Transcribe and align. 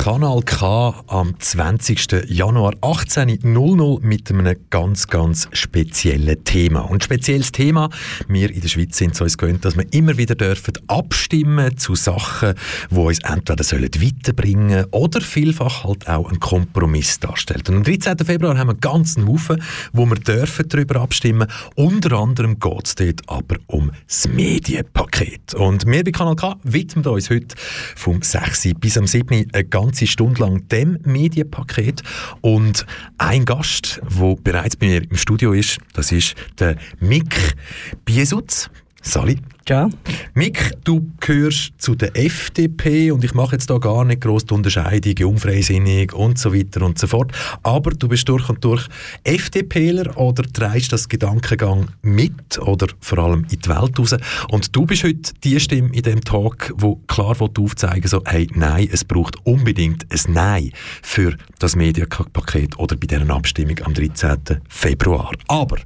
Kanal 0.00 0.40
K 0.40 0.94
am 1.08 1.38
20. 1.38 2.30
Januar 2.30 2.72
18.00 2.76 4.00
mit 4.00 4.30
einem 4.30 4.56
ganz, 4.70 5.08
ganz 5.08 5.46
speziellen 5.52 6.42
Thema. 6.42 6.80
Und 6.80 7.04
spezielles 7.04 7.52
Thema, 7.52 7.90
wir 8.26 8.50
in 8.50 8.62
der 8.62 8.68
Schweiz 8.68 8.96
sind 8.96 9.12
es 9.12 9.20
uns 9.20 9.36
gewöhnt, 9.36 9.62
dass 9.62 9.76
wir 9.76 9.84
immer 9.92 10.16
wieder 10.16 10.36
dürfen 10.36 10.72
abstimmen 10.86 11.76
zu 11.76 11.96
Sachen, 11.96 12.54
die 12.90 12.96
uns 12.96 13.18
entweder 13.24 13.62
sollen 13.62 13.90
weiterbringen 13.94 14.86
oder 14.90 15.20
vielfach 15.20 15.84
halt 15.84 16.08
auch 16.08 16.30
einen 16.30 16.40
Kompromiss 16.40 17.20
darstellen. 17.20 17.64
Und 17.68 17.76
am 17.76 17.82
13. 17.82 18.16
Februar 18.24 18.56
haben 18.56 18.68
wir 18.68 18.72
einen 18.72 18.80
ganzen 18.80 19.28
Haufen, 19.28 19.62
wo 19.92 20.06
wir 20.06 20.16
dürfen 20.16 20.66
darüber 20.66 21.02
abstimmen. 21.02 21.46
Unter 21.74 22.18
anderem 22.18 22.58
geht 22.58 22.86
es 22.86 22.94
dort 22.94 23.20
aber 23.26 23.56
um 23.66 23.90
das 24.06 24.26
Medienpaket. 24.28 25.52
Und 25.52 25.84
wir 25.84 26.02
bei 26.04 26.10
Kanal 26.10 26.36
K 26.36 26.56
widmen 26.62 27.04
uns 27.04 27.28
heute 27.28 27.54
vom 27.96 28.22
6. 28.22 28.70
bis 28.80 28.96
am 28.96 29.06
7. 29.06 29.50
eine 29.52 29.64
ganz 29.64 29.89
ganze 29.90 30.06
Stunde 30.06 30.40
lang 30.40 30.68
dem 30.68 30.98
Medienpaket. 31.04 32.02
Und 32.42 32.86
ein 33.18 33.44
Gast, 33.44 34.00
der 34.06 34.36
bereits 34.36 34.76
bei 34.76 34.86
mir 34.86 35.02
im 35.02 35.16
Studio 35.16 35.52
ist, 35.52 35.78
das 35.94 36.12
ist 36.12 36.36
der 36.60 36.76
Mick 37.00 37.56
Biesutz. 38.04 38.70
Sali. 39.02 39.38
Ja. 39.70 39.88
Mick, 40.34 40.72
du 40.82 41.12
gehörst 41.20 41.74
zu 41.78 41.94
der 41.94 42.16
FDP 42.16 43.12
und 43.12 43.22
ich 43.22 43.34
mache 43.34 43.52
jetzt 43.52 43.70
da 43.70 43.78
gar 43.78 44.04
nicht 44.04 44.20
groß 44.20 44.46
die 44.46 44.54
Unterscheidung, 44.54 45.34
unfreisinnig 45.34 46.12
und 46.12 46.40
so 46.40 46.52
weiter 46.52 46.82
und 46.82 46.98
so 46.98 47.06
fort. 47.06 47.30
Aber 47.62 47.92
du 47.92 48.08
bist 48.08 48.28
durch 48.28 48.48
und 48.48 48.64
durch 48.64 48.88
FDPler 49.22 50.18
oder 50.18 50.42
trägst 50.42 50.92
das 50.92 51.08
Gedankengang 51.08 51.86
mit 52.02 52.58
oder 52.58 52.88
vor 52.98 53.18
allem 53.18 53.46
in 53.48 53.60
die 53.60 53.68
Welt 53.68 53.96
raus. 53.96 54.16
Und 54.50 54.74
du 54.74 54.86
bist 54.86 55.04
heute 55.04 55.34
die 55.44 55.60
Stimme 55.60 55.94
in 55.94 56.02
dem 56.02 56.22
Talk, 56.22 56.72
wo 56.76 56.96
klar 57.06 57.36
aufzeigen 57.40 58.08
so, 58.08 58.22
hey, 58.26 58.48
nein, 58.52 58.88
es 58.90 59.04
braucht 59.04 59.36
unbedingt 59.46 60.04
ein 60.10 60.32
Nein 60.32 60.72
für 61.00 61.36
das 61.60 61.76
Medienpaket 61.76 62.76
oder 62.76 62.96
bei 62.96 63.06
dieser 63.06 63.30
Abstimmung 63.30 63.76
am 63.84 63.94
13. 63.94 64.36
Februar. 64.68 65.30
Aber 65.46 65.76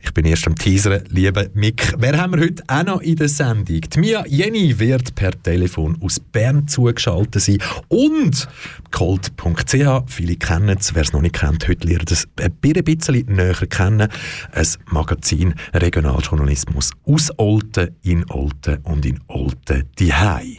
ich 0.00 0.14
bin 0.14 0.24
erst 0.26 0.46
am 0.46 0.54
Teasern, 0.54 1.02
lieber 1.08 1.46
Mick. 1.54 1.92
Wer 1.98 2.16
haben 2.16 2.34
wir 2.34 2.44
heute 2.44 2.62
auch 2.68 2.84
noch 2.84 3.00
in 3.00 3.15
der 3.16 3.28
Sendung? 3.28 3.80
Die 3.80 3.98
Mia 3.98 4.24
Jenny 4.26 4.78
wird 4.78 5.14
per 5.14 5.30
Telefon 5.42 5.98
aus 6.02 6.20
Bern 6.20 6.68
zugeschaltet 6.68 7.42
sein 7.42 7.58
und 7.88 8.48
colt.ch, 8.90 10.02
viele 10.06 10.36
kennen 10.36 10.76
es, 10.78 10.94
wer 10.94 11.02
es 11.02 11.12
noch 11.12 11.22
nicht 11.22 11.34
kennt, 11.34 11.66
heute 11.66 11.86
lernt 11.86 12.10
es 12.12 12.28
ein 12.40 12.52
bisschen 12.52 13.26
näher 13.26 13.54
kennen. 13.68 14.08
Ein 14.52 14.66
Magazin 14.90 15.54
Regionaljournalismus 15.74 16.92
aus 17.04 17.30
Olten, 17.38 17.96
in 18.02 18.28
Olten 18.30 18.78
und 18.82 19.04
in 19.06 19.20
Olten 19.28 19.84
diehei. 19.98 20.58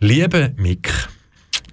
Liebe 0.00 0.54
Mick, 0.56 0.92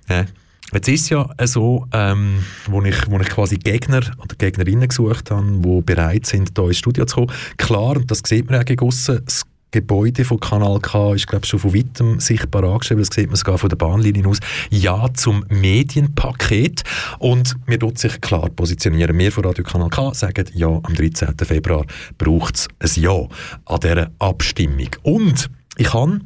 äh, 0.07 0.25
Jetzt 0.73 0.87
ist 0.87 1.01
es 1.01 1.09
ja 1.09 1.27
so, 1.43 1.85
ähm, 1.91 2.45
wo, 2.67 2.81
ich, 2.81 2.95
wo 3.09 3.19
ich 3.19 3.27
quasi 3.27 3.57
Gegner 3.57 4.03
oder 4.17 4.35
Gegnerinnen 4.37 4.87
gesucht 4.87 5.29
habe, 5.29 5.59
die 5.59 5.81
bereit 5.81 6.25
sind, 6.25 6.51
hier 6.55 6.67
ins 6.67 6.77
Studio 6.77 7.03
zu 7.05 7.15
kommen. 7.15 7.31
Klar, 7.57 7.97
und 7.97 8.09
das 8.09 8.21
sieht 8.25 8.49
man 8.49 8.61
auch 8.61 8.65
gegen 8.65 8.89
das 8.89 9.43
Gebäude 9.71 10.25
von 10.25 10.39
Kanal 10.39 10.79
K 10.81 11.13
ist, 11.13 11.27
glaube 11.27 11.45
ich, 11.45 11.49
schon 11.49 11.59
von 11.59 11.73
weitem 11.73 12.19
sichtbar 12.19 12.63
angeschrieben. 12.63 13.03
Das 13.03 13.15
sieht 13.15 13.27
man 13.27 13.37
sogar 13.37 13.57
von 13.57 13.69
der 13.69 13.77
Bahnlinie 13.77 14.27
aus. 14.27 14.39
Ja 14.69 15.07
zum 15.13 15.45
Medienpaket. 15.49 16.83
Und 17.19 17.55
wir 17.65 17.77
dort 17.77 17.97
sich 17.97 18.19
klar 18.19 18.49
positionieren. 18.49 19.17
Wir 19.17 19.31
von 19.31 19.45
Radio 19.45 19.63
Kanal 19.63 19.89
K 19.89 20.13
sagen, 20.13 20.45
ja, 20.53 20.67
am 20.67 20.93
13. 20.93 21.35
Februar 21.43 21.85
braucht 22.17 22.67
es 22.79 22.97
ein 22.97 23.01
Ja 23.01 23.27
an 23.65 23.79
dieser 23.81 24.11
Abstimmung. 24.19 24.89
Und 25.03 25.49
ich 25.77 25.93
habe 25.93 26.19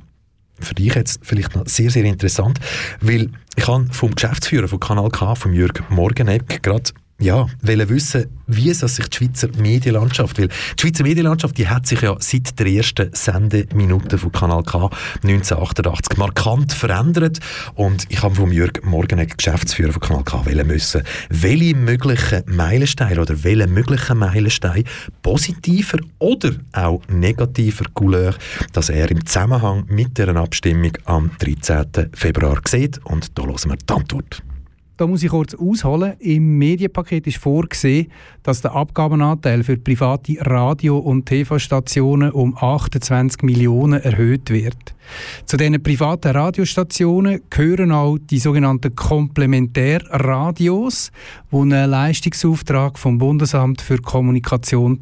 für 0.59 0.73
dich 0.73 0.95
jetzt 0.95 1.19
vielleicht 1.22 1.56
noch 1.56 1.67
sehr, 1.67 1.91
sehr 1.91 2.06
interessant, 2.06 2.59
weil 3.01 3.29
ich 3.56 3.67
habe 3.67 3.88
vom 3.91 4.16
Geschäftsführer 4.16 4.67
von 4.67 4.79
Kanal 4.79 5.09
K, 5.09 5.35
von 5.35 5.53
Jürg 5.53 5.83
Morgenegg, 5.89 6.62
gerade 6.62 6.91
ja, 7.19 7.47
wollen 7.61 7.89
wissen, 7.89 8.25
wie 8.47 8.69
es 8.69 8.79
sich 8.79 9.07
die 9.07 9.17
Schweizer 9.17 9.47
Medienlandschaft 9.57 10.37
will. 10.37 10.49
Die 10.49 10.81
Schweizer 10.81 11.03
Medienlandschaft, 11.03 11.57
die 11.57 11.67
hat 11.67 11.87
sich 11.87 12.01
ja 12.01 12.15
seit 12.19 12.59
der 12.59 12.67
ersten 12.67 13.09
Sendeminute 13.13 14.17
von 14.17 14.33
Kanal 14.33 14.63
K 14.63 14.89
1988 15.23 16.17
markant 16.17 16.73
verändert 16.73 17.39
und 17.75 18.05
ich 18.09 18.21
habe 18.21 18.35
vom 18.35 18.51
Jürg 18.51 18.85
Morgenegg, 18.85 19.37
Geschäftsführer 19.37 19.93
von 19.93 20.01
Kanal 20.01 20.23
K, 20.23 20.45
wollen 20.45 20.67
müssen, 20.67 21.03
welche 21.29 21.75
möglichen 21.75 22.43
Meilensteine 22.47 23.21
oder 23.21 23.43
welche 23.43 23.67
möglichen 23.67 24.17
Meilensteine 24.17 24.83
positiver 25.21 25.99
oder 26.19 26.51
auch 26.73 27.01
negativer 27.07 27.85
Couleur, 27.93 28.35
dass 28.73 28.89
er 28.89 29.09
im 29.09 29.25
Zusammenhang 29.25 29.85
mit 29.87 30.17
der 30.17 30.35
Abstimmung 30.35 30.91
am 31.05 31.31
13. 31.39 32.09
Februar 32.13 32.59
sieht 32.67 32.99
und 33.05 33.37
da 33.37 33.43
hören 33.43 33.69
wir 33.69 33.77
die 33.77 33.93
Antwort. 33.93 34.43
Da 34.97 35.07
muss 35.07 35.23
ich 35.23 35.29
kurz 35.29 35.53
ausholen. 35.53 36.13
Im 36.19 36.57
Medienpaket 36.57 37.28
ist 37.28 37.38
vorgesehen, 37.38 38.07
dass 38.44 38.61
der 38.61 38.75
Abgabenanteil 38.75 39.63
für 39.63 39.75
private 39.75 40.38
Radio- 40.39 41.00
und 41.00 41.25
TV-Stationen 41.25 42.31
um 42.31 42.56
28 42.56 43.44
Millionen 43.44 44.01
erhöht 44.01 44.50
wird. 44.50 44.95
Zu 45.45 45.57
diesen 45.57 45.83
privaten 45.83 46.31
Radiostationen 46.31 47.41
gehören 47.50 47.91
auch 47.91 48.17
die 48.17 48.39
sogenannten 48.39 48.95
Komplementärradios, 48.95 51.12
die 51.51 51.57
einen 51.57 51.89
Leistungsauftrag 51.89 52.97
vom 52.97 53.17
Bundesamt 53.17 53.81
für 53.81 53.97
Kommunikation 53.97 55.01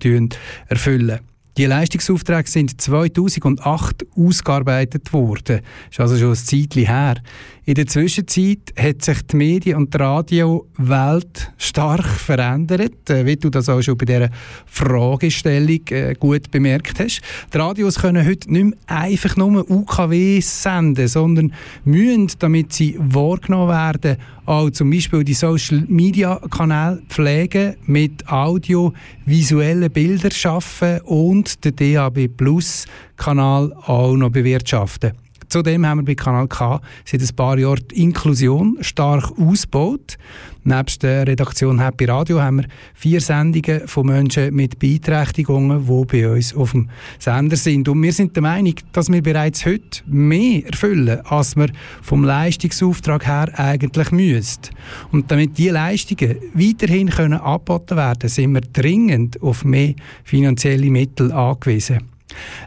erfüllen. 0.70 1.20
Die 1.56 1.66
Leistungsaufträge 1.66 2.50
sind 2.50 2.82
2008 2.82 4.08
ausgearbeitet 4.18 5.14
worden. 5.14 5.60
Das 5.60 5.92
ist 5.92 6.00
also 6.00 6.18
schon 6.18 6.30
ein 6.30 6.36
Zeitchen 6.36 6.88
her. 6.88 7.18
In 7.66 7.76
der 7.76 7.88
Zwischenzeit 7.88 8.74
hat 8.78 9.04
sich 9.04 9.22
die 9.22 9.38
Medien- 9.38 9.78
und 9.78 9.94
die 9.94 9.98
Radiowelt 9.98 11.54
stark 11.58 12.06
verändert, 12.06 13.10
äh, 13.10 13.26
wie 13.26 13.38
du 13.38 13.50
das 13.50 13.70
auch 13.70 13.82
schon 13.82 13.98
bei 13.98 14.04
dieser 14.04 14.30
Fragestellung 14.66 15.80
äh, 15.92 16.14
gut 16.20 16.52
bemerkt 16.52 17.00
hast. 17.00 17.22
Die 17.54 17.58
Radios 17.58 18.00
können 18.00 18.28
heute 18.28 18.52
nicht 18.52 18.66
mehr 18.66 18.74
einfach 18.88 19.38
nur 19.38 19.72
UKW 19.72 20.42
senden, 20.42 21.08
sondern 21.08 21.54
müssen, 21.86 22.32
damit 22.40 22.74
sie 22.74 22.98
wahrgenommen 23.00 23.70
werden, 23.70 24.18
auch 24.46 24.70
zum 24.72 24.92
Beispiel 24.92 25.24
die 25.24 25.34
Social-Media-Kanäle 25.34 27.02
pflegen, 27.08 27.78
mit 27.86 28.28
Audio, 28.28 28.92
visuellen 29.26 29.90
Bildern 29.90 30.32
schaffen 30.32 31.00
und 31.06 31.64
den 31.64 31.78
DAB-Plus-Kanal 31.78 33.72
auch 33.86 34.18
noch 34.18 34.32
bewirtschaften. 34.32 35.23
Zudem 35.54 35.86
haben 35.86 36.00
wir 36.00 36.06
bei 36.06 36.16
Kanal 36.16 36.48
K 36.48 36.82
seit 37.06 37.22
ein 37.22 37.36
paar 37.36 37.60
Jahren 37.60 37.88
die 37.92 38.02
Inklusion 38.02 38.80
stark 38.82 39.38
ausgebaut. 39.38 40.18
Neben 40.64 40.86
der 41.00 41.28
Redaktion 41.28 41.80
Happy 41.80 42.06
Radio 42.06 42.42
haben 42.42 42.62
wir 42.62 42.66
vier 42.96 43.22
Sendungen 43.22 43.88
von 43.88 44.08
Menschen 44.08 44.52
mit 44.56 44.80
Beeinträchtigungen, 44.80 45.86
die 45.86 46.06
bei 46.06 46.28
uns 46.28 46.56
auf 46.56 46.72
dem 46.72 46.90
Sender 47.20 47.56
sind. 47.56 47.88
Und 47.88 48.02
wir 48.02 48.12
sind 48.12 48.36
der 48.36 48.42
Meinung, 48.42 48.74
dass 48.94 49.12
wir 49.12 49.22
bereits 49.22 49.64
heute 49.64 50.02
mehr 50.08 50.66
erfüllen, 50.66 51.22
als 51.24 51.56
wir 51.56 51.68
vom 52.02 52.24
Leistungsauftrag 52.24 53.28
her 53.28 53.52
eigentlich 53.56 54.10
müssten. 54.10 54.74
Und 55.12 55.30
damit 55.30 55.56
diese 55.60 55.74
Leistungen 55.74 56.36
weiterhin 56.56 57.12
können 57.12 57.40
angeboten 57.40 57.96
werden 57.96 58.22
können, 58.22 58.30
sind 58.30 58.54
wir 58.54 58.62
dringend 58.62 59.40
auf 59.44 59.64
mehr 59.64 59.94
finanzielle 60.24 60.90
Mittel 60.90 61.32
angewiesen. 61.32 62.13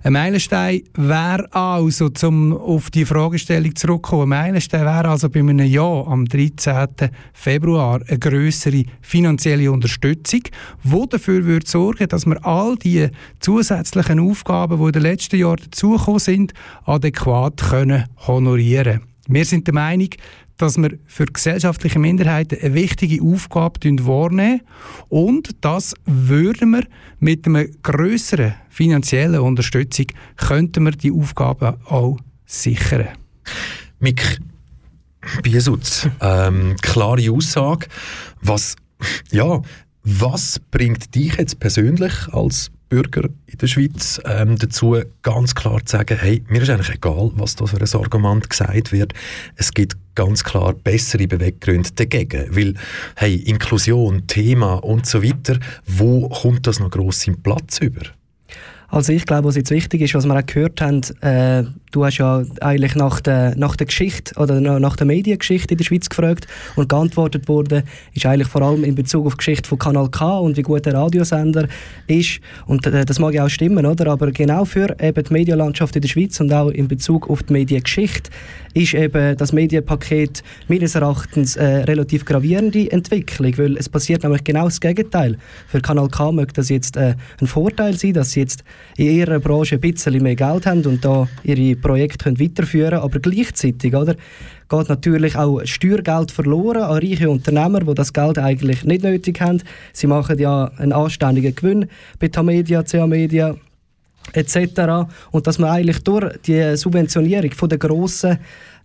Ein 0.02 0.12
Meilenstein 0.12 0.82
wäre 0.94 1.46
also, 1.52 2.10
um 2.22 2.56
auf 2.56 2.90
die 2.90 3.04
Fragestellung 3.04 3.74
zurückzukommen, 3.74 4.32
ein 4.32 4.46
Meilenstein 4.46 4.82
wäre 4.84 5.08
also 5.08 5.28
bei 5.28 5.40
einem 5.40 5.66
Jahr 5.66 6.06
am 6.06 6.24
13. 6.24 6.86
Februar 7.32 8.00
eine 8.06 8.18
größere 8.18 8.84
finanzielle 9.00 9.70
Unterstützung, 9.70 10.42
die 10.82 11.08
dafür 11.08 11.44
würde 11.44 11.66
sorgen 11.66 12.08
dass 12.08 12.26
wir 12.26 12.44
all 12.44 12.76
die 12.76 13.08
zusätzlichen 13.40 14.20
Aufgaben, 14.20 14.78
die 14.78 14.84
in 14.86 14.92
den 14.92 15.02
letzten 15.02 15.36
Jahren 15.36 15.60
dazugekommen 15.64 16.20
sind, 16.20 16.52
adäquat 16.84 17.62
können 17.70 18.04
honorieren 18.26 18.84
können. 18.84 19.16
Wir 19.28 19.44
sind 19.44 19.66
der 19.66 19.74
Meinung, 19.74 20.10
dass 20.56 20.78
wir 20.78 20.98
für 21.06 21.26
gesellschaftliche 21.26 21.98
Minderheiten 21.98 22.58
eine 22.60 22.74
wichtige 22.74 23.22
Aufgabe 23.22 23.80
wahrnehmen 24.06 24.62
und 25.08 25.56
das 25.60 25.94
würden 26.06 26.70
wir 26.72 26.84
mit 27.18 27.46
einer 27.46 27.64
größeren 27.64 28.54
finanziellen 28.68 29.40
Unterstützung 29.40 30.06
könnten 30.36 30.84
wir 30.84 30.92
die 30.92 31.12
Aufgabe 31.12 31.78
auch 31.86 32.18
sichern. 32.46 33.08
Mick 34.00 34.40
Biesutz, 35.42 36.08
ähm, 36.20 36.76
klare 36.82 37.30
Aussage. 37.30 37.86
Was, 38.40 38.76
ja, 39.30 39.60
was 40.02 40.60
bringt 40.70 41.14
dich 41.14 41.34
jetzt 41.34 41.58
persönlich 41.58 42.12
als 42.32 42.70
Bürger 42.88 43.28
in 43.46 43.58
der 43.58 43.66
Schweiz 43.66 44.20
ähm, 44.24 44.58
dazu, 44.58 44.96
ganz 45.22 45.54
klar 45.54 45.84
zu 45.84 45.96
sagen, 45.96 46.18
hey, 46.20 46.42
mir 46.48 46.62
ist 46.62 46.70
eigentlich 46.70 46.94
egal, 46.96 47.30
was 47.34 47.56
da 47.56 47.66
für 47.66 47.78
ein 47.78 48.00
Argument 48.00 48.48
gesagt 48.48 48.92
wird. 48.92 49.12
Es 49.56 49.72
gibt 49.72 49.96
ganz 50.14 50.44
klar 50.44 50.72
bessere 50.72 51.26
Beweggründe 51.26 51.90
dagegen. 51.94 52.54
Weil, 52.54 52.74
hey, 53.16 53.36
Inklusion, 53.36 54.26
Thema 54.26 54.74
und 54.74 55.06
so 55.06 55.22
weiter, 55.22 55.58
wo 55.86 56.28
kommt 56.28 56.66
das 56.66 56.80
noch 56.80 56.90
gross 56.90 57.26
im 57.26 57.42
Platz 57.42 57.78
über? 57.78 58.02
Also 58.88 59.12
ich 59.12 59.26
glaube, 59.26 59.48
was 59.48 59.56
jetzt 59.56 59.70
wichtig 59.70 60.00
ist, 60.02 60.14
was 60.14 60.26
wir 60.26 60.36
auch 60.38 60.46
gehört 60.46 60.80
haben, 60.80 61.02
äh, 61.20 61.64
du 61.96 62.04
hast 62.04 62.18
ja 62.18 62.42
eigentlich 62.60 62.94
nach 62.94 63.20
der, 63.20 63.56
nach 63.56 63.74
der 63.74 63.86
Geschichte 63.86 64.38
oder 64.38 64.60
nach 64.60 64.96
der 64.96 65.06
Mediengeschichte 65.06 65.72
in 65.72 65.78
der 65.78 65.84
Schweiz 65.84 66.10
gefragt 66.10 66.46
und 66.76 66.90
geantwortet 66.90 67.48
wurde, 67.48 67.84
ist 68.12 68.26
eigentlich 68.26 68.48
vor 68.48 68.60
allem 68.60 68.84
in 68.84 68.94
Bezug 68.94 69.24
auf 69.24 69.32
die 69.32 69.38
Geschichte 69.38 69.66
von 69.66 69.78
Kanal 69.78 70.10
K 70.10 70.38
und 70.38 70.58
wie 70.58 70.62
gut 70.62 70.84
der 70.84 70.92
Radiosender 70.92 71.68
ist 72.06 72.40
und 72.66 72.86
äh, 72.86 73.06
das 73.06 73.18
mag 73.18 73.32
ja 73.32 73.46
auch 73.46 73.48
stimmen, 73.48 73.86
oder? 73.86 74.08
Aber 74.08 74.30
genau 74.30 74.66
für 74.66 74.94
eben 75.00 75.24
die 75.24 75.32
Medienlandschaft 75.32 75.96
in 75.96 76.02
der 76.02 76.08
Schweiz 76.08 76.38
und 76.38 76.52
auch 76.52 76.68
in 76.68 76.86
Bezug 76.86 77.30
auf 77.30 77.42
die 77.44 77.54
Mediengeschichte 77.54 78.30
ist 78.74 78.92
eben 78.92 79.34
das 79.38 79.54
Medienpaket 79.54 80.42
meines 80.68 80.94
Erachtens 80.96 81.56
eine 81.56 81.88
relativ 81.88 82.26
gravierende 82.26 82.92
Entwicklung, 82.92 83.56
weil 83.56 83.78
es 83.78 83.88
passiert 83.88 84.22
nämlich 84.22 84.44
genau 84.44 84.64
das 84.64 84.80
Gegenteil. 84.80 85.38
Für 85.66 85.80
Kanal 85.80 86.08
K 86.08 86.30
möchte 86.30 86.54
das 86.54 86.68
jetzt 86.68 86.98
äh, 86.98 87.14
ein 87.40 87.46
Vorteil 87.46 87.96
sein, 87.96 88.12
dass 88.12 88.32
sie 88.32 88.40
jetzt 88.40 88.64
in 88.98 89.06
ihrer 89.06 89.40
Branche 89.40 89.76
ein 89.76 89.80
bisschen 89.80 90.22
mehr 90.22 90.36
Geld 90.36 90.66
haben 90.66 90.84
und 90.84 91.02
da 91.02 91.26
ihre 91.42 91.74
Projekte 91.86 92.24
können 92.24 92.40
weiterführen 92.40 92.90
können, 92.90 93.02
aber 93.02 93.20
gleichzeitig 93.20 93.94
oder, 93.94 94.16
geht 94.68 94.88
natürlich 94.88 95.36
auch 95.36 95.60
Steuergeld 95.64 96.32
verloren 96.32 96.82
an 96.82 96.98
reiche 96.98 97.30
Unternehmer, 97.30 97.80
die 97.80 97.94
das 97.94 98.12
Geld 98.12 98.38
eigentlich 98.38 98.84
nicht 98.84 99.04
nötig 99.04 99.40
haben. 99.40 99.62
Sie 99.92 100.08
machen 100.08 100.38
ja 100.38 100.70
einen 100.78 100.92
anständigen 100.92 101.54
Gewinn 101.54 101.86
bei 102.18 102.28
Tamedia, 102.28 102.82
CA 102.82 103.06
Media 103.06 103.54
etc. 104.32 105.08
Und 105.30 105.46
dass 105.46 105.60
man 105.60 105.70
eigentlich 105.70 106.02
durch 106.02 106.36
die 106.46 106.76
Subventionierung 106.76 107.52
von 107.52 107.68
der 107.68 107.78
grossen 107.78 108.38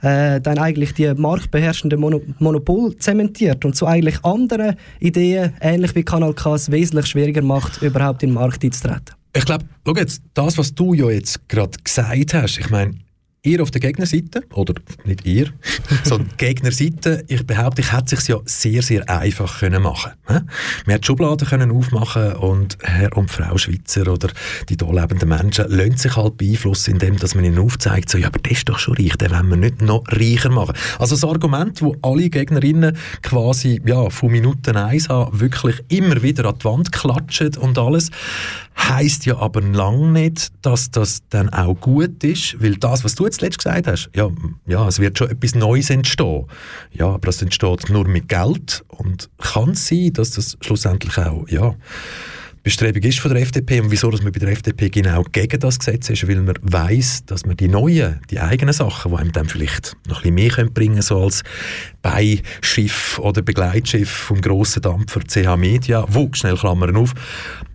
äh, 0.04 0.40
dann 0.40 0.60
eigentlich 0.60 0.94
die 0.94 1.12
marktbeherrschende 1.14 1.98
Mono 1.98 2.22
Monopol 2.38 2.96
zementiert 2.98 3.66
und 3.66 3.76
so 3.76 3.88
eigentlich 3.88 4.24
andere 4.24 4.76
Ideen, 5.00 5.54
ähnlich 5.60 5.96
wie 5.96 6.04
Kanal 6.04 6.34
K, 6.34 6.56
wesentlich 6.68 7.08
schwieriger 7.08 7.42
macht, 7.42 7.82
überhaupt 7.82 8.22
in 8.22 8.30
den 8.30 8.36
Markt 8.36 8.64
einzutreten. 8.64 9.21
Ich 9.34 9.46
glaube, 9.46 9.66
schau 9.86 9.96
jetzt, 9.96 10.22
das, 10.34 10.58
was 10.58 10.76
du 10.76 10.94
ja 10.94 11.10
jetzt 11.10 11.48
gerade 11.48 11.78
gesagt 11.84 12.34
hast, 12.34 12.60
ich 12.60 12.70
meine, 12.70 12.96
Ihr 13.44 13.64
auf 13.64 13.72
der 13.72 13.82
Gegnerseite, 13.82 14.44
oder 14.54 14.76
nicht 15.04 15.26
ihr, 15.26 15.48
sondern 16.04 16.30
Gegnerseite, 16.38 17.26
ich 17.28 17.44
behaupte, 17.48 17.82
ich 17.82 17.92
hätte 17.92 18.14
es 18.14 18.24
sich 18.24 18.28
ja 18.28 18.38
sehr, 18.46 18.84
sehr 18.84 19.10
einfach 19.10 19.62
können 19.62 19.82
machen 19.82 20.12
können. 20.28 20.48
Wir 20.86 20.94
hätten 20.94 21.06
Schubladen 21.06 21.48
können 21.48 21.72
aufmachen 21.72 22.34
und 22.34 22.78
Herr 22.84 23.18
und 23.18 23.32
Frau 23.32 23.58
Schweizer 23.58 24.08
oder 24.08 24.28
die 24.70 24.78
hier 24.80 24.94
lebenden 24.94 25.28
Menschen 25.28 25.66
lassen 25.70 25.98
sich 25.98 26.16
halt 26.16 26.38
beeinflussen, 26.38 26.92
indem 26.92 27.18
dass 27.18 27.34
man 27.34 27.44
ihnen 27.44 27.58
aufzeigt, 27.58 28.12
so, 28.12 28.20
ja, 28.20 28.28
aber 28.28 28.38
das 28.38 28.60
ist 28.60 28.70
doch 28.70 28.78
schon 28.78 28.96
reich, 28.96 29.16
den 29.16 29.32
wollen 29.32 29.50
wir 29.50 29.58
nicht 29.58 29.82
noch 29.82 30.04
reicher 30.10 30.52
machen. 30.52 30.76
Also 31.00 31.16
das 31.16 31.24
Argument, 31.24 31.82
wo 31.82 31.96
alle 32.04 32.30
Gegnerinnen 32.30 32.96
quasi 33.24 33.82
ja, 33.84 34.08
von 34.12 34.32
Minuten 34.32 34.78
1 34.78 35.10
an 35.10 35.30
wirklich 35.32 35.84
immer 35.88 36.22
wieder 36.22 36.46
an 36.46 36.60
die 36.60 36.66
Wand 36.66 36.92
klatschen 36.92 37.58
und 37.58 37.80
alles, 37.80 38.12
heisst 38.90 39.26
ja 39.26 39.38
aber 39.38 39.62
lang 39.62 40.12
nicht, 40.14 40.52
dass 40.62 40.92
das 40.92 41.22
dann 41.30 41.50
auch 41.50 41.76
gut 41.76 42.24
ist, 42.24 42.62
weil 42.62 42.76
das, 42.76 43.04
was 43.04 43.16
du 43.16 43.26
jetzt 43.26 43.42
letztes 43.42 43.64
gesagt 43.64 43.88
hast, 43.88 44.10
ja, 44.16 44.30
ja, 44.66 44.88
es 44.88 45.00
wird 45.00 45.18
schon 45.18 45.30
etwas 45.30 45.56
Neues 45.56 45.90
entstehen. 45.90 46.46
Ja, 46.92 47.08
aber 47.08 47.28
das 47.28 47.42
entsteht 47.42 47.90
nur 47.90 48.08
mit 48.08 48.28
Geld 48.28 48.84
und 48.88 49.30
kann 49.38 49.76
sein, 49.76 50.14
dass 50.14 50.32
das 50.32 50.58
schlussendlich 50.62 51.18
auch, 51.18 51.48
ja, 51.48 51.76
Bestrebung 52.64 53.02
ist 53.02 53.20
von 53.20 53.34
der 53.34 53.42
FDP 53.42 53.82
und 53.82 53.90
wieso 53.90 54.12
dass 54.12 54.22
man 54.22 54.32
bei 54.32 54.40
der 54.40 54.50
FDP 54.50 54.90
genau 54.90 55.24
gegen 55.32 55.60
das 55.60 55.80
Gesetz 55.80 56.12
ist, 56.12 56.28
weil 56.28 56.42
man 56.42 56.54
weiß, 56.62 57.26
dass 57.26 57.44
man 57.44 57.58
die 57.58 57.68
neuen, 57.68 58.20
die 58.30 58.40
eigenen 58.40 58.74
Sachen, 58.74 59.12
die 59.12 59.18
einem 59.18 59.32
dann 59.32 59.48
vielleicht 59.48 59.98
noch 60.08 60.18
ein 60.18 60.22
bisschen 60.22 60.36
mehr 60.36 60.50
können 60.52 60.74
bringen 60.74 61.02
so 61.02 61.24
als 61.24 61.44
Beischiff 62.04 63.18
oder 63.18 63.42
Begleitschiff 63.42 64.12
vom 64.12 64.42
grossen 64.42 64.84
Dampfer 64.84 65.22
CH 65.22 65.58
Media, 65.58 66.06
wo, 66.08 66.30
schnell 66.34 66.56
Klammern 66.56 66.98
auf, 66.98 67.16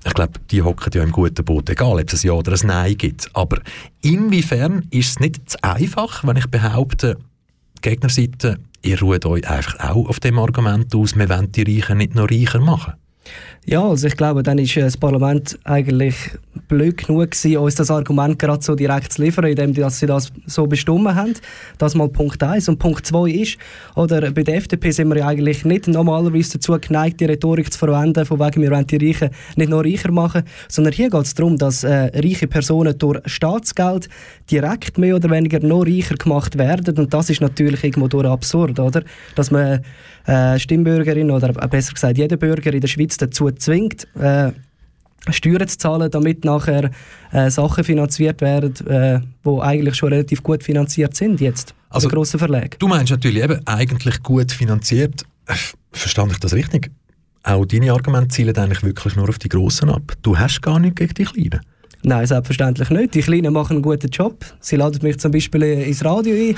ich 0.04 0.14
glaube, 0.14 0.34
die 0.52 0.62
hocken 0.62 0.92
ja 0.94 1.02
im 1.02 1.10
guten 1.10 1.44
Boot, 1.44 1.68
egal 1.68 1.98
ob 2.00 2.12
es 2.12 2.22
ein 2.22 2.28
Ja 2.28 2.34
oder 2.34 2.52
ein 2.52 2.66
Nein 2.66 2.96
gibt. 2.96 3.28
Aber 3.34 3.60
inwiefern 4.02 4.86
ist 4.90 5.08
es 5.08 5.18
nicht 5.18 5.50
zu 5.50 5.58
einfach, 5.64 6.22
wenn 6.22 6.36
ich 6.36 6.46
behaupte, 6.46 7.18
Gegnerseite, 7.80 8.60
ihr 8.82 9.00
ruht 9.00 9.26
euch 9.26 9.48
einfach 9.48 9.80
auch 9.80 10.08
auf 10.08 10.20
dem 10.20 10.38
Argument 10.38 10.94
aus, 10.94 11.16
wir 11.16 11.28
wollen 11.28 11.50
die 11.50 11.62
Reichen 11.62 11.98
nicht 11.98 12.14
noch 12.14 12.30
reicher 12.30 12.60
machen? 12.60 12.94
Ja, 13.68 13.84
also 13.84 14.06
ich 14.06 14.16
glaube, 14.16 14.44
dann 14.44 14.58
ist 14.58 14.76
äh, 14.76 14.82
das 14.82 14.96
Parlament 14.96 15.58
eigentlich 15.64 16.14
blöd 16.68 16.96
genug 16.98 17.32
gewesen, 17.32 17.56
uns 17.56 17.74
das 17.74 17.90
Argument 17.90 18.38
gerade 18.38 18.62
so 18.62 18.76
direkt 18.76 19.12
zu 19.12 19.22
liefern, 19.22 19.46
indem 19.46 19.74
dass 19.74 19.98
sie 19.98 20.06
das 20.06 20.32
so 20.46 20.68
bestimmt 20.68 21.12
haben. 21.14 21.34
Das 21.78 21.96
mal 21.96 22.08
Punkt 22.08 22.40
1. 22.40 22.68
Und 22.68 22.78
Punkt 22.78 23.04
2 23.04 23.28
ist, 23.28 23.58
oder 23.96 24.30
bei 24.30 24.44
der 24.44 24.58
FDP 24.58 24.92
sind 24.92 25.08
wir 25.08 25.18
ja 25.18 25.26
eigentlich 25.26 25.64
nicht 25.64 25.88
normalerweise 25.88 26.54
dazu 26.54 26.78
geneigt, 26.80 27.18
die 27.18 27.24
Rhetorik 27.24 27.72
zu 27.72 27.78
verwenden, 27.78 28.24
von 28.24 28.38
wegen 28.38 28.62
wir 28.62 28.70
wollen 28.70 28.86
die 28.86 29.04
Reichen 29.04 29.30
nicht 29.56 29.68
noch 29.68 29.84
reicher 29.84 30.12
machen, 30.12 30.44
sondern 30.68 30.92
hier 30.92 31.10
geht 31.10 31.24
es 31.24 31.34
darum, 31.34 31.58
dass 31.58 31.82
äh, 31.82 32.10
reiche 32.14 32.46
Personen 32.46 32.96
durch 32.96 33.20
Staatsgeld 33.26 34.08
direkt 34.48 34.96
mehr 34.96 35.16
oder 35.16 35.28
weniger 35.28 35.58
noch 35.58 35.84
reicher 35.84 36.14
gemacht 36.14 36.56
werden 36.56 36.96
und 36.98 37.12
das 37.12 37.30
ist 37.30 37.40
natürlich 37.40 37.82
irgendwo 37.82 38.06
durch 38.06 38.26
absurd, 38.26 38.78
oder? 38.78 39.02
Dass 39.34 39.50
man 39.50 39.80
äh, 40.26 40.58
Stimmbürgerin 40.58 41.30
oder 41.30 41.52
besser 41.52 41.94
gesagt 41.94 42.18
jeder 42.18 42.36
Bürger 42.36 42.72
in 42.72 42.80
der 42.80 42.88
Schweiz 42.88 43.15
dazu 43.18 43.50
zwingt, 43.50 44.06
äh, 44.16 44.52
Steuern 45.30 45.66
zu 45.66 45.78
zahlen, 45.78 46.10
damit 46.10 46.44
nachher 46.44 46.90
äh, 47.32 47.50
Sachen 47.50 47.84
finanziert 47.84 48.40
werden, 48.40 48.74
äh, 48.86 49.20
die 49.44 49.60
eigentlich 49.60 49.96
schon 49.96 50.10
relativ 50.12 50.42
gut 50.42 50.62
finanziert 50.62 51.16
sind 51.16 51.40
jetzt. 51.40 51.74
Also 51.88 52.08
grossen 52.08 52.38
Verlag. 52.38 52.78
Du 52.78 52.88
meinst 52.88 53.10
natürlich 53.10 53.42
eben 53.42 53.60
eigentlich 53.66 54.22
gut 54.22 54.52
finanziert. 54.52 55.24
Äh, 55.46 55.54
verstand 55.92 56.32
ich 56.32 56.38
das 56.38 56.52
richtig? 56.52 56.90
Auch 57.42 57.64
deine 57.64 57.92
Argumente 57.92 58.28
zielen 58.28 58.56
eigentlich 58.56 58.82
wirklich 58.82 59.16
nur 59.16 59.28
auf 59.28 59.38
die 59.38 59.48
Grossen 59.48 59.88
ab. 59.88 60.12
Du 60.22 60.36
hast 60.36 60.62
gar 60.62 60.78
nicht 60.78 60.96
gegen 60.96 61.14
die 61.14 61.24
Kleinen. 61.24 61.60
Nein, 62.08 62.24
selbstverständlich 62.24 62.88
nicht. 62.90 63.14
Die 63.14 63.20
Kleinen 63.20 63.52
machen 63.52 63.78
einen 63.78 63.82
guten 63.82 64.08
Job. 64.08 64.36
Sie 64.60 64.76
laden 64.76 65.00
mich 65.02 65.18
zum 65.18 65.32
Beispiel 65.32 65.64
ins 65.64 66.04
Radio 66.04 66.36
ein. 66.36 66.54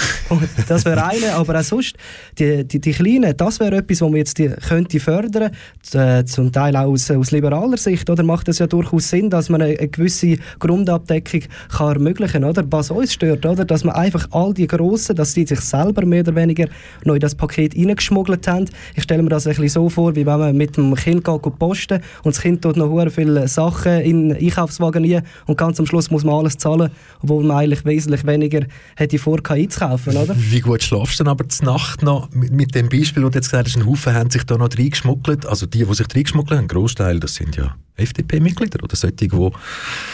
das 0.69 0.85
wäre 0.85 1.03
eine. 1.03 1.37
Aber 1.37 1.59
auch 1.59 1.63
sonst, 1.63 1.97
die, 2.39 2.69
die, 2.69 2.79
die 2.79 2.93
Kleinen, 2.93 3.35
das 3.35 3.59
wäre 3.59 3.77
etwas, 3.77 4.03
was 4.03 4.11
man 4.11 4.19
jetzt 4.19 4.37
die, 4.37 4.49
könnte 4.49 5.01
fördern 5.01 5.51
könnte. 5.91 6.27
Zum 6.27 6.53
Teil 6.53 6.77
auch 6.77 6.89
aus, 6.89 7.11
aus 7.11 7.31
liberaler 7.31 7.79
Sicht. 7.79 8.11
Oder 8.11 8.25
macht 8.25 8.49
es 8.49 8.59
ja 8.59 8.67
durchaus 8.67 9.09
Sinn, 9.09 9.31
dass 9.31 9.49
man 9.49 9.63
eine, 9.63 9.79
eine 9.79 9.89
gewisse 9.89 10.37
Grundabdeckung 10.59 11.41
kann 11.71 11.95
ermöglichen 11.95 12.43
kann. 12.43 12.67
Was 12.71 12.91
uns 12.91 13.15
stört, 13.15 13.47
oder? 13.47 13.65
dass 13.65 13.85
man 13.85 13.95
einfach 13.95 14.29
all 14.33 14.53
die 14.53 14.67
Grossen, 14.67 15.17
dass 15.17 15.33
sie 15.33 15.47
sich 15.47 15.61
selber 15.61 16.05
mehr 16.05 16.21
oder 16.21 16.35
weniger 16.35 16.67
noch 17.05 17.15
in 17.15 17.21
das 17.21 17.35
Paket 17.35 17.75
reingeschmuggelt 17.75 18.47
haben. 18.47 18.67
Ich 18.97 19.05
stelle 19.05 19.23
mir 19.23 19.31
das 19.31 19.47
ein 19.47 19.53
bisschen 19.53 19.69
so 19.71 19.89
vor, 19.89 20.15
wie 20.15 20.27
wenn 20.27 20.39
man 20.39 20.55
mit 20.55 20.77
dem 20.77 20.95
Kind 20.95 21.25
geht, 21.25 21.59
posten 21.59 22.03
und 22.23 22.35
das 22.35 22.43
Kind 22.43 22.61
tut 22.61 22.77
noch 22.77 23.09
viele 23.11 23.49
Sachen 23.49 24.01
in 24.03 24.29
den 24.29 24.37
Einkaufswagen 24.37 25.11
rein 25.11 25.23
und 25.47 25.59
ganz 25.59 25.79
am 25.79 25.87
Schluss 25.87 26.11
muss 26.11 26.25
man 26.25 26.37
alles 26.37 26.57
zahlen, 26.57 26.91
obwohl 27.23 27.45
man 27.45 27.59
eigentlich 27.59 27.85
wesentlich 27.85 28.27
weniger 28.27 28.67
hätte 28.97 29.19
vor 29.19 29.39
einzukaufen, 29.49 30.17
oder? 30.17 30.35
Wie 30.37 30.61
gut 30.61 30.83
schlafst 30.83 31.21
du 31.21 31.25
dann 31.25 31.33
aber 31.33 31.45
die 31.45 31.65
Nacht 31.65 32.03
noch 32.03 32.31
mit, 32.33 32.75
dem 32.75 32.89
Beispiel, 32.89 33.23
wo 33.23 33.29
du 33.29 33.39
jetzt 33.39 33.51
gesagt 33.51 33.69
hast, 33.69 33.77
ein 33.77 33.87
Haufen 33.87 34.15
haben 34.15 34.31
sich 34.31 34.45
da 34.45 34.57
noch 34.57 34.71
reingeschmuggelt, 34.77 35.47
also 35.47 35.67
die, 35.67 35.85
die 35.85 35.95
sich 35.95 36.07
reingeschmuggelt 36.15 36.59
haben, 36.59 36.65
ein 36.65 36.69
Großteil, 36.69 37.21
das 37.21 37.35
sind 37.35 37.57
ja 37.57 37.77
FDP-Mitglieder 37.97 38.83
oder 38.83 38.97
solche, 38.97 39.17
die 39.17 39.51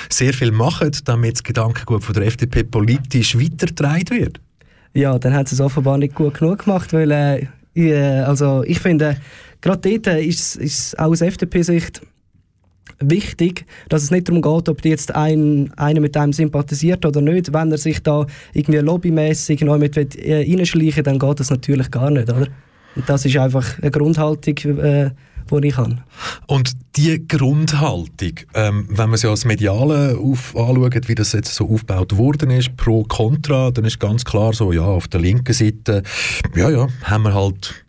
sehr 0.09 0.33
viel 0.33 0.53
machen, 0.53 0.91
damit 1.05 1.35
das 1.35 1.43
Gedankengut 1.43 2.05
von 2.05 2.15
der 2.15 2.27
FDP 2.27 2.65
politisch 2.65 3.39
weitergetragen 3.39 4.11
wird. 4.11 4.41
Ja, 4.95 5.19
dann 5.19 5.35
hat 5.35 5.49
sie 5.49 5.57
es 5.57 5.61
offenbar 5.61 5.99
nicht 5.99 6.15
gut 6.15 6.35
genug 6.35 6.65
gemacht, 6.65 6.93
weil 6.93 7.11
äh, 7.11 7.47
äh, 7.75 8.21
also 8.21 8.63
ich 8.65 8.79
finde, 8.81 9.17
gerade 9.61 9.99
dort 9.99 10.19
ist 10.21 10.57
es 10.57 10.95
aus 10.95 11.21
FDP-Sicht 11.21 12.03
wichtig, 13.11 13.67
dass 13.89 14.03
es 14.03 14.11
nicht 14.11 14.29
darum 14.29 14.43
geht, 14.43 14.69
ob 14.69 14.85
jetzt 14.85 15.15
ein, 15.15 15.73
einer 15.77 16.01
mit 16.01 16.17
einem 16.17 16.33
sympathisiert 16.33 17.05
oder 17.07 17.21
nicht. 17.21 17.53
Wenn 17.53 17.71
er 17.71 17.79
sich 17.79 18.03
da 18.03 18.27
irgendwie 18.53 18.81
lobbymäßig 18.81 19.61
noch 19.63 19.79
mit 19.79 19.97
äh, 19.97 20.47
reinschleichen 20.51 21.05
dann 21.05 21.19
geht 21.19 21.41
das 21.41 21.51
natürlich 21.51 21.91
gar 21.91 22.11
nicht, 22.11 22.31
oder? 22.31 22.49
Und 22.97 23.09
das 23.09 23.25
ist 23.25 23.37
einfach 23.37 23.79
eine 23.81 23.91
Grundhaltung, 23.91 24.79
äh, 24.79 25.11
die 25.51 25.69
ich 25.69 25.77
habe. 25.77 25.99
Und 26.47 26.73
die 26.97 27.27
Grundhaltung, 27.27 28.33
ähm, 28.55 28.87
wenn 28.89 29.11
man 29.11 29.19
sie 29.19 29.29
als 29.29 29.45
Mediale 29.45 30.19
anschaut, 30.19 31.09
wie 31.09 31.15
das 31.15 31.33
jetzt 31.33 31.55
so 31.55 31.69
aufgebaut 31.69 32.17
worden 32.17 32.51
ist, 32.51 32.77
pro, 32.77 33.03
contra, 33.05 33.71
dann 33.71 33.85
ist 33.85 34.01
ganz 34.01 34.25
klar 34.25 34.53
so, 34.53 34.73
ja, 34.73 34.83
auf 34.83 35.09
der 35.09 35.21
linken 35.21 35.53
Seite, 35.53 36.03
ja, 36.55 36.71
ja, 36.71 36.89
haben 37.03 37.25
wir 37.25 37.35
halt 37.35 37.85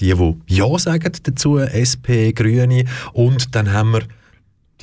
die, 0.00 0.12
die 0.14 0.54
Ja 0.54 0.78
sagen 0.78 1.12
dazu, 1.22 1.58
SP, 1.58 2.32
Grüne, 2.32 2.84
und 3.12 3.54
dann 3.54 3.72
haben 3.72 3.92
wir 3.92 4.02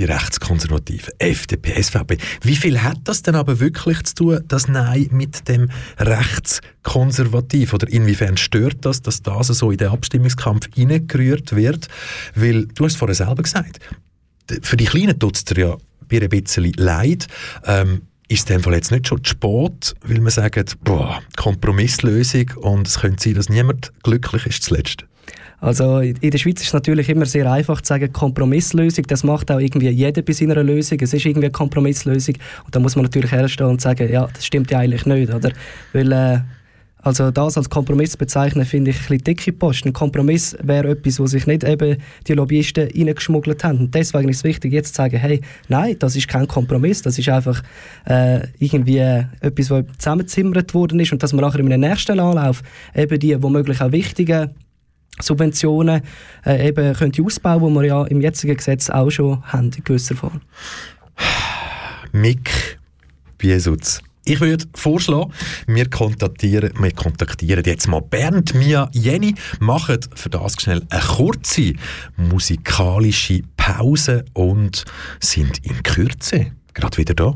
die 0.01 0.05
Rechtskonservativen, 0.05 1.13
FDP, 1.19 1.81
SVP. 1.81 2.17
Wie 2.41 2.55
viel 2.55 2.81
hat 2.81 2.97
das 3.03 3.21
denn 3.21 3.35
aber 3.35 3.59
wirklich 3.59 4.01
zu 4.03 4.15
tun, 4.15 4.39
das 4.47 4.67
Nein 4.67 5.09
mit 5.11 5.47
dem 5.47 5.69
Rechtskonservativ? 5.99 7.73
Oder 7.73 7.87
inwiefern 7.87 8.35
stört 8.37 8.77
das, 8.81 9.03
dass 9.03 9.21
das 9.21 9.47
so 9.47 9.69
in 9.69 9.77
den 9.77 9.89
Abstimmungskampf 9.89 10.69
hineingerührt 10.73 11.55
wird? 11.55 11.87
Weil, 12.33 12.65
du 12.65 12.85
hast 12.85 12.93
es 12.93 12.97
vorher 12.97 13.15
selber 13.15 13.43
gesagt, 13.43 13.79
für 14.63 14.75
die 14.75 14.85
Kleinen 14.85 15.19
tut 15.19 15.37
es 15.37 15.45
dir 15.45 15.59
ja 15.59 15.77
ein 16.11 16.29
bisschen 16.29 16.73
leid. 16.73 17.27
Ähm, 17.65 18.01
ist 18.27 18.49
es 18.49 18.63
Fall 18.63 18.73
jetzt 18.73 18.91
nicht 18.91 19.07
schon 19.07 19.23
zu 19.23 19.31
spät, 19.31 19.93
weil 20.01 20.19
man 20.19 20.31
sagt, 20.31 20.83
boah, 20.83 21.21
Kompromisslösung 21.35 22.49
und 22.61 22.87
es 22.87 22.99
könnte 22.99 23.23
sein, 23.23 23.35
dass 23.35 23.49
niemand 23.49 23.91
glücklich 24.03 24.47
ist 24.47 24.63
zuletzt? 24.63 25.05
Also 25.61 25.99
in 25.99 26.31
der 26.31 26.37
Schweiz 26.39 26.59
ist 26.59 26.67
es 26.67 26.73
natürlich 26.73 27.07
immer 27.07 27.27
sehr 27.27 27.49
einfach 27.49 27.81
zu 27.81 27.89
sagen, 27.89 28.11
Kompromisslösung, 28.11 29.05
das 29.07 29.23
macht 29.23 29.51
auch 29.51 29.59
irgendwie 29.59 29.89
jeder 29.89 30.23
bei 30.23 30.33
seiner 30.33 30.63
Lösung, 30.63 30.97
es 30.99 31.13
ist 31.13 31.23
irgendwie 31.23 31.45
eine 31.45 31.51
Kompromisslösung 31.51 32.35
und 32.65 32.75
da 32.75 32.79
muss 32.79 32.95
man 32.95 33.03
natürlich 33.03 33.31
herstellen 33.31 33.69
und 33.69 33.79
sagen, 33.79 34.11
ja, 34.11 34.27
das 34.33 34.43
stimmt 34.43 34.71
ja 34.71 34.79
eigentlich 34.79 35.05
nicht, 35.05 35.31
oder? 35.31 35.51
Weil 35.93 36.11
äh, 36.11 36.39
also 37.03 37.29
das 37.31 37.57
als 37.57 37.69
Kompromiss 37.69 38.17
bezeichnen, 38.17 38.65
finde 38.65 38.91
ich 38.91 38.97
ein 38.97 39.01
bisschen 39.01 39.23
dicke 39.23 39.53
Post. 39.53 39.85
Ein 39.85 39.93
Kompromiss 39.93 40.55
wäre 40.61 40.89
etwas, 40.89 41.19
wo 41.19 41.25
sich 41.25 41.47
nicht 41.47 41.63
eben 41.63 41.97
die 42.27 42.33
Lobbyisten 42.33 42.89
reingeschmuggelt 42.95 43.63
haben. 43.63 43.79
Und 43.79 43.95
deswegen 43.95 44.29
ist 44.29 44.37
es 44.37 44.43
wichtig, 44.43 44.71
jetzt 44.71 44.89
zu 44.89 45.01
sagen, 45.01 45.17
hey, 45.17 45.41
nein, 45.67 45.95
das 45.97 46.15
ist 46.15 46.27
kein 46.27 46.47
Kompromiss, 46.47 47.01
das 47.01 47.17
ist 47.17 47.29
einfach 47.29 47.63
äh, 48.05 48.41
irgendwie 48.59 48.99
etwas, 49.39 49.71
was 49.71 49.85
zusammengezimmert 49.97 50.73
worden 50.73 50.99
ist 50.99 51.11
und 51.11 51.23
dass 51.23 51.33
man 51.33 51.43
nachher 51.43 51.59
in 51.59 51.73
einem 51.73 51.89
nächsten 51.89 52.19
Anlauf 52.19 52.61
eben 52.95 53.19
die 53.19 53.41
womöglich 53.41 53.81
auch 53.81 53.91
wichtigen 53.91 54.51
Subventionen 55.19 56.01
äh, 56.45 56.67
eben 56.67 56.93
könnte 56.93 57.23
ausbauen, 57.23 57.73
die 57.73 57.79
wir 57.79 57.87
ja 57.87 58.03
im 58.05 58.21
jetzigen 58.21 58.55
Gesetz 58.55 58.89
auch 58.89 59.09
schon 59.09 59.43
haben, 59.43 59.71
in 59.75 59.83
gewisser 59.83 60.15
Form. 60.15 60.41
Mick 62.11 62.79
Biesutz. 63.37 64.01
Ich 64.23 64.39
würde 64.39 64.65
vorschlagen, 64.75 65.33
wir 65.65 65.89
kontaktieren, 65.89 66.71
wir 66.79 66.91
kontaktieren 66.91 67.63
jetzt 67.65 67.87
mal 67.87 68.01
Bernd, 68.01 68.53
Mia, 68.53 68.87
Jenny, 68.93 69.33
machen 69.59 69.97
für 70.13 70.29
das 70.29 70.53
schnell 70.61 70.83
eine 70.89 71.01
kurze 71.01 71.73
musikalische 72.17 73.41
Pause 73.57 74.25
und 74.33 74.85
sind 75.19 75.65
in 75.65 75.81
Kürze 75.81 76.51
gerade 76.73 76.97
wieder 76.97 77.13
da. 77.13 77.35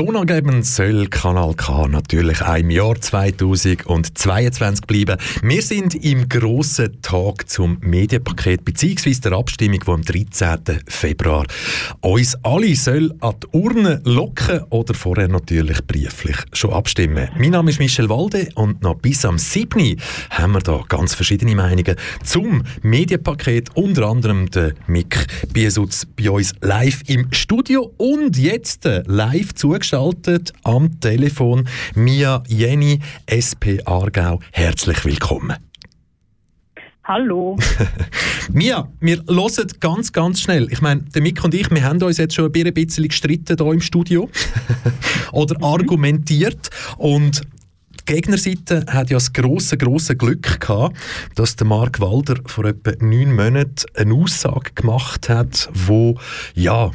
Und 0.00 0.06
tonangebend 0.06 0.64
soll 0.64 1.08
Kanal 1.08 1.52
K 1.52 1.86
natürlich 1.86 2.40
im 2.40 2.70
Jahr 2.70 2.98
2022 2.98 4.86
bleiben. 4.86 5.18
Wir 5.42 5.60
sind 5.60 5.94
im 5.94 6.26
grossen 6.26 7.02
Tag 7.02 7.50
zum 7.50 7.76
Medienpaket 7.82 8.64
bzw. 8.64 9.14
der 9.20 9.32
Abstimmung, 9.32 9.80
die 9.86 9.90
am 9.90 10.00
13. 10.00 10.80
Februar 10.88 11.44
uns 12.00 12.34
alle 12.42 12.74
soll 12.76 13.12
an 13.20 13.34
die 13.42 13.58
Urne 13.58 14.00
locken 14.04 14.62
oder 14.70 14.94
vorher 14.94 15.28
natürlich 15.28 15.86
brieflich 15.86 16.36
schon 16.54 16.72
abstimmen. 16.72 17.28
Mein 17.36 17.50
Name 17.50 17.70
ist 17.70 17.78
Michel 17.78 18.08
Walde 18.08 18.48
und 18.54 18.82
noch 18.82 18.96
bis 18.96 19.26
am 19.26 19.36
7. 19.36 20.00
haben 20.30 20.52
wir 20.52 20.60
da 20.60 20.82
ganz 20.88 21.14
verschiedene 21.14 21.54
Meinungen 21.54 21.96
zum 22.24 22.62
Medienpaket, 22.80 23.68
unter 23.74 24.06
anderem 24.06 24.50
der 24.50 24.72
Mick 24.86 25.26
Biesutz 25.52 26.06
bei 26.06 26.30
uns 26.30 26.54
live 26.62 27.02
im 27.06 27.30
Studio 27.32 27.92
und 27.98 28.38
jetzt 28.38 28.86
live 28.86 29.50
live 29.50 29.54
zugeschaltet 29.90 30.52
am 30.62 31.00
Telefon 31.00 31.68
Mia 31.94 32.42
Jenny, 32.46 33.00
SP 33.26 33.82
Aargau. 33.84 34.38
Herzlich 34.52 35.04
willkommen. 35.04 35.56
Hallo. 37.02 37.58
Mia, 38.52 38.88
wir 39.00 39.16
hören 39.26 39.72
ganz, 39.80 40.12
ganz 40.12 40.40
schnell. 40.40 40.68
Ich 40.70 40.80
meine, 40.80 41.02
der 41.02 41.22
Mick 41.22 41.42
und 41.42 41.54
ich, 41.54 41.68
wir 41.72 41.82
haben 41.82 42.00
uns 42.02 42.18
jetzt 42.18 42.34
schon 42.34 42.52
ein 42.52 42.72
bisschen 42.72 43.08
gestritten 43.08 43.56
hier 43.58 43.72
im 43.72 43.80
Studio 43.80 44.30
oder 45.32 45.56
mhm. 45.58 45.64
argumentiert 45.64 46.70
und 46.96 47.40
die 48.00 48.14
Gegnerseite 48.14 48.86
hat 48.88 49.10
ja 49.10 49.16
das 49.16 49.32
grosse, 49.32 49.76
grosse 49.76 50.16
Glück 50.16 50.60
gehabt, 50.60 50.96
dass 51.34 51.56
der 51.56 51.66
Mark 51.66 52.00
Walder 52.00 52.36
vor 52.46 52.64
etwa 52.64 52.92
neun 53.04 53.34
Monaten 53.34 53.86
eine 53.96 54.14
Aussage 54.14 54.70
gemacht 54.74 55.28
hat, 55.28 55.68
wo 55.72 56.16
ja 56.54 56.92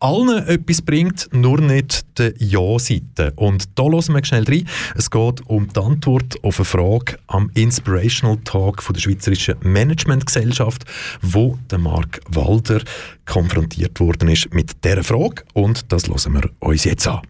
allen 0.00 0.46
etwas 0.46 0.82
bringt, 0.82 1.28
nur 1.32 1.60
nicht 1.60 2.18
der 2.18 2.34
Ja-Seite. 2.38 3.32
Und 3.36 3.78
da 3.78 3.84
hören 3.84 4.14
wir 4.14 4.24
schnell 4.24 4.44
rein. 4.44 4.68
Es 4.94 5.10
geht 5.10 5.40
um 5.46 5.68
die 5.72 5.80
Antwort 5.80 6.42
auf 6.42 6.58
eine 6.58 6.64
Frage 6.64 7.18
am 7.26 7.50
Inspirational 7.54 8.38
Talk 8.44 8.82
von 8.82 8.94
der 8.94 9.00
Schweizerischen 9.00 9.56
Managementgesellschaft, 9.62 10.84
wo 11.22 11.58
der 11.70 11.78
Mark 11.78 12.20
Walder 12.28 12.82
konfrontiert 13.24 13.98
worden 14.00 14.28
ist 14.28 14.52
mit 14.52 14.84
dieser 14.84 15.04
Frage. 15.04 15.44
Und 15.54 15.90
das 15.92 16.08
hören 16.08 16.34
wir 16.34 16.50
uns 16.60 16.84
jetzt 16.84 17.06
an. 17.06 17.22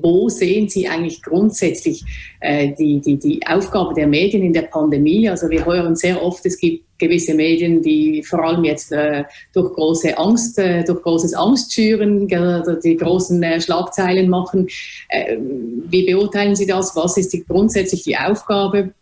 Wo 0.00 0.28
sehen 0.28 0.68
Sie 0.68 0.88
eigentlich 0.88 1.22
grundsätzlich 1.22 2.04
äh, 2.40 2.72
die, 2.78 3.00
die, 3.00 3.18
die 3.18 3.46
Aufgabe 3.46 3.94
der 3.94 4.06
Medien 4.06 4.42
in 4.42 4.52
der 4.52 4.62
Pandemie? 4.62 5.28
Also 5.28 5.48
wir 5.50 5.64
hören 5.64 5.96
sehr 5.96 6.22
oft, 6.22 6.44
es 6.46 6.58
gibt 6.58 6.84
gewisse 6.98 7.34
Medien, 7.34 7.82
die 7.82 8.22
vor 8.22 8.44
allem 8.44 8.64
jetzt 8.64 8.92
äh, 8.92 9.24
durch 9.52 9.72
große 9.74 10.16
Angst, 10.16 10.58
äh, 10.58 10.84
durch 10.84 11.02
großes 11.02 11.34
Angstschüren 11.34 12.26
die 12.28 12.96
großen 12.96 13.42
äh, 13.42 13.60
Schlagzeilen 13.60 14.28
machen. 14.28 14.68
Äh, 15.08 15.36
wie 15.38 16.06
beurteilen 16.06 16.56
Sie 16.56 16.66
das? 16.66 16.96
Was 16.96 17.16
ist 17.16 17.32
die, 17.32 17.44
grundsätzlich 17.44 18.02
die 18.02 18.16
Aufgabe 18.16 18.92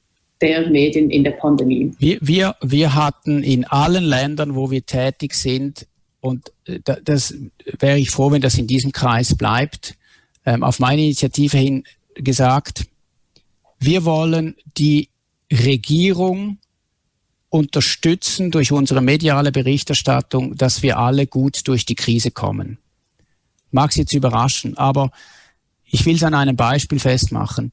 der 0.41 0.69
Medien 0.69 1.11
in 1.11 1.25
der 1.25 1.33
Pandemie? 1.33 1.93
Wir, 1.99 2.19
wir, 2.21 2.57
wir 2.63 2.95
hatten 2.95 3.43
in 3.43 3.65
allen 3.65 4.05
Ländern, 4.05 4.55
wo 4.55 4.71
wir 4.71 4.85
tätig 4.85 5.35
sind, 5.35 5.87
und 6.21 6.53
äh, 6.67 6.81
das 7.05 7.35
wäre 7.79 7.99
ich 7.99 8.11
froh, 8.11 8.31
wenn 8.31 8.41
das 8.41 8.59
in 8.59 8.67
diesem 8.67 8.93
Kreis 8.93 9.37
bleibt, 9.37 9.95
ähm, 10.45 10.63
auf 10.63 10.79
meine 10.79 11.03
Initiative 11.03 11.57
hin 11.57 11.85
gesagt, 12.15 12.87
wir 13.79 14.05
wollen 14.05 14.57
die 14.77 15.09
Regierung 15.53 16.59
unterstützen 17.51 18.51
durch 18.51 18.73
unsere 18.73 19.01
mediale 19.01 19.53
Berichterstattung, 19.53 20.57
dass 20.57 20.83
wir 20.83 20.99
alle 20.99 21.27
gut 21.27 21.69
durch 21.69 21.87
die 21.87 21.95
Krise 21.95 22.31
kommen. 22.31 22.79
Mag 23.71 23.91
es 23.91 23.97
jetzt 23.97 24.13
überraschen, 24.13 24.77
aber 24.77 25.11
ich 25.85 26.05
will 26.07 26.17
es 26.17 26.25
an 26.25 26.35
einem 26.35 26.57
Beispiel 26.57 26.99
festmachen. 26.99 27.71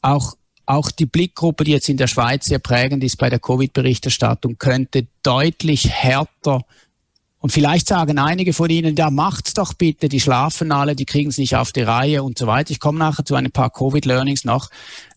Auch, 0.00 0.36
auch 0.64 0.90
die 0.90 1.04
Blickgruppe, 1.04 1.64
die 1.64 1.72
jetzt 1.72 1.90
in 1.90 1.98
der 1.98 2.06
Schweiz 2.06 2.46
sehr 2.46 2.58
prägend 2.58 3.04
ist 3.04 3.18
bei 3.18 3.28
der 3.28 3.40
Covid-Berichterstattung, 3.40 4.56
könnte 4.56 5.06
deutlich 5.22 5.90
härter 5.90 6.64
und 7.44 7.50
vielleicht 7.50 7.88
sagen 7.88 8.16
einige 8.16 8.54
von 8.54 8.70
Ihnen, 8.70 8.96
ja, 8.96 9.10
macht's 9.10 9.52
doch 9.52 9.74
bitte, 9.74 10.08
die 10.08 10.18
schlafen 10.18 10.72
alle, 10.72 10.96
die 10.96 11.04
kriegen 11.04 11.28
es 11.28 11.36
nicht 11.36 11.56
auf 11.56 11.72
die 11.72 11.82
Reihe 11.82 12.22
und 12.22 12.38
so 12.38 12.46
weiter. 12.46 12.70
Ich 12.70 12.80
komme 12.80 12.98
nachher 12.98 13.26
zu 13.26 13.34
ein 13.34 13.50
paar 13.50 13.68
Covid-Learnings 13.68 14.46
noch 14.46 14.70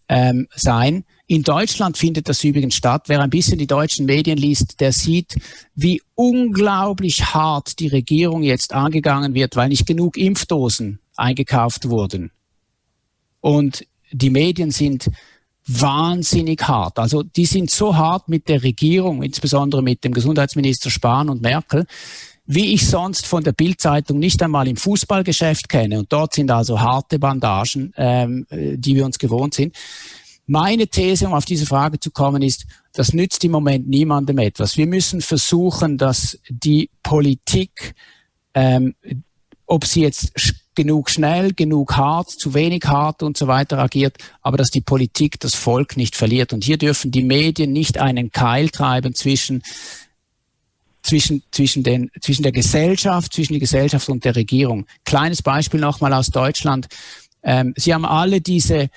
ähm, 0.09 0.49
sein. 0.53 1.05
In 1.27 1.43
Deutschland 1.43 1.97
findet 1.97 2.27
das 2.27 2.43
übrigens 2.43 2.75
statt. 2.75 3.03
Wer 3.07 3.21
ein 3.21 3.29
bisschen 3.29 3.57
die 3.57 3.65
deutschen 3.65 4.07
Medien 4.07 4.37
liest, 4.37 4.81
der 4.81 4.91
sieht, 4.91 5.37
wie 5.73 6.01
unglaublich 6.15 7.33
hart 7.33 7.79
die 7.79 7.87
Regierung 7.87 8.43
jetzt 8.43 8.73
angegangen 8.73 9.33
wird, 9.33 9.55
weil 9.55 9.69
nicht 9.69 9.87
genug 9.87 10.17
Impfdosen 10.17 10.99
eingekauft 11.15 11.87
wurden. 11.87 12.31
Und 13.39 13.85
die 14.11 14.31
Medien 14.31 14.71
sind 14.71 15.09
wahnsinnig 15.67 16.67
hart. 16.67 16.97
Also 16.97 17.23
die 17.23 17.45
sind 17.45 17.69
so 17.69 17.95
hart 17.95 18.30
mit 18.30 18.47
der 18.47 18.63
Regierung, 18.63 19.21
insbesondere 19.21 19.84
mit 19.84 20.03
dem 20.03 20.13
Gesundheitsminister 20.13 20.89
Spahn 20.89 21.30
und 21.30 21.41
Merkel, 21.41 21.86
wie 22.45 22.73
ich 22.73 22.88
sonst 22.88 23.27
von 23.27 23.43
der 23.43 23.51
Bildzeitung 23.51 24.19
nicht 24.19 24.41
einmal 24.41 24.67
im 24.67 24.77
Fußballgeschäft 24.77 25.67
kenne. 25.67 25.99
Und 25.99 26.13
dort 26.13 26.34
sind 26.34 26.49
also 26.49 26.80
harte 26.80 27.19
Bandagen, 27.19 27.93
ähm, 27.97 28.47
die 28.49 28.95
wir 28.95 29.06
uns 29.06 29.19
gewohnt 29.19 29.53
sind. 29.53 29.75
Meine 30.49 30.88
These, 30.88 31.27
um 31.27 31.34
auf 31.34 31.43
diese 31.43 31.65
Frage 31.65 31.99
zu 31.99 32.10
kommen, 32.10 32.41
ist, 32.41 32.65
das 32.93 33.12
nützt 33.12 33.43
im 33.43 33.51
Moment 33.51 33.89
niemandem 33.89 34.38
etwas. 34.38 34.77
Wir 34.77 34.88
müssen 34.88 35.19
versuchen, 35.19 35.97
dass 35.97 36.39
die 36.49 36.89
Politik, 37.03 37.93
ähm, 38.53 38.95
ob 39.65 39.84
sie 39.84 40.03
jetzt 40.03 40.32
genug 40.77 41.09
schnell, 41.09 41.53
genug 41.53 41.97
hart, 41.97 42.29
zu 42.29 42.53
wenig 42.53 42.83
hart 42.85 43.23
und 43.23 43.35
so 43.35 43.47
weiter 43.47 43.79
agiert, 43.79 44.15
aber 44.41 44.57
dass 44.57 44.69
die 44.69 44.81
Politik 44.81 45.39
das 45.39 45.55
Volk 45.55 45.97
nicht 45.97 46.15
verliert. 46.15 46.53
Und 46.53 46.63
hier 46.63 46.77
dürfen 46.77 47.11
die 47.11 47.23
Medien 47.23 47.73
nicht 47.73 47.97
einen 47.97 48.31
Keil 48.31 48.69
treiben 48.69 49.13
zwischen 49.13 49.63
zwischen, 51.01 51.41
zwischen, 51.51 51.83
den, 51.83 52.11
zwischen 52.21 52.43
der 52.43 52.51
Gesellschaft, 52.51 53.33
zwischen 53.33 53.53
der 53.53 53.61
Gesellschaft 53.61 54.09
und 54.09 54.25
der 54.25 54.35
Regierung. 54.35 54.85
Kleines 55.05 55.41
Beispiel 55.41 55.79
nochmal 55.79 56.13
aus 56.13 56.27
Deutschland. 56.27 56.87
Ähm, 57.43 57.73
Sie 57.77 57.93
haben 57.93 58.05
alle 58.05 58.41
diese 58.41 58.89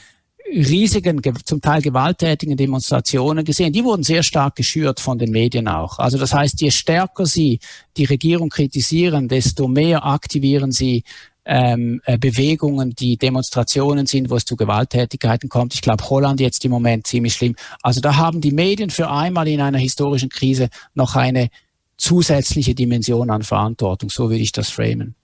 riesigen, 0.52 1.20
zum 1.44 1.60
Teil 1.60 1.82
gewalttätigen 1.82 2.56
Demonstrationen 2.56 3.44
gesehen. 3.44 3.72
Die 3.72 3.84
wurden 3.84 4.02
sehr 4.02 4.22
stark 4.22 4.56
geschürt 4.56 5.00
von 5.00 5.18
den 5.18 5.30
Medien 5.30 5.68
auch. 5.68 5.98
Also 5.98 6.18
das 6.18 6.34
heißt, 6.34 6.60
je 6.60 6.70
stärker 6.70 7.26
Sie 7.26 7.60
die 7.96 8.04
Regierung 8.04 8.48
kritisieren, 8.48 9.28
desto 9.28 9.68
mehr 9.68 10.04
aktivieren 10.04 10.72
Sie 10.72 11.04
ähm, 11.44 12.00
äh, 12.04 12.18
Bewegungen, 12.18 12.94
die 12.94 13.16
Demonstrationen 13.16 14.06
sind, 14.06 14.30
wo 14.30 14.36
es 14.36 14.44
zu 14.44 14.56
Gewalttätigkeiten 14.56 15.48
kommt. 15.48 15.74
Ich 15.74 15.82
glaube, 15.82 16.08
Holland 16.08 16.40
jetzt 16.40 16.64
im 16.64 16.70
Moment 16.70 17.06
ziemlich 17.06 17.34
schlimm. 17.34 17.56
Also 17.82 18.00
da 18.00 18.16
haben 18.16 18.40
die 18.40 18.52
Medien 18.52 18.90
für 18.90 19.10
einmal 19.10 19.48
in 19.48 19.60
einer 19.60 19.78
historischen 19.78 20.28
Krise 20.28 20.68
noch 20.94 21.16
eine 21.16 21.48
zusätzliche 21.96 22.74
Dimension 22.74 23.30
an 23.30 23.42
Verantwortung. 23.42 24.10
So 24.10 24.30
würde 24.30 24.42
ich 24.42 24.52
das 24.52 24.70
framen. 24.70 25.14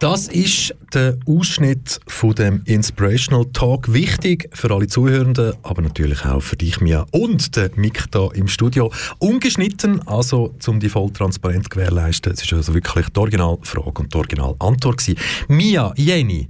Das 0.00 0.28
ist 0.28 0.76
der 0.94 1.18
Ausschnitt 1.26 1.98
von 2.06 2.32
dem 2.32 2.62
Inspirational 2.66 3.46
Talk. 3.46 3.92
Wichtig 3.92 4.48
für 4.52 4.72
alle 4.72 4.86
Zuhörenden, 4.86 5.54
aber 5.64 5.82
natürlich 5.82 6.24
auch 6.24 6.40
für 6.40 6.54
dich, 6.54 6.80
Mia, 6.80 7.04
und 7.10 7.56
den 7.56 7.72
Mick 7.74 8.04
da 8.12 8.28
im 8.32 8.46
Studio. 8.46 8.92
Ungeschnitten, 9.18 10.00
also 10.06 10.54
um 10.68 10.78
die 10.78 10.88
Volltransparenz 10.88 11.64
zu 11.64 11.70
gewährleisten. 11.70 12.32
Es 12.32 12.42
ist 12.42 12.52
also 12.52 12.74
wirklich 12.74 13.08
die 13.08 13.18
Originalfrage 13.18 14.00
und 14.00 14.14
die 14.14 14.18
Originalantwort 14.18 14.98
gewesen. 14.98 15.18
Mia, 15.48 15.92
Jenny, 15.96 16.46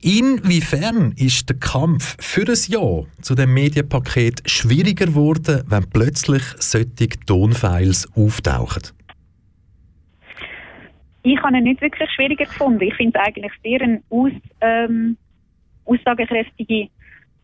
inwiefern 0.00 1.10
ist 1.16 1.48
der 1.48 1.56
Kampf 1.56 2.14
für 2.20 2.46
ein 2.48 2.58
Ja 2.68 3.02
zu 3.20 3.34
dem 3.34 3.52
Medienpaket 3.52 4.48
schwieriger 4.48 5.06
geworden, 5.06 5.64
wenn 5.66 5.90
plötzlich 5.90 6.44
solche 6.60 7.08
Tonfiles 7.26 8.06
auftauchen? 8.14 8.82
Ich 11.22 11.40
habe 11.42 11.56
ihn 11.56 11.64
nicht 11.64 11.80
wirklich 11.80 12.10
schwieriger 12.10 12.44
gefunden. 12.44 12.82
Ich 12.82 12.94
finde 12.94 13.20
eigentlich 13.20 13.52
sehr 13.62 13.80
eine 13.80 14.02
aus, 14.10 14.32
ähm, 14.60 15.16
aussagekräftige 15.84 16.88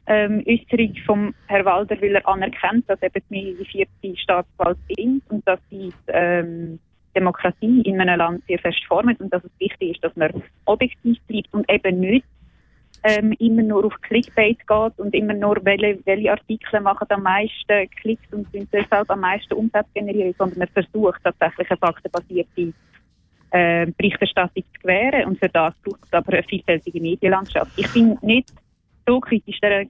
ähm, 0.06 0.42
Äußerung 0.46 0.94
vom 1.06 1.34
Herrn 1.46 1.64
Walder, 1.64 2.00
weil 2.00 2.16
er 2.16 2.26
anerkennt, 2.26 2.88
dass 2.88 3.00
eben 3.02 3.22
die 3.30 3.64
vierte 3.70 4.16
Staatsgewalt 4.20 4.78
sind 4.96 5.22
und 5.28 5.46
dass 5.46 5.60
die 5.70 5.92
ähm, 6.08 6.78
Demokratie 7.14 7.82
in 7.82 8.00
einem 8.00 8.18
Land 8.18 8.44
sehr 8.46 8.58
fest 8.58 8.84
formt 8.88 9.20
und 9.20 9.32
dass 9.32 9.44
es 9.44 9.50
wichtig 9.58 9.96
ist, 9.96 10.04
dass 10.04 10.16
man 10.16 10.42
objektiv 10.64 11.18
bleibt 11.26 11.52
und 11.52 11.70
eben 11.70 12.00
nicht 12.00 12.26
ähm, 13.04 13.32
immer 13.38 13.62
nur 13.62 13.84
auf 13.84 14.00
Clickbait 14.02 14.58
geht 14.66 14.98
und 14.98 15.14
immer 15.14 15.34
nur 15.34 15.56
welche, 15.62 15.98
welche 16.04 16.32
Artikel 16.32 16.80
machen 16.80 17.06
am 17.10 17.22
meisten 17.22 17.90
Klicks 18.00 18.32
und 18.32 18.50
sind 18.50 18.68
deshalb 18.72 19.10
am 19.10 19.20
meisten 19.20 19.54
Umsatz 19.54 19.86
generieren, 19.94 20.34
sondern 20.38 20.58
man 20.58 20.68
versucht 20.68 21.22
tatsächlich 21.22 21.70
eine 21.70 21.78
faktenbasierte 21.78 22.72
äh, 23.50 23.86
Berichterstattung 23.96 24.62
zu 24.74 24.80
gewähren. 24.82 25.26
Und 25.26 25.38
für 25.38 25.48
das 25.48 25.74
braucht 25.82 26.00
es 26.04 26.12
aber 26.12 26.32
eine 26.32 26.42
vielfältige 26.42 27.00
Medienlandschaft. 27.00 27.72
Ich 27.76 27.92
bin 27.92 28.18
nicht 28.22 28.52
so 29.06 29.20
kritisch 29.20 29.58
der 29.60 29.86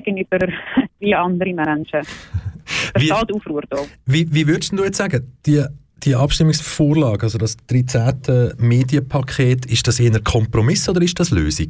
gegenüber 0.00 0.38
wie 0.98 1.14
andere 1.14 1.52
Menschen. 1.52 2.00
Das 2.00 3.02
Wie- 3.02 3.06
steht 3.06 3.32
Aufruhr 3.32 3.62
da. 3.68 3.78
Wie, 4.06 4.26
wie 4.32 4.46
würdest 4.46 4.72
du 4.72 4.84
jetzt 4.84 4.96
sagen, 4.96 5.32
die, 5.44 5.62
die 6.02 6.14
Abstimmungsvorlage, 6.14 7.24
also 7.24 7.38
das 7.38 7.56
13. 7.66 8.54
Medienpaket, 8.58 9.66
ist 9.66 9.86
das 9.86 10.00
eher 10.00 10.18
Kompromiss 10.20 10.88
oder 10.88 11.02
ist 11.02 11.18
das 11.20 11.30
Lösung? 11.30 11.68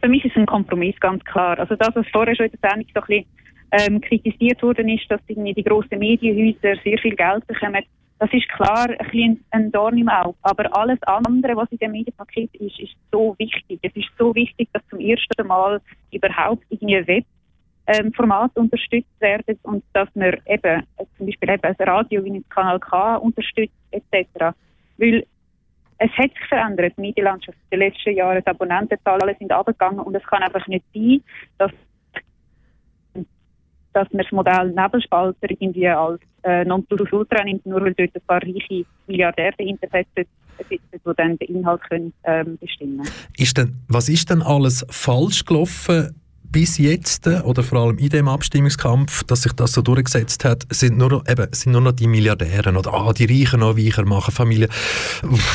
Für 0.00 0.08
mich 0.08 0.24
ist 0.24 0.32
es 0.32 0.36
ein 0.36 0.46
Kompromiss, 0.46 0.98
ganz 0.98 1.24
klar. 1.24 1.58
Also 1.60 1.76
das, 1.76 1.94
was 1.94 2.06
vorher 2.12 2.34
schon 2.34 2.46
in 2.46 2.52
der 2.60 2.70
Sendung 2.70 2.88
so 2.92 3.00
ein 3.00 3.06
bisschen 3.06 3.26
ähm, 3.70 4.00
kritisiert 4.00 4.60
worden 4.62 4.88
ist, 4.88 5.08
dass 5.08 5.20
irgendwie 5.28 5.54
die 5.54 5.62
grossen 5.62 5.98
Medienhäuser 5.98 6.74
sehr 6.82 6.98
viel 6.98 7.14
Geld 7.14 7.46
bekommen, 7.46 7.84
das 8.22 8.32
ist 8.34 8.48
klar 8.50 8.88
ein, 8.88 8.98
bisschen 8.98 9.44
ein 9.50 9.72
Dorn 9.72 9.98
im 9.98 10.08
Auge. 10.08 10.38
Aber 10.42 10.76
alles 10.76 11.02
andere, 11.02 11.56
was 11.56 11.68
in 11.72 11.78
dem 11.78 11.90
Medienpaket 11.90 12.54
ist, 12.54 12.78
ist 12.78 12.94
so 13.10 13.34
wichtig. 13.36 13.80
Es 13.82 13.96
ist 13.96 14.10
so 14.16 14.32
wichtig, 14.32 14.68
dass 14.72 14.86
zum 14.90 15.00
ersten 15.00 15.44
Mal 15.44 15.80
überhaupt 16.12 16.62
irgendwie 16.68 17.04
Web 17.04 17.24
ähm, 17.88 18.12
unterstützt 18.54 19.20
werden 19.20 19.58
und 19.62 19.82
dass 19.92 20.08
man 20.14 20.36
eben 20.46 20.86
äh, 20.98 21.04
zum 21.16 21.26
Beispiel 21.26 21.50
eben 21.50 21.62
das 21.62 21.88
Radio 21.88 22.22
wie 22.22 22.30
den 22.30 22.48
Kanal 22.48 22.78
K 22.78 23.16
unterstützt 23.16 23.74
etc. 23.90 24.54
Weil 24.98 25.26
es 25.98 26.10
hat 26.12 26.30
sich 26.30 26.48
verändert, 26.48 26.92
die 26.96 27.00
Medienlandschaft 27.00 27.58
in 27.70 27.80
den 27.80 27.88
letzten 27.88 28.14
Jahren, 28.14 28.40
die 28.40 28.46
Abonnentenzahlen 28.46 29.34
sind 29.36 29.50
abgegangen 29.50 29.98
und 29.98 30.14
es 30.14 30.22
kann 30.22 30.44
einfach 30.44 30.68
nicht 30.68 30.84
sein, 30.94 31.24
dass 31.58 31.72
dass 33.92 34.10
man 34.12 34.22
das 34.22 34.32
Modell 34.32 34.70
Nebelspalter 34.70 35.50
irgendwie 35.50 35.88
als 35.88 36.20
äh, 36.42 36.64
Nonplusultra 36.64 37.44
nimmt, 37.44 37.64
nur 37.66 37.82
weil 37.82 37.94
dort 37.94 38.14
ein 38.14 38.22
paar 38.26 38.42
reiche 38.42 38.84
Milliardäre 39.06 39.52
dahinter 39.58 39.88
sitzen, 39.90 40.28
die 40.68 41.10
dann 41.16 41.38
den 41.38 41.56
Inhalt 41.56 41.80
können, 41.88 42.12
ähm, 42.24 42.58
bestimmen 42.58 43.02
denn, 43.56 43.76
was 43.88 44.08
ist 44.08 44.30
denn 44.30 44.42
alles 44.42 44.84
falsch 44.90 45.44
gelaufen 45.44 46.14
bis 46.52 46.76
jetzt 46.76 47.26
äh, 47.26 47.40
oder 47.40 47.62
vor 47.62 47.78
allem 47.78 47.98
in 47.98 48.10
dem 48.10 48.28
Abstimmungskampf, 48.28 49.24
dass 49.24 49.42
sich 49.42 49.52
das 49.54 49.72
so 49.72 49.80
durchgesetzt 49.80 50.44
hat, 50.44 50.66
sind 50.70 50.98
nur 50.98 51.08
noch, 51.08 51.28
eben, 51.28 51.48
sind 51.52 51.72
nur 51.72 51.80
noch 51.80 51.92
die 51.92 52.06
Milliardäre 52.06 52.76
oder 52.76 52.92
ah, 52.92 53.12
die 53.12 53.24
Reichen 53.24 53.60
noch 53.60 53.76
weicher 53.76 54.04
machen, 54.04 54.32
Familie 54.32 54.68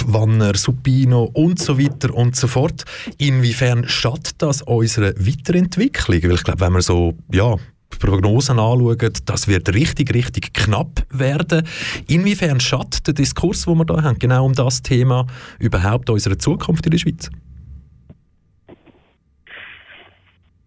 Wanner, 0.08 0.56
Supino 0.56 1.30
und 1.34 1.60
so 1.60 1.80
weiter 1.80 2.14
und 2.14 2.36
so 2.36 2.48
fort. 2.48 2.84
Inwiefern 3.20 3.88
schadet 3.88 4.42
das 4.42 4.64
unserer 4.64 5.14
Weiterentwicklung? 5.20 6.24
Weil 6.24 6.34
ich 6.34 6.44
glaube, 6.44 6.62
wenn 6.62 6.74
man 6.74 6.82
so, 6.82 7.14
ja, 7.32 7.56
Prognosen 8.00 8.60
anschauen, 8.60 9.14
das 9.26 9.48
wird 9.48 9.74
richtig, 9.74 10.14
richtig 10.14 10.54
knapp 10.54 11.06
werden. 11.12 11.68
Inwiefern 12.08 12.60
schadet 12.60 13.08
der 13.08 13.14
Diskurs, 13.14 13.66
den 13.66 13.78
wir 13.78 13.86
da 13.86 14.04
haben, 14.04 14.20
genau 14.20 14.46
um 14.46 14.54
das 14.54 14.82
Thema 14.82 15.26
überhaupt 15.60 16.10
unserer 16.10 16.38
Zukunft 16.38 16.86
in 16.86 16.92
der 16.92 16.98
Schweiz? 17.00 17.30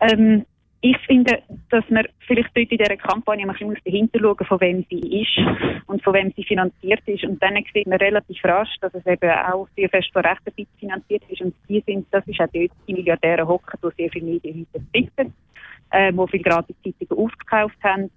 Ähm, 0.00 0.44
ich 0.82 0.96
finde, 1.06 1.42
dass 1.70 1.84
man 1.90 2.06
vielleicht 2.26 2.56
dort 2.56 2.72
in 2.72 2.78
dieser 2.78 2.96
Kampagne 2.96 3.46
ein 3.46 3.52
bisschen 3.52 3.76
dahinter 3.84 4.18
schauen 4.18 4.46
von 4.46 4.60
wem 4.60 4.86
sie 4.88 5.20
ist 5.20 5.38
und 5.86 6.02
von 6.02 6.14
wem 6.14 6.32
sie 6.34 6.44
finanziert 6.44 7.02
ist. 7.06 7.24
Und 7.24 7.42
dann 7.42 7.62
sieht 7.74 7.86
man 7.86 7.98
relativ 7.98 8.42
rasch, 8.44 8.76
dass 8.80 8.94
es 8.94 9.04
eben 9.04 9.30
auch 9.30 9.68
sehr 9.76 9.90
fest 9.90 10.08
von 10.12 10.24
rechter 10.24 10.52
finanziert 10.78 11.22
ist. 11.28 11.42
Und 11.42 11.54
die 11.68 11.82
sind, 11.86 12.06
das 12.10 12.26
ist 12.26 12.40
auch 12.40 12.48
dort 12.52 12.70
die 12.88 12.94
Milliardäre 12.94 13.46
hocken, 13.46 13.78
die 13.82 14.02
sehr 14.02 14.10
viele 14.10 14.24
Medienhäuser 14.24 14.80
besitzen, 14.90 15.34
äh, 15.90 16.12
die 16.12 16.26
viele 16.30 16.42
Gratiszeitungen 16.42 17.24
aufgekauft 17.24 17.76
haben. 17.82 18.10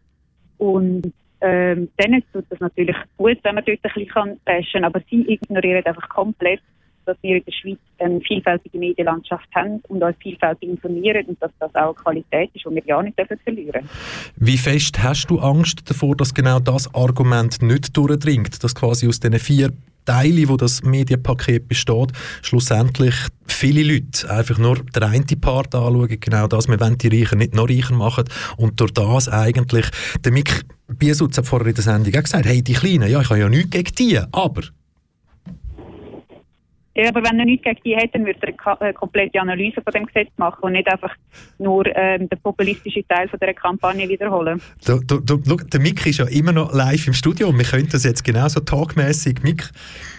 Und 0.57 1.13
ähm, 1.41 1.89
dann 1.97 2.23
tut 2.31 2.45
das 2.49 2.59
natürlich 2.59 2.95
gut, 3.17 3.37
wenn 3.43 3.55
man 3.55 3.65
dort 3.65 3.79
ein 3.79 3.81
bisschen 3.81 4.07
kann 4.07 4.39
bashen, 4.45 4.85
aber 4.85 5.01
sie 5.09 5.29
ignorieren 5.29 5.85
einfach 5.85 6.07
komplett, 6.09 6.61
dass 7.05 7.17
wir 7.21 7.37
in 7.37 7.45
der 7.45 7.51
Schweiz 7.51 7.77
eine 7.99 8.21
vielfältige 8.21 8.77
Medienlandschaft 8.77 9.47
haben 9.55 9.81
und 9.87 10.03
uns 10.03 10.15
vielfältig 10.19 10.69
informieren 10.69 11.25
und 11.25 11.41
dass 11.41 11.51
das 11.59 11.73
auch 11.75 11.95
eine 12.05 12.23
Qualität 12.23 12.49
ist, 12.53 12.65
die 12.65 12.75
wir 12.75 12.83
ja 12.85 13.01
nicht 13.01 13.17
dürfen 13.17 13.37
verlieren. 13.43 13.89
Wie 14.35 14.57
fest 14.57 15.01
hast 15.01 15.27
du 15.27 15.39
Angst 15.39 15.89
davor, 15.89 16.15
dass 16.15 16.33
genau 16.33 16.59
das 16.59 16.93
Argument 16.93 17.61
nicht 17.61 17.95
durchdringt, 17.95 18.63
dass 18.63 18.75
quasi 18.75 19.07
aus 19.07 19.19
diesen 19.19 19.39
vier 19.39 19.71
Teilen, 20.05 20.49
wo 20.49 20.57
das 20.57 20.83
Medienpaket 20.83 21.67
besteht, 21.67 22.11
schlussendlich 22.41 23.15
viele 23.47 23.83
Leute 23.83 24.29
einfach 24.29 24.57
nur 24.57 24.79
den 24.83 25.03
einen 25.03 25.25
Part 25.39 25.73
anschauen, 25.73 26.19
genau 26.19 26.47
das, 26.47 26.67
wir 26.67 26.79
wollen 26.79 26.97
die 26.97 27.07
Reichen 27.07 27.37
nicht 27.37 27.55
noch 27.55 27.69
reicher 27.69 27.93
machen 27.93 28.25
und 28.57 28.79
durch 28.79 28.91
das 28.91 29.29
eigentlich, 29.29 29.85
der 30.23 30.31
Mick 30.31 30.65
Biesutz 30.87 31.37
hat 31.37 31.45
vorher 31.45 31.69
in 31.69 31.75
der 31.75 31.83
Sendung 31.83 32.13
auch 32.15 32.23
gesagt, 32.23 32.45
hey, 32.45 32.61
die 32.61 32.73
Kleinen, 32.73 33.09
ja, 33.09 33.21
ich 33.21 33.29
habe 33.29 33.39
ja 33.39 33.49
nichts 33.49 33.71
gegen 33.71 33.95
die, 33.95 34.19
aber 34.31 34.63
Ja, 36.95 37.09
aber 37.09 37.23
wenn 37.23 37.39
er 37.39 37.45
nichts 37.45 37.63
gegen 37.63 37.79
die 37.83 37.95
hätte, 37.95 38.19
dann 38.19 38.25
würde 38.25 38.39
er 38.41 38.81
eine 38.81 38.89
äh, 38.91 38.93
komplette 38.93 39.41
Analyse 39.41 39.81
von 39.81 39.91
dem 39.93 40.05
Gesetz 40.05 40.29
machen 40.37 40.59
und 40.61 40.73
nicht 40.73 40.87
einfach 40.87 41.15
nur 41.57 41.85
ähm, 41.87 42.29
den 42.29 42.39
populistischen 42.39 43.07
Teil 43.07 43.27
von 43.27 43.39
dieser 43.39 43.53
Kampagne 43.55 44.07
wiederholen. 44.07 44.61
Du, 44.85 44.99
du, 44.99 45.19
du, 45.19 45.41
schau, 45.47 45.55
der 45.55 45.79
Mick 45.79 46.05
ist 46.05 46.19
ja 46.19 46.25
immer 46.25 46.51
noch 46.51 46.71
live 46.71 47.07
im 47.07 47.13
Studio 47.13 47.49
und 47.49 47.57
wir 47.57 47.65
könnten 47.65 47.89
das 47.89 48.03
jetzt 48.03 48.23
genauso 48.23 48.59
talkmäßig. 48.59 49.41
Mick, 49.41 49.63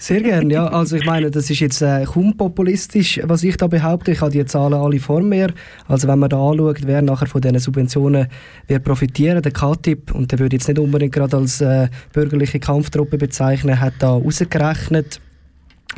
Sehr 0.00 0.20
gerne, 0.20 0.52
ja. 0.52 0.66
Also 0.66 0.96
ich 0.96 1.06
meine, 1.06 1.30
das 1.30 1.48
ist 1.48 1.60
jetzt 1.60 1.80
äh, 1.80 2.04
kaum 2.06 2.36
populistisch, 2.36 3.20
was 3.22 3.44
ich 3.44 3.56
da 3.56 3.68
behaupte. 3.68 4.10
Ich 4.10 4.20
habe 4.20 4.32
die 4.32 4.44
Zahlen 4.44 4.74
alle 4.74 4.98
vor 4.98 5.22
mir. 5.22 5.54
Also 5.86 6.08
wenn 6.08 6.18
man 6.18 6.28
da 6.28 6.38
anschaut, 6.38 6.80
wer 6.84 7.02
nachher 7.02 7.26
von 7.26 7.40
diesen 7.40 7.60
Subventionen 7.60 8.26
wird 8.66 8.82
profitieren, 8.82 9.40
der 9.42 9.52
K-Tipp, 9.52 10.12
und 10.12 10.32
der 10.32 10.40
würde 10.40 10.56
jetzt 10.56 10.66
nicht 10.66 10.80
unbedingt 10.80 11.14
gerade 11.14 11.36
als 11.36 11.60
äh, 11.60 11.88
bürgerliche 12.12 12.58
Kampftruppe 12.58 13.16
bezeichnen, 13.16 13.80
hat 13.80 13.94
da 14.00 14.14
ausgerechnet, 14.14 15.20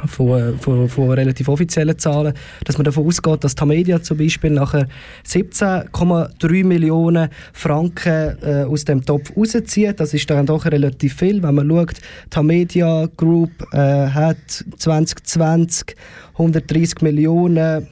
von, 0.06 0.58
von, 0.58 0.88
von 0.88 1.10
relativ 1.10 1.48
offiziellen 1.48 1.98
Zahlen, 1.98 2.34
dass 2.64 2.76
man 2.76 2.84
davon 2.84 3.06
ausgeht, 3.06 3.42
dass 3.44 3.54
Tamedia 3.54 4.02
zum 4.02 4.18
Beispiel 4.18 4.50
nachher 4.50 4.88
17,3 5.26 6.64
Millionen 6.64 7.28
Franken 7.52 8.36
äh, 8.42 8.64
aus 8.64 8.84
dem 8.84 9.04
Topf 9.04 9.36
rauszieht. 9.36 9.98
Das 10.00 10.12
ist 10.12 10.28
dann 10.28 10.46
doch 10.46 10.66
relativ 10.66 11.14
viel, 11.14 11.42
wenn 11.42 11.54
man 11.54 11.68
schaut, 11.68 11.94
Tamedia 12.30 13.08
Group 13.16 13.50
äh, 13.72 14.08
hat 14.08 14.64
2020 14.78 15.96
130 16.34 17.00
Millionen 17.00 17.88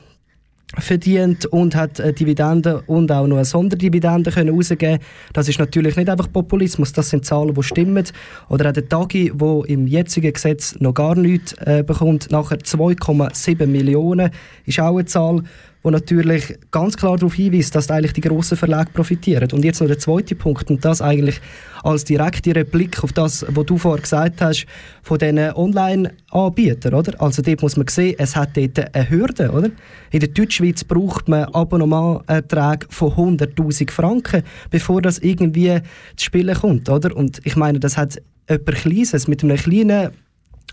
verdient 0.79 1.47
und 1.47 1.75
hat 1.75 2.01
äh, 2.01 2.13
Dividenden 2.13 2.81
und 2.87 3.11
auch 3.13 3.27
noch 3.27 3.37
eine 3.37 3.45
Sonderdividende 3.45 4.31
können 4.31 4.55
rausgeben. 4.55 4.99
Das 5.33 5.49
ist 5.49 5.59
natürlich 5.59 5.97
nicht 5.97 6.09
einfach 6.09 6.31
Populismus, 6.33 6.93
das 6.93 7.11
sind 7.11 7.25
Zahlen, 7.25 7.55
die 7.55 7.63
stimmen. 7.63 8.05
Oder 8.49 8.69
auch 8.69 8.73
der 8.73 8.89
Tagi, 8.89 9.33
der 9.35 9.63
im 9.67 9.87
jetzigen 9.87 10.33
Gesetz 10.33 10.77
noch 10.81 10.95
gar 10.95 11.15
nichts 11.15 11.53
äh, 11.55 11.83
bekommt, 11.87 12.31
nachher 12.31 12.59
2,7 12.59 13.67
Millionen, 13.67 14.31
ist 14.67 14.81
auch 14.81 14.97
eine 14.97 15.05
Zahl, 15.05 15.43
die 15.85 15.91
natürlich 15.91 16.59
ganz 16.71 16.97
klar 16.97 17.17
darauf 17.17 17.35
hinweist, 17.35 17.75
dass 17.75 17.91
eigentlich 17.91 18.15
die 18.15 18.23
grossen 18.23 18.57
Verlage 18.57 18.91
profitieren. 18.93 19.51
Und 19.53 19.65
jetzt 19.65 19.81
noch 19.81 19.87
der 19.87 19.99
zweite 19.99 20.35
Punkt, 20.35 20.71
und 20.71 20.85
das 20.85 21.03
eigentlich 21.03 21.41
als 21.83 22.05
direkte 22.05 22.55
Replik 22.55 23.05
auf 23.05 23.13
das, 23.13 23.45
was 23.49 23.67
du 23.67 23.77
vorher 23.77 24.01
gesagt 24.01 24.41
hast, 24.41 24.67
von 25.03 25.19
diesen 25.19 25.39
Online-Anbietern, 25.39 26.95
oder? 26.95 27.21
Also 27.21 27.43
dort 27.43 27.61
muss 27.61 27.77
man 27.77 27.87
sehen, 27.89 28.15
es 28.19 28.35
hat 28.35 28.57
dort 28.57 28.95
eine 28.95 29.11
Hürde, 29.11 29.51
oder? 29.51 29.71
In 30.11 30.21
der 30.21 30.31
Deutschschweiz 30.31 30.85
braucht 30.85 31.29
man 31.29 31.45
Abonnementerträge 31.45 32.87
von 32.89 33.39
100'000 33.39 33.91
Franken, 33.91 34.43
bevor 34.71 35.03
das 35.03 35.19
irgendwie 35.19 35.81
zu 36.17 36.25
spielen 36.25 36.55
kommt, 36.55 36.89
oder? 36.89 37.15
Und 37.15 37.41
ich 37.45 37.57
meine, 37.57 37.79
das 37.79 37.99
hat 37.99 38.23
etwas 38.47 38.77
Kleines 38.77 39.29
mit 39.29 39.43
einem 39.45 39.57
kleinen 39.57 40.11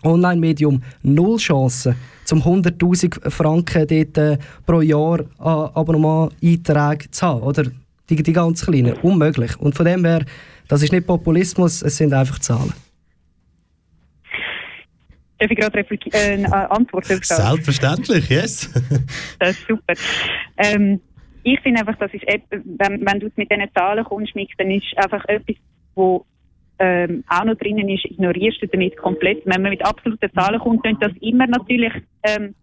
Online-Medium 0.03 0.81
null 1.03 1.37
Chancen, 1.37 1.95
zum 2.25 2.41
100'000 2.41 3.29
Franken 3.29 3.87
dort, 3.87 4.17
äh, 4.17 4.37
pro 4.65 4.81
Jahr 4.81 5.19
an 5.37 5.69
Abonnement-Einträge 5.73 7.11
zu 7.11 7.25
haben, 7.25 7.41
oder? 7.41 7.63
Die, 8.09 8.21
die 8.21 8.33
ganz 8.33 8.65
kleinen, 8.65 8.93
unmöglich. 8.93 9.57
Und 9.59 9.75
von 9.75 9.85
dem 9.85 10.03
her, 10.03 10.25
das 10.67 10.83
ist 10.83 10.91
nicht 10.91 11.07
Populismus, 11.07 11.81
es 11.81 11.97
sind 11.97 12.13
einfach 12.13 12.39
Zahlen. 12.39 12.73
Darf 15.39 15.49
ich 15.49 15.57
gerade 15.57 15.79
äh, 15.79 16.33
eine 16.33 16.71
Antwort 16.71 17.11
auf 17.11 17.19
das? 17.19 17.37
selbstverständlich, 17.37 18.29
yes. 18.29 18.69
Das 19.39 19.51
ist 19.51 19.67
super. 19.67 19.93
Ähm, 20.57 21.01
ich 21.43 21.59
finde 21.61 21.79
einfach, 21.79 21.95
das 21.97 22.13
ist, 22.13 22.23
wenn, 22.51 23.05
wenn 23.05 23.19
du 23.19 23.31
mit 23.35 23.51
diesen 23.51 23.67
Zahlen 23.73 24.03
kommst, 24.03 24.35
Mick, 24.35 24.51
dann 24.57 24.69
ist 24.69 24.85
einfach 24.97 25.25
etwas, 25.25 25.55
wo 25.95 26.25
ähm, 26.81 27.23
auch 27.29 27.43
noch 27.43 27.55
drinnen 27.55 27.87
ist, 27.89 28.05
ignorierst 28.05 28.61
du 28.61 28.67
damit 28.67 28.97
komplett. 28.97 29.45
Wenn 29.45 29.61
man 29.61 29.69
mit 29.69 29.85
absoluten 29.85 30.31
Zahlen 30.33 30.59
kommt, 30.59 30.83
dann 30.83 30.97
das 30.99 31.11
immer 31.21 31.45
natürlich, 31.45 31.93
ähm, 32.23 32.55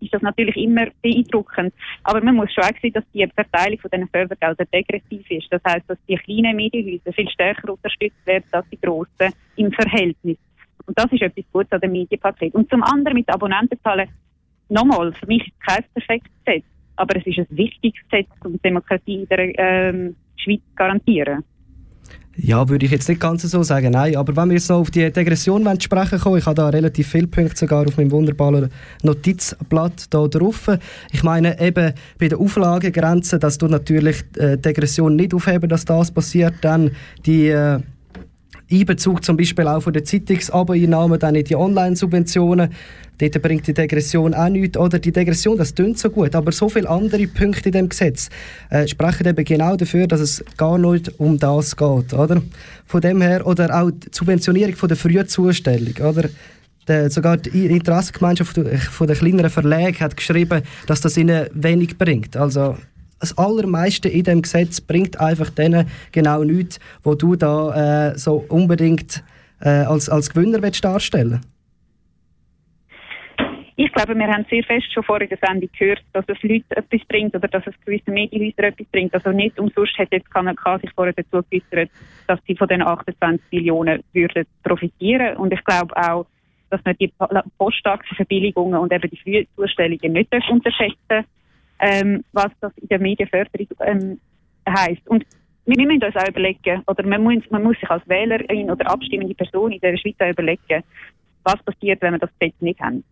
ist 0.00 0.14
das 0.14 0.22
natürlich 0.22 0.56
immer 0.56 0.86
beeindruckend. 1.02 1.74
Aber 2.04 2.22
man 2.22 2.36
muss 2.36 2.52
schon 2.52 2.62
auch 2.62 2.80
sehen, 2.80 2.92
dass 2.92 3.04
die 3.12 3.26
Verteilung 3.34 3.80
von 3.80 3.90
diesen 3.90 4.08
Fördergeldern 4.08 4.66
degressiv 4.72 5.28
ist. 5.28 5.48
Das 5.50 5.60
heißt, 5.66 5.88
dass 5.88 5.98
die 6.08 6.16
kleinen 6.16 6.54
Medienhäuser 6.54 7.12
viel 7.12 7.28
stärker 7.28 7.72
unterstützt 7.72 8.24
werden 8.26 8.44
als 8.52 8.66
die 8.70 8.80
grossen 8.80 9.32
im 9.56 9.72
Verhältnis. 9.72 10.38
Und 10.86 10.96
das 10.96 11.10
ist 11.10 11.22
etwas 11.22 11.44
Gutes 11.52 11.72
an 11.72 11.80
dem 11.80 11.92
Medienpaket. 11.92 12.54
Und 12.54 12.70
zum 12.70 12.82
anderen 12.84 13.16
mit 13.16 13.28
Abonnentenzahlen, 13.28 14.08
nochmal, 14.68 15.12
für 15.14 15.26
mich 15.26 15.46
ist 15.46 15.52
es 15.58 15.66
kein 15.66 15.84
perfektes 15.94 16.32
Gesetz, 16.44 16.64
aber 16.96 17.16
es 17.16 17.26
ist 17.26 17.38
ein 17.38 17.56
wichtiges 17.56 18.00
Gesetz, 18.08 18.28
um 18.44 18.60
Demokratie 18.62 19.22
in 19.22 19.28
der 19.28 19.58
ähm, 19.58 20.16
Schweiz 20.36 20.60
zu 20.60 20.74
garantieren. 20.76 21.42
Ja, 22.36 22.68
würde 22.68 22.84
ich 22.84 22.90
jetzt 22.90 23.08
nicht 23.08 23.20
ganz 23.20 23.42
so 23.42 23.62
sagen, 23.62 23.92
nein. 23.92 24.16
Aber 24.16 24.34
wenn 24.34 24.48
wir 24.48 24.54
jetzt 24.54 24.68
noch 24.68 24.78
auf 24.78 24.90
die 24.90 25.10
Degression 25.10 25.80
sprechen 25.80 26.18
kommen, 26.18 26.38
ich 26.38 26.46
habe 26.46 26.56
da 26.56 26.68
relativ 26.68 27.08
viele 27.08 27.28
Punkte 27.28 27.56
sogar 27.56 27.86
auf 27.86 27.96
meinem 27.96 28.10
wunderbaren 28.10 28.70
Notizblatt 29.02 30.06
da 30.10 30.26
drauf. 30.26 30.68
Ich 31.12 31.22
meine 31.22 31.60
eben 31.60 31.92
bei 32.18 32.28
der 32.28 32.38
Auflagegrenze, 32.40 33.38
dass 33.38 33.58
du 33.58 33.68
natürlich 33.68 34.24
äh, 34.36 34.58
Degression 34.58 35.14
nicht 35.14 35.32
aufheben, 35.32 35.68
dass 35.68 35.84
das 35.84 36.10
passiert, 36.10 36.54
dann 36.62 36.90
die 37.24 37.48
äh, 37.48 37.78
Einbezug 38.70 39.24
zum 39.24 39.36
Beispiel 39.36 39.66
auch 39.66 39.82
von 39.82 39.92
der 39.92 40.04
Zeitungsabeinnahmen 40.04 41.18
dann 41.18 41.34
in 41.34 41.44
die 41.44 41.56
Online-Subventionen. 41.56 42.70
Dort 43.18 43.42
bringt 43.42 43.66
die 43.66 43.74
Degression 43.74 44.34
auch 44.34 44.48
nichts. 44.48 44.76
Oder 44.76 44.98
die 44.98 45.12
Degression, 45.12 45.56
das 45.56 45.74
klingt 45.74 45.98
so 45.98 46.10
gut, 46.10 46.34
aber 46.34 46.50
so 46.50 46.68
viele 46.68 46.88
andere 46.88 47.26
Punkte 47.26 47.68
in 47.68 47.72
dem 47.72 47.88
Gesetz 47.88 48.28
äh, 48.70 48.88
sprechen 48.88 49.26
eben 49.26 49.44
genau 49.44 49.76
dafür, 49.76 50.06
dass 50.06 50.20
es 50.20 50.44
gar 50.56 50.78
nicht 50.78 51.20
um 51.20 51.38
das 51.38 51.76
geht. 51.76 52.12
Oder? 52.12 52.42
Von 52.86 53.00
dem 53.00 53.20
her, 53.20 53.46
oder 53.46 53.82
auch 53.82 53.90
die 53.90 54.08
Subventionierung 54.10 54.74
von 54.74 54.88
der 54.88 54.96
Frühzustellung. 54.96 55.94
Oder? 55.98 56.28
Der, 56.88 57.10
sogar 57.10 57.38
die 57.38 57.66
Interessengemeinschaft 57.66 58.60
von 58.90 59.06
der 59.06 59.16
kleineren 59.16 59.48
Verlage 59.48 60.00
hat 60.00 60.16
geschrieben, 60.16 60.62
dass 60.86 61.00
das 61.00 61.16
ihnen 61.16 61.46
wenig 61.54 61.96
bringt. 61.96 62.36
Also 62.36 62.76
das 63.24 63.38
Allermeiste 63.38 64.08
in 64.08 64.24
dem 64.24 64.42
Gesetz 64.42 64.80
bringt 64.80 65.18
einfach 65.18 65.50
denen 65.50 65.88
genau 66.12 66.44
nichts, 66.44 66.78
wo 67.02 67.14
du 67.14 67.36
da 67.36 68.10
äh, 68.10 68.18
so 68.18 68.44
unbedingt 68.48 69.24
äh, 69.60 69.68
als, 69.68 70.08
als 70.08 70.30
Gewinner 70.30 70.62
willst 70.62 70.84
darstellen 70.84 71.40
ich 73.76 73.92
glaube, 73.92 74.14
wir 74.14 74.28
haben 74.28 74.46
sehr 74.48 74.62
fest 74.62 74.92
schon 74.92 75.02
vor 75.02 75.18
der 75.18 75.36
Sendung 75.40 75.68
gehört, 75.76 76.00
dass 76.12 76.24
es 76.28 76.40
Leute 76.42 76.76
etwas 76.76 77.00
bringt 77.08 77.34
oder 77.34 77.48
dass 77.48 77.66
es 77.66 77.74
gewisse 77.84 78.10
Medienhäuser 78.10 78.68
etwas 78.68 78.86
bringt. 78.86 79.12
Also 79.12 79.30
nicht 79.30 79.58
umsonst 79.58 79.98
hat 79.98 80.12
jetzt 80.12 80.30
KNK 80.30 80.80
sich 80.80 80.92
vorher 80.94 81.12
dazu 81.12 81.44
geäußert, 81.50 81.90
dass 82.28 82.38
sie 82.46 82.54
von 82.54 82.68
den 82.68 82.82
28 82.82 83.44
Millionen 83.50 84.04
würden 84.12 84.46
profitieren. 84.62 85.36
Und 85.38 85.52
ich 85.52 85.64
glaube 85.64 85.96
auch, 85.96 86.26
dass 86.70 86.80
man 86.84 86.94
die 87.00 87.12
Postaktienverbilligungen 87.58 88.78
und 88.78 88.92
eben 88.92 89.10
die 89.10 89.16
Frühzustellungen 89.16 90.12
nicht 90.12 90.32
unterschätzen 90.48 91.24
ähm, 91.80 92.24
was 92.32 92.50
das 92.60 92.72
in 92.78 92.88
der 92.88 93.00
Medienförderung 93.00 93.68
ähm, 93.80 94.20
heisst. 94.68 95.06
Und 95.08 95.24
wir, 95.66 95.86
müssen 95.86 96.02
uns 96.02 96.16
auch 96.16 96.28
überlegen, 96.28 96.82
oder 96.86 97.06
man 97.06 97.22
muss, 97.22 97.50
man 97.50 97.62
muss 97.62 97.78
sich 97.78 97.90
als 97.90 98.06
Wählerin 98.08 98.70
oder 98.70 98.90
abstimmende 98.90 99.34
Person 99.34 99.72
in 99.72 99.80
der 99.80 99.96
Schweiz 99.96 100.16
auch 100.20 100.30
überlegen, 100.30 100.82
was 101.42 101.62
passiert, 101.62 102.00
wenn 102.02 102.14
wir 102.14 102.18
das 102.18 102.30
Gesetz 102.38 102.54
nicht 102.60 102.80
haben. 102.80 103.04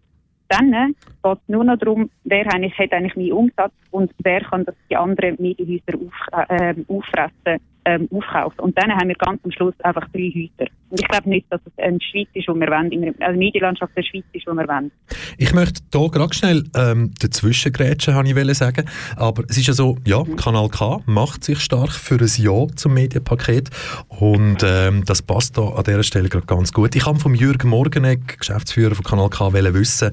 Dann 0.48 0.72
äh, 0.72 0.88
geht 1.22 1.38
es 1.38 1.48
nur 1.48 1.64
noch 1.64 1.79
darum, 1.79 2.11
wer 2.25 2.46
eigentlich, 2.53 2.77
hat 2.79 2.92
eigentlich 2.92 3.16
mehr 3.16 3.35
Umsatz 3.35 3.72
und 3.90 4.12
wer 4.18 4.40
kann 4.42 4.64
das 4.64 4.75
die 4.90 4.96
anderen 4.96 5.37
Medienhäuser 5.40 5.98
auf, 5.98 6.48
äh, 6.51 6.75
auffressen 6.88 7.62
ähm, 7.85 8.09
aufkaufen. 8.12 8.61
Und 8.61 8.79
dann 8.79 8.90
haben 8.92 9.09
wir 9.09 9.16
ganz 9.16 9.40
am 9.45 9.51
Schluss 9.51 9.75
einfach 9.81 10.09
drei 10.12 10.33
Häuser. 10.35 10.71
Und 10.90 11.01
ich 11.01 11.09
glaube 11.09 11.29
nicht, 11.29 11.47
dass 11.51 11.61
es 11.64 11.73
eine 11.83 11.99
Schweiz 12.01 12.29
ist, 12.35 12.47
die 12.47 12.53
wir 12.53 12.68
wollen, 12.68 13.14
also 13.21 13.38
Medienlandschaft 13.38 13.97
der 13.97 14.03
Schweiz 14.03 14.25
ist, 14.33 14.47
die 14.47 14.51
wir 14.51 14.68
wollen. 14.68 14.92
Ich 15.38 15.55
möchte 15.55 15.81
hier 15.90 16.11
gerade 16.11 16.35
schnell 16.35 16.64
ähm, 16.77 17.12
dazwischen 17.18 17.73
grätschen, 17.73 18.14
habe 18.14 18.29
ich 18.29 18.59
sagen. 18.59 18.85
Aber 19.16 19.45
es 19.49 19.57
ist 19.57 19.68
ja 19.68 19.73
so, 19.73 19.97
ja, 20.07 20.23
Kanal 20.37 20.68
K 20.68 21.01
macht 21.07 21.45
sich 21.45 21.61
stark 21.61 21.92
für 21.92 22.16
ein 22.16 22.31
Ja 22.37 22.66
zum 22.77 22.92
Medienpaket 22.95 23.71
und 24.09 24.59
ähm, 24.62 25.05
das 25.07 25.23
passt 25.23 25.57
da 25.57 25.62
an 25.62 25.85
dieser 25.85 26.03
Stelle 26.03 26.29
gerade 26.29 26.47
ganz 26.47 26.73
gut. 26.73 26.95
Ich 26.95 27.07
habe 27.07 27.18
von 27.18 27.35
Jürgen 27.35 27.71
Morgenegg, 27.71 28.38
Geschäftsführer 28.38 28.95
von 28.95 29.05
Kanal 29.05 29.31
K, 29.31 29.53
wissen, 29.53 30.12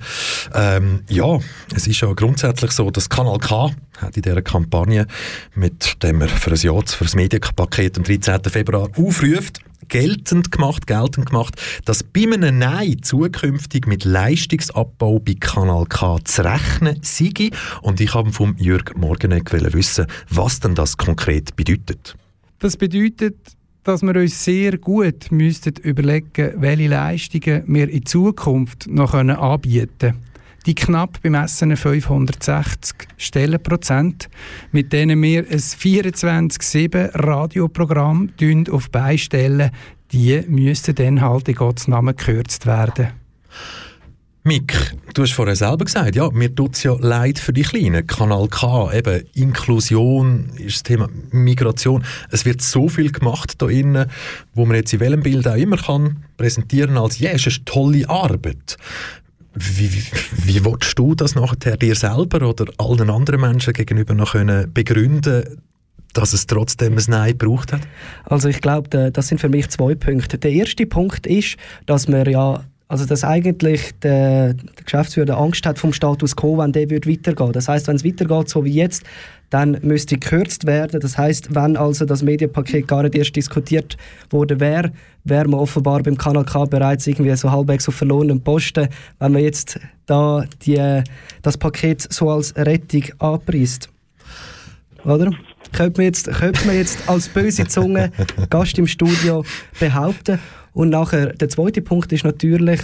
ähm, 0.55 1.01
ja, 1.09 1.39
es 1.75 1.87
ist 1.87 1.99
ja 1.99 2.13
grundsätzlich 2.13 2.71
so, 2.71 2.89
dass 2.89 3.09
Kanal 3.09 3.39
K 3.39 3.71
hat 4.01 4.15
in 4.15 4.23
dieser 4.23 4.41
Kampagne, 4.41 5.07
mit 5.55 6.01
dem 6.03 6.21
er 6.21 6.27
für 6.27 6.51
ein 6.51 6.57
Ja 6.57 6.79
für 6.81 7.03
das 7.03 7.15
Medienpaket 7.15 7.97
am 7.97 8.03
13. 8.03 8.43
Februar 8.45 8.89
aufruft, 8.97 9.59
geltend 9.87 10.51
gemacht, 10.51 10.87
geltend 10.87 11.27
gemacht, 11.27 11.61
dass 11.85 12.03
bei 12.03 12.23
einem 12.23 12.59
Nein 12.59 13.01
zukünftig 13.01 13.87
mit 13.87 14.05
Leistungsabbau 14.05 15.19
bei 15.19 15.35
Kanal 15.39 15.85
K 15.85 16.17
zu 16.23 16.43
rechnen 16.43 16.99
sei. 17.01 17.49
Und 17.81 17.99
ich 17.99 18.13
habe 18.13 18.31
vom 18.31 18.55
Jürg 18.57 18.95
Morgenegg 18.97 19.51
wissen, 19.73 20.05
was 20.29 20.59
denn 20.59 20.75
das 20.75 20.97
konkret 20.97 21.55
bedeutet. 21.55 22.15
Das 22.59 22.77
bedeutet, 22.77 23.35
dass 23.83 24.01
wir 24.01 24.15
uns 24.15 24.43
sehr 24.43 24.77
gut 24.77 25.31
müssten 25.31 25.73
überlegen, 25.81 26.53
welche 26.57 26.87
Leistungen 26.87 27.63
wir 27.67 27.89
in 27.89 28.05
Zukunft 28.05 28.87
noch 28.87 29.13
anbieten 29.13 29.97
können 29.97 30.28
die 30.69 30.75
knapp 30.75 31.23
bemessenen 31.23 31.77
560 31.77 32.95
Stellenprozent, 33.17 34.29
mit 34.71 34.93
denen 34.93 35.19
wir 35.19 35.39
ein 35.39 35.57
24-7 35.57 37.09
Radioprogramm 37.15 38.29
auf 38.69 38.91
beistellen, 38.91 39.71
die 40.11 40.43
müssten 40.47 40.93
dann 40.93 41.21
halt 41.21 41.49
in 41.49 41.55
Gottes 41.55 41.87
Namen 41.87 42.15
gekürzt 42.15 42.67
werden. 42.67 43.07
Mick, 44.43 44.95
du 45.15 45.23
hast 45.23 45.33
vorher 45.33 45.55
selber 45.55 45.85
gesagt, 45.85 46.15
ja, 46.15 46.29
mir 46.29 46.53
tut 46.53 46.75
es 46.75 46.83
ja 46.83 46.93
leid 46.93 47.39
für 47.39 47.51
die 47.51 47.63
Kleinen. 47.63 48.05
Kanal 48.05 48.47
K, 48.47 48.93
eben 48.93 49.23
Inklusion 49.33 50.51
ist 50.55 50.75
das 50.75 50.83
Thema 50.83 51.09
Migration. 51.31 52.05
Es 52.29 52.45
wird 52.45 52.61
so 52.61 52.89
viel 52.89 53.11
gemacht 53.11 53.55
da 53.57 53.67
innen, 53.67 54.05
wo 54.53 54.67
man 54.67 54.75
jetzt 54.75 54.93
in 54.93 54.99
welchem 54.99 55.23
Bild 55.23 55.47
auch 55.47 55.55
immer 55.55 55.77
kann 55.77 56.25
präsentieren 56.37 56.95
als, 56.95 57.19
ja, 57.19 57.31
es 57.31 57.47
ist 57.47 57.57
eine 57.57 57.65
tolle 57.65 58.09
Arbeit. 58.09 58.77
Wie, 59.61 59.91
wie, 59.91 60.63
willst 60.63 60.97
du 60.97 61.15
das 61.15 61.35
nachher 61.35 61.75
dir 61.75 61.95
selber 61.95 62.47
oder 62.47 62.65
allen 62.77 63.09
anderen 63.09 63.41
Menschen 63.41 63.73
gegenüber 63.73 64.13
noch 64.13 64.31
können 64.31 64.71
begründen, 64.73 65.61
dass 66.13 66.31
es 66.31 66.47
trotzdem 66.47 66.97
ein 66.97 67.03
Nein 67.07 67.37
gebraucht 67.37 67.73
hat? 67.73 67.81
Also 68.23 68.47
ich 68.47 68.61
glaube, 68.61 69.11
das 69.11 69.27
sind 69.27 69.39
für 69.39 69.49
mich 69.49 69.67
zwei 69.69 69.95
Punkte. 69.95 70.37
Der 70.37 70.51
erste 70.51 70.85
Punkt 70.85 71.27
ist, 71.27 71.57
dass 71.85 72.07
wir 72.07 72.25
ja 72.29 72.63
also 72.89 73.05
dass 73.05 73.23
eigentlich 73.23 73.91
der, 74.01 74.55
der 74.55 74.83
Geschäftsführer 74.83 75.37
Angst 75.37 75.65
hat 75.65 75.77
vom 75.77 75.93
Status 75.93 76.35
quo, 76.35 76.57
wenn 76.57 76.71
der 76.71 76.89
wird 76.89 77.07
weitergehen. 77.07 77.51
Das 77.51 77.69
heißt, 77.69 77.87
wenn 77.87 77.95
es 77.95 78.03
weitergeht, 78.03 78.49
so 78.49 78.65
wie 78.65 78.73
jetzt, 78.73 79.03
dann 79.51 79.77
müsste 79.83 80.17
gekürzt 80.17 80.65
werden. 80.65 80.99
Das 80.99 81.15
heißt, 81.15 81.53
wenn 81.53 81.77
also 81.77 82.05
das 82.05 82.23
Medienpaket 82.23 82.87
gar 82.87 83.03
nicht 83.03 83.13
erst 83.13 83.35
diskutiert 83.35 83.95
wurde, 84.31 84.59
wäre, 84.59 84.91
wäre 85.23 85.47
man 85.47 85.59
offenbar 85.59 86.01
beim 86.01 86.17
Kanal 86.17 86.45
K 86.45 86.65
bereits 86.65 87.05
irgendwie 87.05 87.35
so 87.35 87.51
halbwegs 87.51 87.87
auf 87.87 87.93
verlorenen 87.93 88.43
Posten, 88.43 88.89
wenn 89.19 89.33
man 89.33 89.43
jetzt 89.43 89.79
da 90.07 90.45
die, 90.63 91.03
das 91.43 91.57
Paket 91.57 92.11
so 92.11 92.31
als 92.31 92.55
Rettung 92.55 93.03
anpreist. 93.19 93.89
Oder? 95.05 95.31
Könnte 95.73 96.01
man 96.01 96.05
jetzt, 96.05 96.25
könnte 96.31 96.65
man 96.65 96.75
jetzt 96.75 97.07
als 97.07 97.29
böse 97.29 97.67
Zunge 97.67 98.11
Gast 98.49 98.79
im 98.79 98.87
Studio 98.87 99.45
behaupten. 99.79 100.39
Und 100.73 100.89
nachher, 100.89 101.33
der 101.33 101.49
zweite 101.49 101.81
Punkt 101.81 102.11
ist 102.11 102.23
natürlich, 102.23 102.81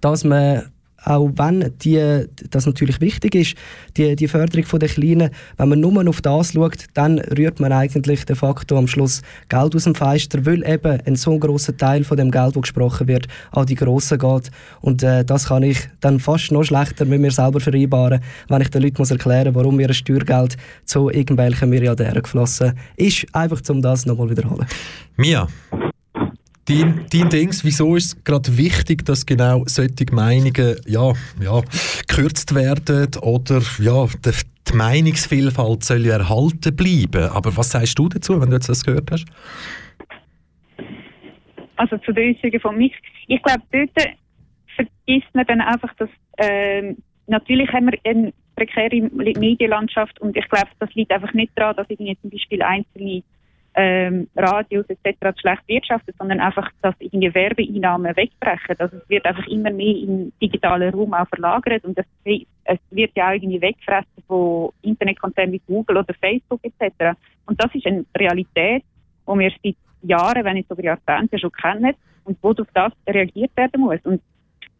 dass 0.00 0.24
man 0.24 0.64
auch 1.04 1.30
wenn 1.36 1.72
die, 1.82 2.26
das 2.50 2.66
natürlich 2.66 3.00
wichtig 3.00 3.34
ist, 3.34 3.54
die, 3.96 4.16
die 4.16 4.28
Förderung 4.28 4.78
der 4.78 4.88
Kleinen, 4.88 5.30
wenn 5.56 5.68
man 5.68 5.80
nur 5.80 6.08
auf 6.08 6.20
das 6.20 6.52
schaut, 6.52 6.84
dann 6.94 7.18
rührt 7.18 7.60
man 7.60 7.72
eigentlich 7.72 8.24
de 8.24 8.36
facto 8.36 8.76
am 8.76 8.88
Schluss 8.88 9.22
Geld 9.48 9.74
aus 9.74 9.84
dem 9.84 9.94
Fenster, 9.94 10.44
weil 10.44 10.66
eben 10.68 11.00
ein 11.06 11.16
so 11.16 11.38
großer 11.38 11.76
Teil 11.76 12.04
von 12.04 12.16
dem 12.16 12.30
Geld, 12.30 12.56
das 12.56 12.62
gesprochen 12.62 13.06
wird, 13.06 13.28
an 13.52 13.66
die 13.66 13.76
Grossen 13.76 14.18
geht. 14.18 14.50
Und 14.80 15.02
äh, 15.02 15.24
das 15.24 15.46
kann 15.46 15.62
ich 15.62 15.78
dann 16.00 16.18
fast 16.20 16.50
noch 16.50 16.64
schlechter 16.64 17.04
mit 17.04 17.20
mir 17.20 17.30
selber 17.30 17.60
vereinbaren, 17.60 18.20
wenn 18.48 18.62
ich 18.62 18.70
den 18.70 18.82
Leuten 18.82 18.96
muss 18.98 19.10
erklären 19.10 19.52
muss, 19.52 19.62
warum 19.62 19.78
ihr 19.80 19.92
Steuergeld 19.92 20.56
zu 20.84 21.10
irgendwelchen 21.10 21.70
Milliardären 21.70 22.22
geflossen 22.22 22.74
ist. 22.96 23.26
Einfach, 23.32 23.60
um 23.68 23.80
das 23.80 24.04
nochmal 24.04 24.30
wiederholen. 24.30 24.66
Mia, 25.16 25.48
Dein, 26.68 27.06
dein 27.10 27.30
Dings, 27.30 27.64
wieso 27.64 27.96
ist 27.96 28.04
es 28.04 28.24
gerade 28.24 28.58
wichtig, 28.58 29.02
dass 29.06 29.24
genau 29.24 29.62
solche 29.64 30.04
Meinungen 30.12 30.76
ja, 30.86 31.12
ja, 31.40 31.62
gekürzt 32.06 32.54
werden 32.54 33.08
oder 33.22 33.62
ja, 33.80 34.06
die, 34.06 34.32
die 34.70 34.76
Meinungsvielfalt 34.76 35.82
soll 35.82 36.04
ja 36.04 36.18
erhalten 36.18 36.76
bleiben. 36.76 37.30
Aber 37.30 37.56
was 37.56 37.70
sagst 37.70 37.98
du 37.98 38.10
dazu, 38.10 38.38
wenn 38.38 38.50
du 38.50 38.56
jetzt 38.56 38.68
das 38.68 38.84
gehört 38.84 39.10
hast? 39.10 39.24
Also 41.76 41.96
zu 41.98 42.12
der 42.12 42.24
Äußerung 42.24 42.60
von 42.60 42.76
mich. 42.76 42.92
Ich 43.28 43.42
glaube, 43.42 43.62
dort 43.72 44.08
vergisst 44.76 45.34
man 45.34 45.46
dann 45.46 45.62
einfach, 45.62 45.94
dass 45.94 46.10
äh, 46.36 46.94
natürlich 47.28 47.72
haben 47.72 47.86
wir 47.86 47.98
eine 48.04 48.34
prekäre 48.56 49.08
Medienlandschaft 49.10 50.20
und 50.20 50.36
ich 50.36 50.46
glaube, 50.50 50.68
das 50.80 50.92
liegt 50.94 51.12
einfach 51.12 51.32
nicht 51.32 51.52
daran, 51.56 51.76
dass 51.76 51.88
irgendwie 51.88 52.18
zum 52.20 52.28
Beispiel 52.28 52.60
einzelne 52.60 53.22
ähm, 53.80 54.28
Radios 54.34 54.86
etc. 54.88 55.38
schlecht 55.40 55.62
wirtschaftet, 55.68 56.16
sondern 56.18 56.40
einfach, 56.40 56.68
dass 56.82 56.96
irgendwie 56.98 57.32
Werbeeinnahmen 57.32 58.16
wegbrechen. 58.16 58.74
Also 58.76 58.96
es 58.96 59.08
wird 59.08 59.24
einfach 59.24 59.46
immer 59.46 59.70
mehr 59.70 59.96
im 59.96 60.32
digitalen 60.42 60.92
Raum 60.92 61.14
auch 61.14 61.28
verlagert 61.28 61.84
und 61.84 61.96
das, 61.96 62.04
es 62.24 62.78
wird 62.90 63.12
ja 63.16 63.28
auch 63.28 63.34
irgendwie 63.34 63.60
weggefressen 63.60 64.24
von 64.26 64.70
Internetkonzernen 64.82 65.52
wie 65.52 65.62
Google 65.64 65.98
oder 65.98 66.12
Facebook 66.14 66.60
etc. 66.64 67.16
Und 67.46 67.62
das 67.62 67.72
ist 67.72 67.86
eine 67.86 68.04
Realität, 68.16 68.82
die 69.28 69.38
wir 69.38 69.52
seit 69.62 69.76
Jahren, 70.02 70.44
wenn 70.44 70.54
nicht 70.54 70.68
sogar 70.68 70.84
Jahrzehnten 70.84 71.38
schon 71.38 71.52
kennen 71.52 71.94
und 72.24 72.36
wo 72.42 72.50
auf 72.50 72.68
das 72.74 72.92
reagiert 73.08 73.56
werden 73.56 73.80
muss. 73.80 74.00
Und 74.02 74.20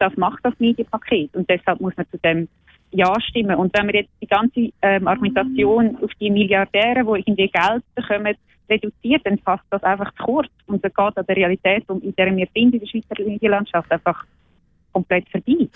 das 0.00 0.16
macht 0.16 0.40
das 0.42 0.54
Medienpaket 0.58 1.36
und 1.36 1.48
deshalb 1.48 1.80
muss 1.80 1.96
man 1.96 2.06
zu 2.10 2.18
dem 2.18 2.48
ja 2.90 3.12
stimmen. 3.20 3.54
Und 3.54 3.76
wenn 3.78 3.86
wir 3.86 4.00
jetzt 4.00 4.12
die 4.20 4.26
ganze 4.26 4.70
ähm, 4.82 5.06
Argumentation 5.06 5.98
auf 6.02 6.10
die 6.20 6.30
Milliardäre, 6.30 7.04
die 7.04 7.20
irgendwie 7.20 7.48
Geld 7.48 7.84
bekommen, 7.94 8.34
reduziert, 8.68 9.22
dann 9.24 9.38
fasst 9.38 9.64
das 9.70 9.82
einfach 9.82 10.12
zu 10.14 10.24
kurz 10.24 10.48
und 10.66 10.84
es 10.84 10.94
geht 10.94 11.16
an 11.16 11.26
der 11.26 11.36
Realität, 11.36 11.84
in 11.88 12.14
der 12.14 12.36
wir 12.36 12.48
sind 12.54 12.74
in 12.74 12.80
der 12.80 12.86
Schweizer 12.86 13.22
Medienlandschaft, 13.24 13.90
einfach 13.90 14.24
komplett 14.92 15.28
vorbei. 15.30 15.68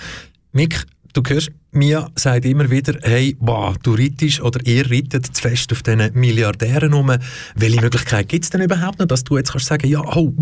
Mick, 0.52 0.84
du 1.12 1.22
hörst, 1.26 1.50
Mia 1.70 2.10
sagt 2.14 2.44
immer 2.44 2.70
wieder, 2.70 2.98
hey, 3.02 3.36
wow, 3.40 3.76
du 3.78 3.94
reitest 3.94 4.42
oder 4.42 4.60
ihr 4.66 4.90
reitet 4.90 5.26
zu 5.26 5.42
fest 5.42 5.72
auf 5.72 5.82
diesen 5.82 6.12
Milliardären 6.14 6.92
um. 6.92 7.10
Welche 7.54 7.80
Möglichkeit 7.80 8.28
gibt 8.28 8.44
es 8.44 8.50
denn 8.50 8.60
überhaupt 8.60 8.98
noch, 8.98 9.06
dass 9.06 9.24
du 9.24 9.36
jetzt 9.36 9.52
kannst 9.52 9.66
sagen, 9.66 9.88
ja, 9.88 10.00
oh, 10.00 10.32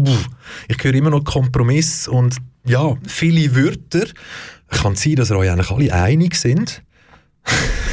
ich 0.68 0.82
höre 0.82 0.94
immer 0.94 1.10
noch 1.10 1.24
Kompromiss 1.24 2.08
und 2.08 2.36
ja, 2.64 2.96
viele 3.06 3.54
Wörter. 3.54 4.06
Kann 4.68 4.92
es 4.92 5.02
sein, 5.02 5.16
dass 5.16 5.30
ihr 5.30 5.38
euch 5.38 5.50
eigentlich 5.50 5.70
alle 5.70 5.94
einig 5.94 6.34
sind? 6.34 6.82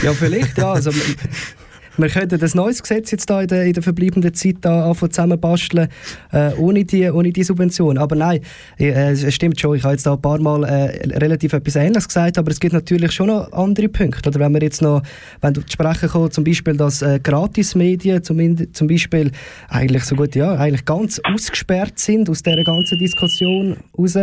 Ja, 0.04 0.14
vielleicht, 0.14 0.58
ja. 0.58 0.74
Also, 0.74 0.92
wir 1.98 2.10
könnten 2.10 2.40
das 2.40 2.54
neues 2.54 2.82
Gesetz 2.82 3.12
jetzt 3.12 3.30
da 3.30 3.42
in 3.42 3.48
der, 3.48 3.66
in 3.66 3.74
der 3.74 3.84
verbleibenden 3.84 4.34
Zeit 4.34 4.58
da 4.62 4.94
zusammenbasteln, 4.94 5.88
äh, 6.32 6.54
ohne, 6.54 6.86
die, 6.86 7.10
ohne 7.10 7.32
die 7.32 7.44
Subvention. 7.44 7.98
Aber 7.98 8.16
nein, 8.16 8.42
äh, 8.80 9.12
es 9.12 9.34
stimmt 9.34 9.60
schon, 9.60 9.76
ich 9.76 9.84
habe 9.84 9.94
jetzt 9.94 10.06
da 10.06 10.14
ein 10.14 10.22
paar 10.22 10.40
Mal 10.40 10.64
äh, 10.64 11.18
relativ 11.18 11.54
etwas 11.54 11.76
Ähnliches 11.76 12.08
gesagt, 12.08 12.38
aber 12.38 12.52
es 12.52 12.60
gibt 12.60 12.74
natürlich 12.74 13.12
schon 13.12 13.28
noch 13.28 13.52
andere 13.52 13.90
Punkte. 13.90 14.30
Oder 14.30 14.40
wenn 14.40 14.54
wir 14.54 14.62
jetzt 14.62 14.82
noch, 14.82 15.02
wenn 15.42 15.54
du 15.54 15.62
zu 15.62 15.72
sprechen 15.72 16.10
kommst, 16.10 16.34
zum 16.34 16.44
Beispiel, 16.44 16.78
dass 16.78 17.02
äh, 17.02 17.20
Gratismedien 17.22 18.24
zum, 18.24 18.74
zum 18.74 18.88
Beispiel 18.88 19.32
eigentlich 19.70 20.04
so 20.04 20.16
gut, 20.16 20.36
ja, 20.36 20.56
eigentlich 20.56 20.86
ganz 20.86 21.20
ausgesperrt 21.24 21.98
sind 22.00 22.30
aus 22.30 22.44
dieser 22.44 22.64
ganzen 22.64 23.00
Diskussion 23.00 23.78
raus, 23.98 24.18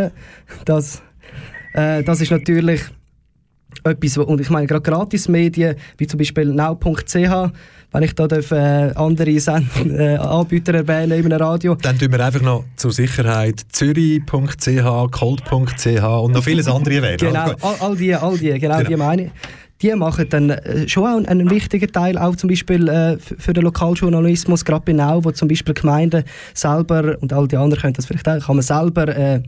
das, 0.65 1.01
äh, 1.73 2.03
das 2.03 2.21
ist 2.21 2.31
natürlich 2.31 2.81
etwas, 3.83 4.17
und 4.17 4.41
ich 4.41 4.49
meine, 4.49 4.67
gerade 4.67 4.81
Gratismedien, 4.81 5.75
wie 5.97 6.07
zum 6.07 6.17
Beispiel 6.17 6.45
now.ch, 6.45 7.15
wenn 7.91 8.03
ich 8.03 8.13
da 8.13 8.27
darf, 8.27 8.51
äh, 8.51 8.91
andere 8.95 9.39
Send 9.39 9.67
äh, 9.85 10.15
Anbieter 10.17 10.73
erwähnen 10.73 11.19
in 11.19 11.25
einem 11.25 11.41
Radio. 11.41 11.75
Dann 11.75 11.97
tun 11.97 12.11
wir 12.11 12.25
einfach 12.25 12.41
noch 12.41 12.65
zur 12.75 12.91
Sicherheit 12.91 13.61
zürich.ch, 13.71 15.11
cold.ch 15.11 16.03
und 16.03 16.31
noch 16.33 16.43
vieles 16.43 16.67
andere 16.67 16.95
erwähnen. 16.95 17.17
Genau, 17.17 17.51
all, 17.61 17.75
all, 17.79 17.95
die, 17.95 18.13
all 18.13 18.37
die, 18.37 18.59
genau, 18.59 18.77
genau. 18.77 18.89
die 18.89 18.95
meine 18.95 19.31
die 19.81 19.93
machen 19.95 20.27
dann 20.29 20.49
äh, 20.49 20.87
schon 20.87 21.03
auch 21.03 21.27
einen 21.27 21.49
wichtigen 21.49 21.91
Teil, 21.91 22.17
auch 22.17 22.35
zum 22.35 22.49
Beispiel 22.49 22.87
äh, 22.87 23.17
für 23.19 23.53
den 23.53 23.63
Lokaljournalismus, 23.63 24.63
gerade 24.63 24.85
bei 24.85 24.93
Nau, 24.93 25.23
wo 25.23 25.31
zum 25.31 25.47
Beispiel 25.47 25.73
Gemeinden 25.73 26.23
selber, 26.53 27.17
und 27.19 27.33
all 27.33 27.47
die 27.47 27.57
anderen 27.57 27.81
können 27.81 27.93
das 27.93 28.05
vielleicht 28.05 28.27
auch, 28.27 28.39
kann 28.39 28.55
man 28.55 28.63
selber 28.63 29.07
äh, 29.09 29.41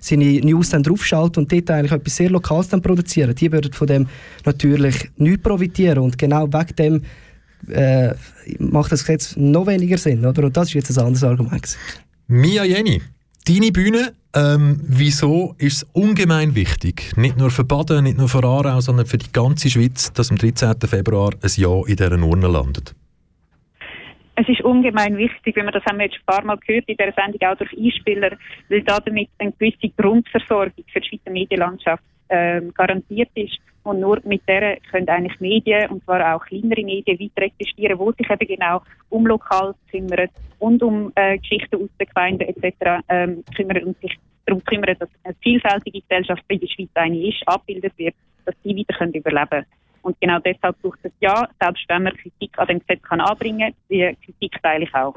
seine 0.00 0.40
News 0.40 0.70
dann 0.70 0.82
draufschalten 0.82 1.42
und 1.42 1.52
dort 1.52 1.70
eigentlich 1.70 1.92
etwas 1.92 2.16
sehr 2.16 2.30
Lokales 2.30 2.68
dann 2.68 2.82
produzieren. 2.82 3.34
Die 3.34 3.52
würden 3.52 3.72
von 3.72 3.86
dem 3.86 4.06
natürlich 4.44 5.10
nicht 5.16 5.42
profitieren 5.42 5.98
und 5.98 6.18
genau 6.18 6.46
wegen 6.46 6.76
dem 6.76 7.02
äh, 7.68 8.14
macht 8.58 8.92
das 8.92 9.04
Gesetz 9.04 9.36
noch 9.36 9.66
weniger 9.66 9.98
Sinn. 9.98 10.24
Oder? 10.24 10.44
Und 10.44 10.56
das 10.56 10.68
ist 10.68 10.74
jetzt 10.74 10.98
ein 10.98 11.04
anderes 11.04 11.24
Argument. 11.24 11.76
Mia 12.26 12.64
Jenny, 12.64 13.02
deine 13.46 13.72
Bühne, 13.72 14.12
ähm, 14.34 14.80
wieso 14.82 15.54
ist 15.58 15.82
es 15.82 15.86
ungemein 15.92 16.54
wichtig, 16.54 17.12
nicht 17.16 17.36
nur 17.36 17.50
für 17.50 17.64
Baden, 17.64 18.04
nicht 18.04 18.18
nur 18.18 18.28
für 18.28 18.44
Aarau, 18.44 18.80
sondern 18.80 19.06
für 19.06 19.18
die 19.18 19.32
ganze 19.32 19.68
Schweiz, 19.68 20.12
dass 20.12 20.30
am 20.30 20.38
13. 20.38 20.74
Februar 20.86 21.32
ein 21.42 21.50
Ja 21.56 21.82
in 21.86 21.96
dieser 21.96 22.22
Urne 22.22 22.48
landet? 22.48 22.94
Es 24.40 24.48
ist 24.48 24.62
ungemein 24.62 25.18
wichtig, 25.18 25.54
wenn 25.54 25.66
wir 25.66 25.72
das 25.72 25.84
haben 25.84 25.98
wir 25.98 26.06
jetzt 26.06 26.16
ein 26.16 26.24
paar 26.24 26.42
Mal 26.42 26.56
gehört 26.56 26.88
in 26.88 26.96
dieser 26.96 27.12
Sendung 27.12 27.46
auch 27.46 27.58
durch 27.58 27.76
Einspieler, 27.76 28.38
weil 28.70 28.82
damit 28.84 29.28
eine 29.36 29.52
gewisse 29.52 29.92
Grundversorgung 29.94 30.82
für 30.90 31.00
die 31.00 31.08
Schweizer 31.08 31.30
Medienlandschaft 31.30 32.02
ähm, 32.30 32.72
garantiert 32.72 33.28
ist. 33.34 33.58
Und 33.82 34.00
nur 34.00 34.18
mit 34.24 34.40
der 34.48 34.78
können 34.90 35.10
eigentlich 35.10 35.38
Medien, 35.40 35.90
und 35.90 36.02
zwar 36.04 36.34
auch 36.34 36.46
kleinere 36.46 36.82
Medien, 36.82 37.20
weiter 37.20 37.42
existieren, 37.42 37.98
wo 37.98 38.12
sich 38.12 38.30
eben 38.30 38.46
genau 38.48 38.80
um 39.10 39.26
lokal 39.26 39.74
kümmern 39.90 40.30
und 40.58 40.82
um 40.82 41.12
äh, 41.16 41.36
Geschichten 41.36 41.76
aus 41.76 41.90
den 42.00 42.06
Gemeinden 42.06 42.48
etc. 42.48 43.04
Ähm, 43.10 43.44
kümmern 43.54 43.84
und 43.84 44.00
sich 44.00 44.18
darum 44.46 44.64
kümmern, 44.64 44.96
dass 44.98 45.10
eine 45.22 45.34
vielfältige 45.42 46.00
Gesellschaft 46.00 46.42
in 46.48 46.60
der 46.60 46.68
Schweiz 46.68 46.88
eine 46.94 47.28
ist, 47.28 47.46
abgebildet 47.46 47.92
wird, 47.98 48.14
dass 48.46 48.54
sie 48.64 48.74
weiter 48.74 48.96
können 48.96 49.12
überleben 49.12 49.50
können. 49.50 49.66
Und 50.02 50.20
genau 50.20 50.38
deshalb 50.38 50.80
braucht 50.80 50.98
es 51.02 51.12
ja, 51.20 51.48
selbst 51.60 51.84
wenn 51.88 52.04
man 52.04 52.16
Kritik 52.16 52.58
an 52.58 52.66
dem 52.68 52.78
Gesetz 52.80 53.02
kann 53.02 53.20
anbringen 53.20 53.60
kann, 53.60 53.74
die 53.88 54.16
Kritik 54.24 54.62
teile 54.62 54.84
ich 54.84 54.94
auch. 54.94 55.14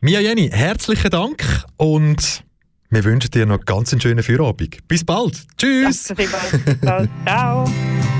Mia 0.00 0.20
Jenny, 0.20 0.48
herzlichen 0.50 1.10
Dank 1.10 1.44
und 1.76 2.44
wir 2.90 3.04
wünschen 3.04 3.30
dir 3.30 3.46
noch 3.46 3.64
ganz 3.64 3.92
einen 3.92 4.00
schönen 4.00 4.22
Feierabend. 4.22 4.86
Bis 4.88 5.04
bald. 5.04 5.46
Tschüss. 5.58 6.04
Danke. 6.04 6.22
Bis 6.24 6.80
bald. 6.80 7.10
Ciao. 7.26 7.64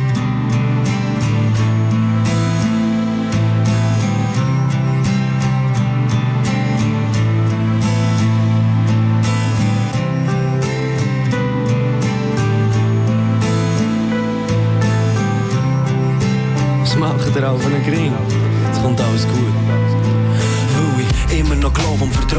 auf 17.45 17.65
einen 17.65 17.85
Gring. 17.85 18.13
Es 18.27 18.38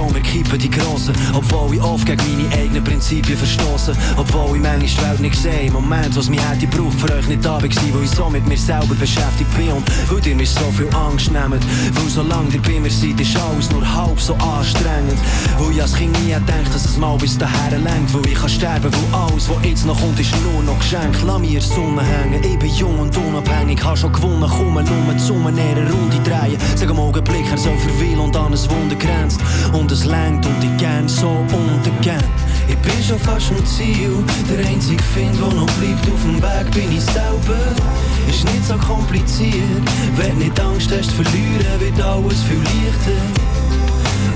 wir 0.08 0.22
kippen 0.22 0.60
die 0.60 0.70
Grossen. 0.70 1.14
Obwohl 1.34 1.76
ich 1.76 1.82
oft 1.82 2.06
gegen 2.06 2.22
meine 2.28 2.54
eigenen 2.56 2.84
Prinzipien 2.84 3.38
verstoße. 3.38 3.94
Obwohl 4.18 4.58
ich 4.58 4.62
manchmal 4.62 4.80
die 4.80 5.02
Welt 5.02 5.20
nicht 5.20 5.36
sehe. 5.36 5.68
Im 5.68 5.74
Moment, 5.74 6.16
was 6.16 6.30
mich 6.30 6.40
hätte 6.40 6.68
gebraucht, 6.68 7.00
für 7.00 7.14
euch 7.14 7.28
nicht 7.28 7.44
da 7.44 7.54
war, 7.54 7.62
weil 7.62 8.04
ich 8.04 8.10
so 8.12 8.30
mit 8.30 8.48
mir 8.48 8.58
selber 8.58 8.96
beschäftigt 8.96 9.56
bin. 9.58 9.72
Und 9.72 9.86
weil 10.10 10.26
ihr 10.28 10.36
mir 10.36 10.46
so 10.46 10.72
viel 10.72 10.90
Angst 10.96 11.32
nehmt. 11.32 11.64
Weil 11.94 12.10
solange 12.10 12.50
ihr 12.54 12.62
bei 12.62 12.80
mir 12.80 12.92
seid, 12.92 13.20
ist 13.20 13.38
alles 13.38 13.70
nur 13.72 13.84
halb 13.84 14.20
so 14.20 14.34
anstrengend. 14.36 15.20
Weil 15.58 15.72
ich 15.72 15.82
als 15.82 15.94
Kind 15.94 16.14
nie 16.24 16.34
gedacht, 16.34 16.74
dass 16.74 16.86
es 16.86 16.98
mal 16.98 17.18
bis 17.18 17.38
dahin 17.38 17.84
lenkt. 17.84 18.14
Weil 18.14 18.28
ich 18.28 18.36
kann 18.36 18.50
sterben, 18.50 18.92
weil 18.92 19.22
alles, 19.22 19.50
was 19.50 19.58
jetzt 19.64 19.86
noch 19.86 20.00
kommt, 20.00 20.20
ist 20.20 20.34
nur 20.44 20.64
noch 20.64 20.80
geschenkt. 20.80 21.20
Lass 21.26 21.40
mir 21.40 21.62
Sonne 21.62 22.02
hängen, 22.02 22.44
ich 22.44 22.60
bin 22.60 22.74
jung 22.76 23.00
und 23.00 23.16
unabhängig. 23.18 23.84
Hab 23.84 23.98
schon 23.98 24.12
gewonnen, 24.12 24.50
komme 24.50 24.84
nur 24.84 25.18
zu 25.18 25.34
einer 25.34 25.92
Runde 25.92 26.20
drehen. 26.24 26.58
Sag 26.76 26.90
am 26.90 27.00
Augenblick, 27.00 27.46
er 27.52 27.58
so 27.58 27.72
verweilen 27.76 28.20
und 28.20 28.36
an 28.36 28.54
ein 28.54 28.70
Wunder 28.70 28.96
grenzt. 28.96 29.40
Ich 33.10 33.16
schon 33.16 33.26
fast 33.26 33.50
am 33.50 33.66
Ziel. 33.66 34.24
Der 34.48 34.68
einzige 34.68 35.02
Find, 35.02 35.34
der 35.34 35.48
noch 35.48 35.66
bleibt 35.80 36.08
auf 36.14 36.22
dem 36.22 36.40
Weg, 36.40 36.72
bin 36.76 36.96
ich 36.96 37.04
selber. 37.06 37.58
Ist 38.30 38.46
nicht 38.46 38.64
so 38.68 38.76
kompliziert. 38.76 39.82
Wenn 40.16 40.38
nicht 40.38 40.60
Angst 40.60 40.92
hast, 40.96 41.10
verlieren, 41.14 41.80
wird 41.80 42.00
alles 42.00 42.44
viel 42.44 42.60
leichter. 42.60 43.20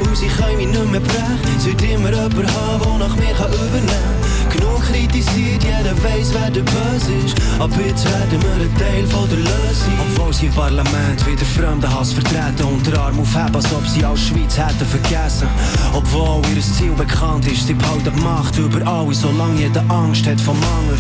Und 0.04 0.18
sie 0.18 0.26
können 0.26 0.58
mich 0.58 0.68
nicht 0.70 0.92
mehr 0.92 1.02
brechen. 1.02 1.60
Sollte 1.60 1.86
immer 1.86 2.10
jemand 2.10 2.52
haben, 2.52 3.00
der 3.00 3.08
nach 3.08 3.16
mir 3.16 3.36
übernehmen 3.36 3.88
kann. 3.88 4.33
Genug 4.54 4.82
kritisiert, 4.84 5.64
jeder 5.64 5.96
weiss, 6.04 6.34
wer 6.34 6.50
der 6.52 6.62
Böse 6.62 7.14
ist. 7.26 7.36
Ab 7.60 7.72
jetzt 7.86 8.06
werden 8.06 8.42
wir 8.42 8.66
ein 8.66 8.78
Teil 8.78 9.08
von 9.08 9.28
der 9.30 9.40
Lösung. 9.40 9.94
Obwohl 10.08 10.34
sie 10.34 10.46
im 10.48 10.54
Parlament 10.54 11.26
wieder 11.26 11.46
fremden 11.46 11.94
Hass 11.94 12.14
vertreten 12.14 12.64
und 12.64 12.86
den 12.86 12.96
Arm 12.96 13.20
aufheben, 13.20 13.56
als 13.56 13.74
ob 13.74 13.88
sie 13.88 14.06
aus 14.06 14.20
Schweiz 14.20 14.58
hätten 14.58 14.86
vergessen. 14.86 15.48
Obwohl 15.94 16.42
ihr 16.54 16.62
Ziel 16.62 16.92
bekannt 16.92 17.48
ist, 17.48 17.68
sie 17.68 17.74
behalten 17.74 18.20
Macht 18.22 18.58
über 18.58 18.86
alle, 18.88 19.14
solange 19.14 19.60
jeder 19.60 19.84
Angst 19.90 20.26
hat 20.28 20.40
vom 20.40 20.60
Mangel. 20.60 20.98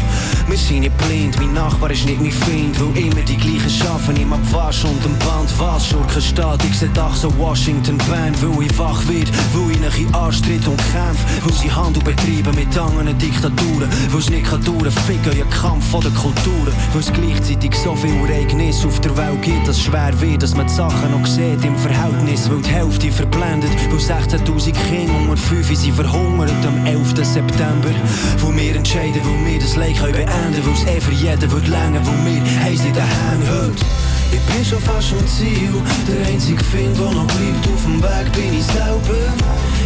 Wir 0.47 0.57
sind 0.57 0.81
nicht 0.81 0.97
blind, 0.97 1.37
mein 1.39 1.53
Nachbar 1.53 1.91
ist 1.91 2.05
nicht 2.05 2.21
mein 2.21 2.31
Freund, 2.31 2.79
weil 2.79 3.03
immer 3.03 3.21
die 3.21 3.37
gleichen 3.37 3.69
schaffen, 3.69 4.15
im 4.17 4.33
Abwasch 4.33 4.83
und 4.83 5.03
am 5.05 5.17
Band 5.19 5.49
was. 5.57 5.87
Schurkenstaat, 5.87 6.63
ich 6.65 6.77
seh 6.77 6.89
Dach 6.93 7.15
so 7.15 7.31
Washington 7.37 7.97
Band, 8.09 8.37
weil 8.41 8.65
ich 8.65 8.77
wach 8.77 9.01
wird, 9.07 9.29
weil 9.53 9.71
ich 9.71 9.81
nach 9.81 9.97
in 9.97 10.13
Anstritt 10.13 10.67
und 10.67 10.77
kämpf, 10.91 11.19
weil 11.43 11.53
sie 11.53 11.71
Handel 11.71 12.03
betreiben 12.03 12.55
mit 12.55 12.77
anderen 12.77 13.17
Diktaturen, 13.43 13.89
es 14.17 14.29
nicht 14.29 14.45
kann 14.45 14.61
ficken 14.61 15.37
ihr 15.37 15.45
Kampf 15.45 15.89
von 15.89 15.99
der 15.99 16.11
Kulturen, 16.11 16.73
weil 16.93 17.01
es 17.01 17.11
gleichzeitig 17.11 17.75
so 17.75 17.93
viel 17.93 18.15
Ereignisse 18.23 18.87
auf 18.87 19.01
der 19.01 19.17
Welt 19.17 19.41
gibt, 19.41 19.67
dass 19.67 19.75
es 19.75 19.83
schwer 19.83 20.13
wird, 20.21 20.41
dass 20.41 20.55
man 20.55 20.67
die 20.67 20.73
Sachen 20.73 21.11
noch 21.11 21.25
sieht 21.25 21.65
im 21.65 21.75
Verhältnis, 21.75 22.49
weil 22.49 22.61
die 22.61 22.69
Hälfte 22.69 23.11
verblendet, 23.11 23.71
weil 23.89 23.99
16'000 23.99 24.71
Kinder 24.87 25.13
unter 25.29 25.35
5 25.35 25.75
sind 25.75 25.93
verhungert 25.93 26.65
am 26.65 26.85
11. 26.85 27.15
September, 27.21 27.89
wo 28.37 28.55
wir 28.55 28.77
entscheiden, 28.77 29.21
wo 29.25 29.45
wir 29.45 29.59
das 29.59 29.75
Leid 29.75 29.97
können 29.97 30.13
beenden, 30.13 30.63
es 30.73 30.85
eh 30.85 31.01
für 31.01 31.11
jeden 31.11 31.51
wird 31.51 31.67
länger, 31.67 31.99
wo 32.05 32.11
wir 32.25 32.63
heiß 32.63 32.85
in 32.85 32.93
den 32.93 33.03
Händen 33.03 33.49
heute. 33.49 34.12
Ich 34.33 34.41
bin 34.49 34.65
schon 34.65 34.79
fast 34.81 35.13
am 35.13 35.27
Ziel. 35.27 35.69
Der 36.07 36.25
einzige 36.25 36.63
Find, 36.63 36.97
der 36.97 37.11
noch 37.11 37.27
bleibt 37.27 37.67
auf 37.69 37.83
dem 37.85 38.01
Weg, 38.01 38.31
bin 38.33 38.57
ich 38.57 38.65
selber. 38.65 39.29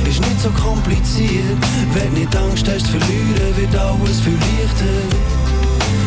Ist 0.08 0.22
nicht 0.22 0.40
so 0.42 0.50
kompliziert. 0.52 1.60
Wenn 1.94 2.14
nicht 2.14 2.34
Angst 2.34 2.66
hast, 2.72 2.88
verlieren, 2.88 3.52
wird 3.58 3.76
alles 3.76 4.22
viel 4.22 4.40
leichter. 4.40 5.04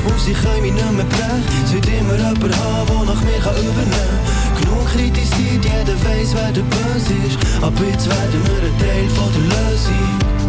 Und 0.09 0.19
sie 0.19 0.33
können 0.33 0.63
mich 0.63 0.73
nicht 0.73 0.93
mehr 0.93 1.05
brechen. 1.05 1.45
Es 1.65 1.73
wird 1.75 1.87
immer 1.87 2.17
jemand 2.17 2.57
haben, 2.57 2.89
der 2.89 3.05
nach 3.13 3.23
mir 3.29 3.41
übernehmen 3.61 4.17
kann. 4.25 4.63
Genug 4.63 4.87
kritisiert, 4.89 5.61
jeder 5.61 5.99
weiss, 6.09 6.33
wer 6.33 6.53
der 6.53 6.65
Böse 6.65 7.13
ist. 7.29 7.37
Ab 7.61 7.77
jetzt 7.93 8.09
werden 8.09 8.41
wir 8.49 8.61
ein 8.65 8.79
Teil 8.81 9.09
von 9.13 9.29
der 9.37 9.45
Lösung. 9.53 10.40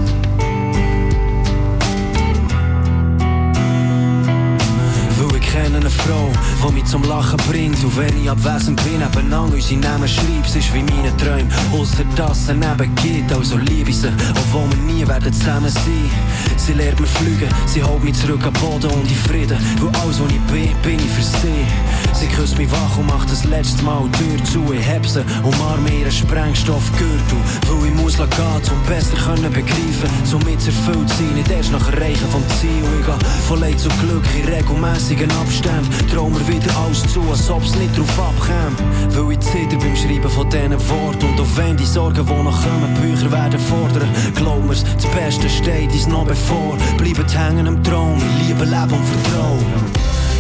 Kenne 5.51 5.77
eine 5.77 5.89
Frau, 5.89 6.31
der 6.63 6.71
mich 6.71 6.85
zum 6.85 7.03
Lachen 7.03 7.37
bringt. 7.49 7.83
Und 7.83 7.97
wenn 7.97 8.21
ich 8.21 8.29
abwesend 8.29 8.81
bin, 8.83 8.99
nebenan 8.99 9.51
unsere 9.51 9.79
Namen 9.81 10.07
schreibe, 10.07 10.45
es 10.45 10.55
ist 10.55 10.73
wie 10.73 10.83
meine 10.83 11.15
Träume. 11.17 11.49
Ausser 11.73 12.05
dass 12.15 12.49
es 12.49 12.55
neben 12.55 12.95
geht, 12.95 13.31
also 13.33 13.57
liebe 13.57 13.91
sie, 13.91 14.11
obwohl 14.31 14.69
wir 14.71 14.93
nie 14.93 15.07
werden 15.07 15.33
zusammen 15.33 15.69
sein. 15.69 16.09
Sie 16.57 16.73
lehrt 16.73 16.99
mir 16.99 17.07
fliegen, 17.07 17.49
sie 17.65 17.83
holt 17.83 18.03
mich 18.03 18.15
zurück 18.15 18.43
am 18.45 18.53
Boden 18.53 18.91
und 18.91 19.09
in 19.09 19.15
Frieden. 19.15 19.57
Weil 19.79 20.01
alles, 20.01 20.21
was 20.21 20.31
ich 20.31 20.41
bin, 20.51 20.75
bin 20.83 20.99
ich 20.99 21.11
für 21.11 21.21
sie. 21.21 21.65
Sie 22.13 22.27
küsst 22.27 22.57
mich 22.57 22.71
wach 22.71 22.97
und 22.97 23.07
macht 23.07 23.31
das 23.31 23.43
letzte 23.45 23.83
Mal 23.83 24.03
die 24.07 24.37
Tür 24.37 24.43
zu. 24.45 24.73
Ich 24.73 24.85
heb 24.87 25.05
sie, 25.05 25.23
umarme 25.43 25.89
ihren 25.89 26.11
Sprengstoffgürtel. 26.11 27.37
Weil 27.67 27.87
ich 27.87 27.95
muss 27.95 28.17
gehen, 28.17 28.71
um 28.71 28.87
besser 28.87 29.17
können 29.25 29.51
begreifen, 29.51 30.09
somit 30.23 30.65
erfüllt 30.65 31.09
sein, 31.09 31.33
nicht 31.33 31.49
erst 31.49 31.71
nach 31.71 31.91
Erreichen 31.91 32.29
vom 32.31 32.43
Ziel. 32.59 32.83
Ich 32.99 33.05
gehe 33.05 33.17
von 33.47 33.59
Leid 33.59 33.79
zu 33.79 33.89
Glück 34.01 34.23
in 34.37 34.53
regelmäßigen 34.53 35.29
Abständen. 35.41 35.89
Traum 36.13 36.33
mir 36.33 36.47
wieder 36.47 36.71
alles 36.77 37.01
zu, 37.11 37.21
als 37.29 37.49
ob's 37.49 37.75
nicht 37.75 37.97
drauf 37.97 38.19
abkäme. 38.19 38.75
Weil 39.15 39.33
ich 39.33 39.39
zitter 39.39 39.77
beim 39.77 39.95
Schreiben 39.95 40.29
von 40.29 40.49
diesen 40.49 40.89
Worten. 40.89 41.25
Und 41.25 41.39
auch 41.39 41.57
wenn 41.57 41.75
die 41.77 41.85
Sorgen, 41.85 42.25
die 42.25 42.43
noch 42.43 42.61
kommen, 42.63 42.93
Bücher 43.01 43.31
werden 43.31 43.59
fordern. 43.59 44.09
Glaub 44.35 44.63
mir's, 44.65 44.83
das 44.83 45.05
Beste 45.11 45.49
steht 45.49 45.91
uns 45.91 46.07
noch 46.07 46.25
bevor. 46.25 46.77
Bleibt 46.97 47.35
hängen 47.35 47.67
am 47.67 47.83
Traum, 47.83 48.17
ich 48.17 48.47
liebe 48.47 48.65
Leben 48.65 48.93
und 48.93 49.05
Vertrauen. 49.05 49.65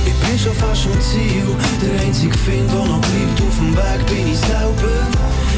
Ich 0.05 0.13
bin 0.27 0.39
schon 0.39 0.53
fast 0.53 0.85
am 0.85 0.99
Ziel, 1.01 1.45
der 1.81 2.05
einzige 2.05 2.37
Find, 2.37 2.69
der 2.71 2.85
noch 2.85 3.01
bleibt 3.01 3.41
auf 3.41 3.57
dem 3.57 3.75
Weg, 3.75 4.05
bin 4.07 4.31
ich 4.31 4.39
selber. 4.39 5.07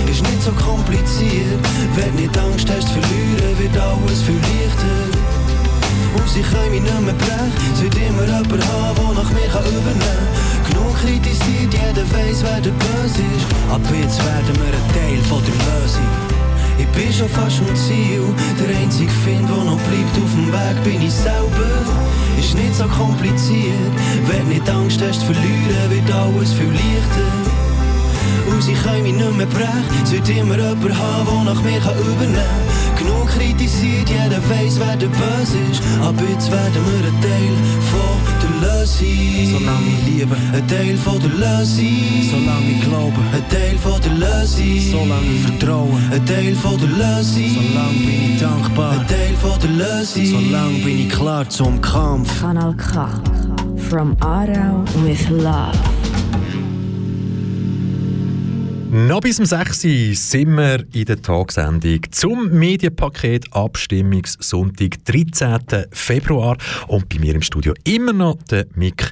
Ist 0.09 0.21
nicht 0.21 0.41
so 0.43 0.51
kompliziert, 0.51 1.59
wenn 1.95 2.15
nicht 2.15 2.37
Angst 2.37 2.69
hast 2.69 2.89
verlieren, 2.89 3.57
wird 3.59 3.77
alles 3.77 4.21
viel 4.21 4.35
leichter. 4.35 5.12
Und 6.15 6.29
sie 6.29 6.41
können 6.41 6.71
mich 6.71 6.81
nicht 6.81 7.01
mehr 7.01 7.13
brechen, 7.13 7.73
es 7.73 7.81
wird 7.81 7.95
immer 7.95 8.25
jemand 8.25 8.63
haben, 8.67 8.95
der 8.95 9.13
nach 9.23 9.31
mir 9.31 9.49
kann 9.51 9.65
übernehmen 9.65 9.99
kann. 9.99 10.69
Genug 10.69 10.95
kritisiert, 11.01 11.71
jeder 11.73 12.05
weiss, 12.13 12.43
wer 12.43 12.61
der 12.61 12.71
Böse 12.71 13.23
ist. 13.35 13.47
Ab 13.71 13.81
jetzt 13.89 14.19
werden 14.23 14.55
wir 14.61 14.73
ein 14.73 14.87
Teil 14.93 15.21
von 15.29 15.41
der 15.43 15.57
Lösung. 15.65 16.11
Ich 16.77 16.87
bin 16.87 17.13
schon 17.13 17.29
fast 17.29 17.61
am 17.61 17.75
Ziel, 17.75 18.23
der 18.59 18.77
einzige 18.77 19.11
Find, 19.23 19.47
der 19.49 19.63
noch 19.63 19.81
bleibt 19.89 20.15
auf 20.21 20.33
dem 20.33 20.51
Weg, 20.51 20.83
bin 20.83 21.01
ich 21.01 21.13
selber 21.13 21.73
ist 22.43 22.55
nicht 22.55 22.75
so 22.75 22.85
kompliziert. 22.87 23.93
Wenn 24.27 24.47
nicht 24.49 24.69
Angst 24.69 25.01
hast 25.01 25.21
zu 25.21 25.27
verlieren, 25.27 25.89
wird 25.89 26.11
alles 26.11 26.53
viel 26.53 26.67
leichter. 26.67 27.52
Und 28.49 28.61
sie 28.61 28.73
können 28.73 29.03
mich 29.03 29.13
nicht 29.13 29.37
mehr 29.37 29.45
brechen, 29.47 30.11
wird 30.11 30.29
immer 30.29 30.57
jemand 30.57 30.97
haben, 30.97 31.45
der 31.45 31.53
nach 31.53 31.61
mir 31.63 31.77
übernehmen 31.77 32.35
kann. 32.35 32.97
Genug 32.97 33.27
kritisiert, 33.27 34.07
jeder 34.07 34.41
weiss, 34.49 34.79
wer 34.79 34.95
der 34.95 35.07
Böse 35.07 35.57
ist. 35.71 35.81
Aber 36.01 36.23
jetzt 36.29 36.51
werden 36.51 36.81
wir 36.85 37.07
ein 37.07 37.21
Teil 37.21 37.55
von 37.91 38.13
der 38.41 38.53
Lösung. 38.63 39.59
Solange 39.59 39.87
ich 39.87 40.05
liebe, 40.05 40.35
ein 40.53 40.67
Teil 40.67 40.97
von 40.97 41.19
der 41.19 41.29
Lösung. 41.29 41.87
Solange 42.31 42.71
ich 42.71 42.81
glaube, 42.81 43.19
ein 43.33 43.49
Teil 43.49 43.77
von 43.77 44.01
der 44.01 44.13
Lösung. 44.13 44.79
Solange 44.91 45.31
ich 45.35 45.41
vertraue, 45.41 45.99
ein 46.11 46.25
Teil 46.25 46.55
von 46.55 46.77
der 46.77 46.89
Lösung. 46.89 47.49
Solange 47.55 47.99
bin 48.05 48.33
ich 48.33 48.39
dankbar, 48.39 48.91
ein 48.91 49.07
Teil 49.07 49.35
von 49.41 49.59
der 49.61 49.69
Lösung. 49.71 50.25
Solange 50.25 50.79
bin 50.79 50.99
ich 50.99 51.09
klar 51.09 51.49
zum 51.49 51.81
Kampf. 51.81 52.41
Kanal 52.41 52.73
K. 52.75 53.09
From 53.89 54.15
Aarau 54.21 54.85
with 55.03 55.29
Love. 55.29 56.02
Noch 58.95 59.21
bis 59.21 59.39
um 59.39 59.45
6 59.45 59.85
Uhr 59.85 60.13
sind 60.13 60.55
wir 60.55 60.85
in 60.93 61.05
der 61.05 61.19
Tagsendung 61.19 61.99
zum 62.11 62.51
Medienpaket 62.51 63.51
Abstimmungssonntag, 63.51 65.03
13. 65.05 65.87
Februar. 65.89 66.57
Und 66.87 67.09
bei 67.09 67.17
mir 67.17 67.33
im 67.33 67.41
Studio 67.41 67.73
immer 67.85 68.13
noch 68.13 68.37
der 68.51 68.67
Mick 68.75 69.11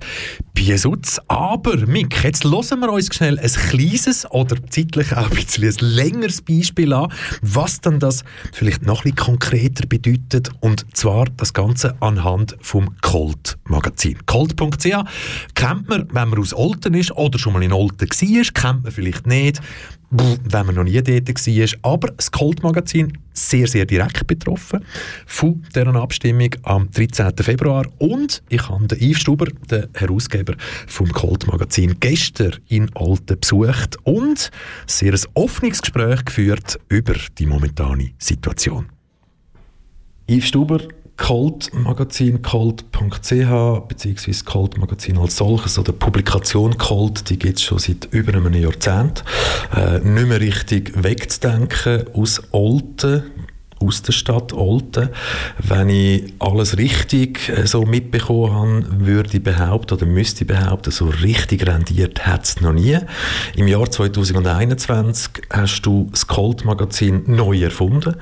Biesutz. 0.54 1.20
Aber 1.28 1.78
Mick, 1.88 2.24
jetzt 2.24 2.44
hören 2.44 2.80
wir 2.80 2.92
uns 2.92 3.08
schnell 3.12 3.40
ein 3.40 3.50
kleines 3.50 4.30
oder 4.30 4.56
zeitlich 4.70 5.14
auch 5.14 5.32
ein 5.32 5.36
bisschen 5.36 5.64
ein 5.64 5.76
längeres 5.80 6.44
Beispiel 6.44 6.94
an, 6.94 7.12
was 7.42 7.82
dann 7.82 8.00
das 8.00 8.24
vielleicht 8.54 8.86
noch 8.86 9.00
ein 9.04 9.14
bisschen 9.14 9.34
konkreter 9.34 9.88
bedeutet. 9.88 10.52
Und 10.60 10.86
zwar 10.96 11.26
das 11.38 11.54
Ganze 11.56 12.00
anhand 12.02 12.56
vom 12.62 12.96
Colt-Magazin. 13.02 14.20
Colt.ch 14.28 14.86
kennt 15.56 15.90
man, 15.90 16.08
wenn 16.14 16.30
man 16.30 16.38
aus 16.38 16.54
Olten 16.54 16.94
ist 16.94 17.10
oder 17.14 17.40
schon 17.40 17.54
mal 17.54 17.64
in 17.64 17.74
Olten 17.74 18.08
war, 18.08 18.44
kennt 18.54 18.84
man 18.84 18.92
vielleicht 18.92 19.26
nicht 19.26 19.60
wenn 20.12 20.66
man 20.66 20.76
noch 20.76 20.84
nie 20.84 21.02
dort 21.02 21.28
war. 21.30 21.92
Aber 21.92 22.08
das 22.10 22.32
Colt-Magazin 22.32 23.18
sehr, 23.34 23.68
sehr 23.68 23.86
direkt 23.86 24.28
betroffen 24.28 24.84
von 25.26 25.64
dieser 25.74 25.96
Abstimmung 25.96 26.50
am 26.64 26.92
13. 26.92 27.32
Februar. 27.38 27.86
Und 27.98 28.44
ich 28.50 28.68
habe 28.68 28.88
den 28.88 29.00
Yves 29.00 29.22
Stuber, 29.22 29.46
den 29.70 29.88
Herausgeber 29.94 30.56
vom 30.88 31.12
Colt-Magazin, 31.12 31.96
gestern 32.00 32.58
in 32.68 32.94
Alten 32.96 33.40
besucht 33.40 33.98
und 34.04 34.52
sehr 34.86 35.14
ein 35.14 35.22
offenes 35.34 35.82
Gespräch 35.82 36.26
geführt 36.26 36.80
über 36.90 37.16
die 37.38 37.46
momentane 37.46 38.12
Situation. 38.20 38.88
Yves 40.28 40.48
Stuber, 40.48 40.80
Colt-Magazin, 41.18 42.42
colt.ch, 42.42 43.88
beziehungsweise 43.88 44.44
Colt-Magazin 44.44 45.18
als 45.18 45.38
solches 45.38 45.78
oder 45.78 45.92
Publikation 45.92 46.78
Colt, 46.78 47.30
die 47.30 47.38
gibt 47.38 47.58
es 47.58 47.64
schon 47.64 47.80
seit 47.80 48.06
über 48.12 48.34
einem 48.34 48.54
Jahrzehnt. 48.54 49.24
Äh, 49.76 50.00
nicht 50.00 50.28
mehr 50.28 50.42
richtig 50.42 50.92
wegzudenken 50.96 52.06
aus 52.14 52.42
Olten, 52.52 53.24
aus 53.82 54.02
der 54.02 54.12
Stadt 54.12 54.54
Olten. 54.54 55.10
Wenn 55.58 55.90
ich 55.90 56.34
alles 56.40 56.78
richtig 56.78 57.50
äh, 57.50 57.66
so 57.66 57.84
mitbekommen 57.84 58.86
habe, 58.86 59.06
würde 59.06 59.38
ich 59.38 59.44
behaupten 59.44 59.96
oder 59.96 60.06
müsste 60.06 60.44
ich 60.44 60.48
behaupten, 60.48 60.92
so 60.92 61.06
richtig 61.06 61.68
rendiert 61.68 62.26
hat 62.26 62.46
es 62.46 62.62
noch 62.62 62.74
nie. 62.74 62.98
Im 63.56 63.68
Jahr 63.68 63.90
2021 63.90 65.32
hast 65.50 65.82
du 65.82 66.08
das 66.12 66.28
Colt-Magazin 66.28 67.24
neu 67.28 67.62
erfunden. 67.64 68.16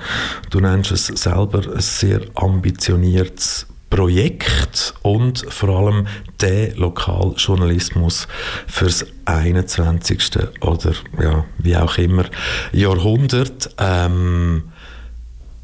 Du 0.49 0.59
nennst 0.59 0.91
es 0.91 1.07
selber 1.07 1.61
ein 1.73 1.81
sehr 1.81 2.21
ambitioniertes 2.35 3.67
Projekt 3.89 4.93
und 5.01 5.45
vor 5.49 5.69
allem 5.69 6.07
der 6.41 6.75
Lokaljournalismus 6.75 8.27
fürs 8.67 9.05
21. 9.25 10.37
oder 10.61 10.93
ja, 11.21 11.45
wie 11.57 11.75
auch 11.75 11.97
immer 11.97 12.25
Jahrhundert. 12.71 13.69
Ähm, 13.79 14.63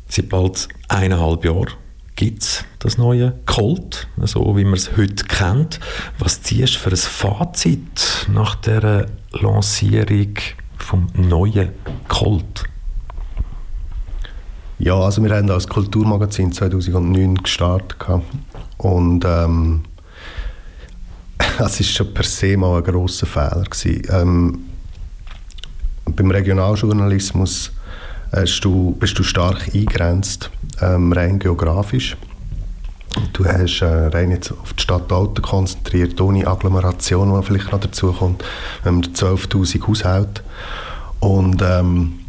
Seit 0.07 0.29
bald 0.29 0.67
eineinhalb 0.87 1.43
Jahren 1.45 1.71
gibt 2.15 2.43
es 2.43 2.65
das 2.79 2.97
neue 2.97 3.33
Colt, 3.45 4.07
so 4.23 4.55
wie 4.55 4.63
man 4.63 4.75
es 4.75 4.95
heute 4.95 5.25
kennt. 5.25 5.79
Was 6.19 6.41
ziehst 6.41 6.75
du 6.75 6.79
für 6.79 6.91
ein 6.91 6.97
Fazit 6.97 8.27
nach 8.31 8.55
der 8.55 9.07
Lancierung 9.31 10.33
vom 10.77 11.07
neuen 11.13 11.69
Colt? 12.07 12.63
Ja, 14.77 14.99
also 14.99 15.23
wir 15.23 15.35
haben 15.35 15.49
als 15.49 15.67
Kulturmagazin 15.67 16.51
2009 16.51 17.35
gestartet 17.35 17.97
und 18.77 19.23
ähm, 19.25 19.83
es 21.59 21.79
ist 21.79 21.91
schon 21.91 22.13
per 22.13 22.25
se 22.25 22.57
mal 22.57 22.77
ein 22.77 22.83
grosser 22.83 23.25
Fehler 23.25 23.63
gewesen. 23.63 24.01
Ähm, 24.09 24.65
beim 26.05 26.29
Regionaljournalismus 26.29 27.71
du, 28.43 28.95
bist 28.99 29.17
du 29.17 29.23
stark 29.23 29.73
eingrenzt, 29.73 30.49
ähm, 30.81 31.13
rein 31.13 31.39
geografisch. 31.39 32.17
Du 33.33 33.45
hast 33.45 33.81
äh, 33.81 33.85
rein 33.85 34.31
jetzt 34.31 34.51
auf 34.51 34.73
die 34.73 34.83
Stadt 34.83 35.11
Alten 35.11 35.41
konzentriert, 35.41 36.19
ohne 36.19 36.45
Agglomeration, 36.45 37.33
die 37.33 37.45
vielleicht 37.45 37.71
noch 37.71 37.79
dazu 37.79 38.11
kommt, 38.11 38.43
wenn 38.83 38.95
man 38.95 39.03
12'000 39.03 39.87
Haushalte. 39.87 40.41
Und 41.19 41.61
ähm, 41.61 42.19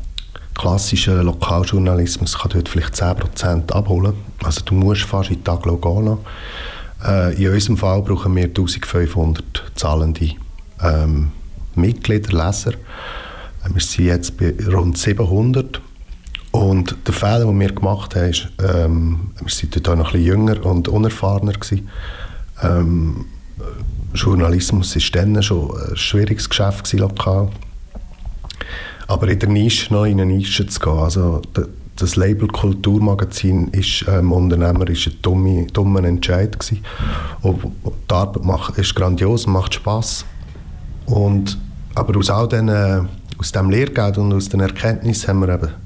klassischer 0.55 1.23
Lokaljournalismus 1.23 2.39
kann 2.39 2.53
dort 2.53 2.69
vielleicht 2.69 2.95
10% 2.95 3.73
abholen. 3.73 4.15
Also 4.45 4.63
du 4.65 4.75
musst 4.75 5.03
fast 5.03 5.31
in 5.31 5.43
die 5.43 5.51
Aglo 5.51 5.77
gehen. 5.77 6.19
Äh, 7.05 7.35
in 7.43 7.53
unserem 7.53 7.77
Fall 7.77 8.03
brauchen 8.03 8.35
wir 8.37 8.45
1500 8.45 9.73
zahlende 9.75 10.31
ähm, 10.83 11.33
Mitglieder, 11.75 12.47
Leser. 12.47 12.73
Wir 13.69 13.83
sind 13.83 14.07
jetzt 14.07 14.39
bei 14.39 14.55
rund 14.67 14.97
700 14.97 15.81
und 16.57 16.97
der 17.07 17.13
Fehler, 17.13 17.45
den 17.45 17.61
wir 17.61 17.71
gemacht 17.71 18.17
haben, 18.17 18.31
ist, 18.31 18.49
ähm, 18.61 19.31
wir 19.39 19.47
waren 19.47 19.71
dort 19.83 19.99
noch 19.99 20.07
ein 20.07 20.13
bisschen 20.13 20.27
jünger 20.27 20.65
und 20.65 20.89
unerfahrener. 20.89 21.53
Gewesen. 21.53 21.91
Ähm, 22.63 23.27
Journalismus 24.15 24.97
war 24.97 25.03
dann 25.13 25.43
schon 25.43 25.71
ein 25.77 25.97
schwieriges 25.97 26.49
Geschäft 26.49 26.85
gewesen, 26.85 27.01
lokal. 27.01 27.51
Aber 29.07 29.29
in 29.29 29.39
der 29.39 29.51
Nische 29.51 29.93
noch 29.93 30.07
in 30.07 30.19
eine 30.19 30.33
Nische 30.33 30.67
zu 30.67 30.81
gehen, 30.81 30.99
also 30.99 31.43
das 31.97 32.17
Label 32.17 32.49
Kulturmagazin 32.49 33.69
ist 33.69 34.07
ähm, 34.09 34.33
unternehmerisch 34.33 35.09
ein 35.09 35.17
dummer, 35.21 35.67
dummer 35.75 36.05
Entscheid 36.05 36.59
gewesen. 36.59 36.83
Und 37.43 37.65
die 37.85 38.15
Arbeit 38.15 38.45
macht, 38.45 38.79
ist 38.79 38.95
grandios, 38.95 39.47
macht 39.47 39.75
Spass. 39.75 40.25
Und, 41.05 41.59
aber 41.95 42.19
aus 42.19 42.31
all 42.31 42.49
den, 42.49 42.71
aus 42.71 43.53
dem 43.53 43.69
Lehrgeld 43.69 44.17
und 44.17 44.33
aus 44.33 44.49
den 44.49 44.61
Erkenntnissen 44.61 45.29
haben 45.29 45.41
wir 45.41 45.55
eben 45.55 45.86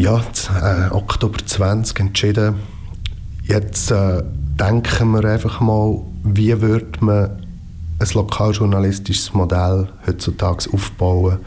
ja, 0.00 0.22
äh, 0.62 0.90
Oktober 0.92 1.38
20 1.44 2.00
entschieden, 2.00 2.54
jetzt 3.44 3.90
äh, 3.90 4.22
denken 4.58 5.10
wir 5.10 5.24
einfach 5.26 5.60
mal, 5.60 6.00
wie 6.24 6.58
würde 6.60 7.04
man 7.04 7.30
ein 7.98 8.08
lokaljournalistisches 8.14 9.34
Modell 9.34 9.88
heutzutage 10.06 10.72
aufbauen, 10.72 11.38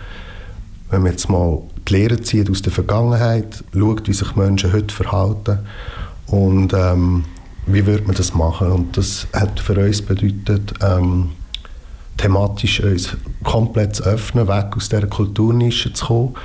wenn 0.91 1.01
man 1.01 1.12
jetzt 1.12 1.30
mal 1.30 1.64
die 1.88 1.93
Lehre 1.93 2.22
zieht 2.22 2.49
aus 2.51 2.62
der 2.62 2.72
Vergangenheit, 2.72 3.64
schaut, 3.74 4.08
wie 4.08 4.14
sich 4.14 4.36
Menschen 4.36 4.72
heute 4.72 4.93
verhalten 4.93 5.60
und 6.28 6.74
ähm, 6.74 7.26
wie 7.66 7.86
würde 7.88 8.06
man 8.06 8.16
das 8.16 8.36
machen. 8.36 8.72
Und 8.72 8.97
das 8.97 9.26
hat 9.34 9.60
für 9.60 9.84
uns 9.84 10.04
bedeutet, 10.04 10.76
ähm, 10.82 11.32
thematisch 12.18 12.82
uns 12.84 13.18
komplett 13.43 13.95
zu 13.95 14.04
öffnen, 14.04 14.47
weg 14.47 14.78
aus 14.78 14.89
dieser 14.89 15.08
Kulturnische 15.08 15.91
zu 15.91 16.06
kommen. 16.06 16.36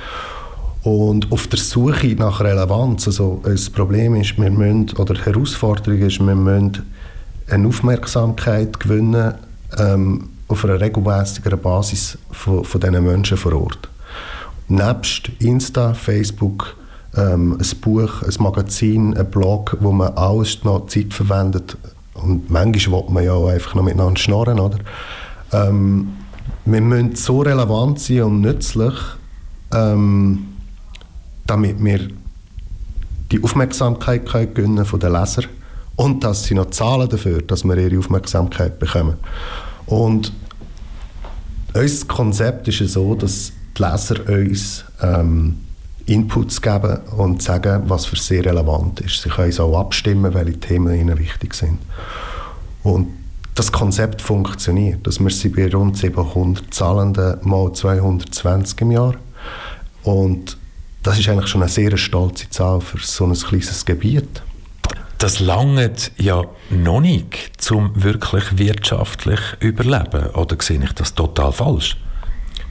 Und 0.83 1.31
auf 1.31 1.47
der 1.47 1.59
Suche 1.59 2.15
nach 2.15 2.39
Relevanz, 2.39 3.07
also 3.07 3.41
das 3.43 3.69
Problem 3.69 4.15
ist, 4.15 4.37
wir 4.37 4.49
müssen, 4.49 4.89
oder 4.97 5.13
die 5.13 5.21
Herausforderung 5.21 5.99
ist, 5.99 6.19
wir 6.19 6.35
müssen 6.35 6.83
eine 7.49 7.67
Aufmerksamkeit 7.67 8.79
gewinnen 8.79 9.33
ähm, 9.77 10.29
auf 10.47 10.63
einer 10.63 10.79
regelmäßigeren 10.79 11.59
Basis 11.59 12.17
von, 12.31 12.63
von 12.63 12.81
diesen 12.81 13.03
Menschen 13.03 13.37
vor 13.37 13.53
Ort. 13.53 13.89
Nebst 14.69 15.31
Insta, 15.39 15.93
Facebook, 15.93 16.75
ähm, 17.17 17.57
ein 17.59 17.79
Buch, 17.81 18.21
ein 18.21 18.43
Magazin, 18.43 19.17
ein 19.17 19.29
Blog, 19.29 19.77
wo 19.81 19.91
man 19.91 20.13
alles 20.13 20.63
noch 20.63 20.87
Zeit 20.87 21.13
verwendet 21.13 21.75
und 22.13 22.49
manchmal 22.49 23.01
will 23.01 23.09
man 23.09 23.23
ja 23.23 23.33
auch 23.33 23.47
einfach 23.47 23.75
noch 23.75 23.83
miteinander 23.83 24.19
schnarren, 24.19 24.59
oder? 24.59 24.77
Ähm, 25.51 26.09
wir 26.65 26.81
müssen 26.81 27.15
so 27.15 27.41
relevant 27.41 27.99
sein 27.99 28.23
und 28.23 28.41
nützlich, 28.41 28.93
ähm, 29.73 30.47
damit 31.49 31.83
wir 31.83 31.99
die 33.31 33.43
Aufmerksamkeit 33.43 34.25
können 34.27 34.53
gewinnen 34.53 34.85
von 34.85 34.99
den 34.99 35.13
Lesern 35.13 35.45
und 35.95 36.23
dass 36.23 36.43
sie 36.43 36.53
noch 36.53 36.69
zahlen 36.69 37.09
dafür, 37.09 37.41
dass 37.41 37.63
wir 37.63 37.77
ihre 37.77 37.97
Aufmerksamkeit 37.97 38.77
bekommen. 38.79 39.15
Und 39.87 40.31
unser 41.73 42.05
Konzept 42.05 42.67
ist 42.67 42.93
so, 42.93 43.15
dass 43.15 43.51
die 43.77 43.81
Leser 43.81 44.29
uns 44.29 44.85
ähm, 45.01 45.57
Inputs 46.05 46.61
geben 46.61 46.99
und 47.17 47.41
sagen, 47.41 47.83
was 47.87 48.05
für 48.05 48.15
sie 48.15 48.39
relevant 48.39 49.01
ist. 49.01 49.21
Sie 49.21 49.29
können 49.29 49.59
auch 49.59 49.79
abstimmen, 49.79 50.33
welche 50.33 50.59
Themen 50.59 50.99
ihnen 50.99 51.17
wichtig 51.17 51.53
sind. 51.53 51.79
Und 52.83 53.07
das 53.55 53.71
Konzept 53.71 54.21
funktioniert. 54.21 55.05
Dass 55.05 55.19
wir 55.19 55.29
sind 55.29 55.55
bei 55.55 55.67
rund 55.67 55.97
700 55.97 56.73
Zahlenden 56.73 57.37
mal 57.41 57.73
220 57.73 58.81
im 58.81 58.91
Jahr. 58.91 59.15
Und 60.03 60.58
das 61.03 61.19
ist 61.19 61.29
eigentlich 61.29 61.49
schon 61.49 61.61
eine 61.61 61.69
sehr 61.69 61.95
stolze 61.97 62.49
Zahl 62.49 62.81
für 62.81 62.97
so 62.99 63.25
ein 63.25 63.33
kleines 63.33 63.85
Gebiet. 63.85 64.41
Das 65.17 65.39
langt 65.39 66.11
ja 66.17 66.43
noch 66.69 67.01
nicht, 67.01 67.71
um 67.71 67.91
wirklich 67.95 68.57
wirtschaftlich 68.57 69.39
überleben. 69.59 70.27
Oder 70.33 70.55
sehe 70.61 70.81
ich 70.81 70.93
das 70.93 71.13
total 71.13 71.51
falsch? 71.51 71.97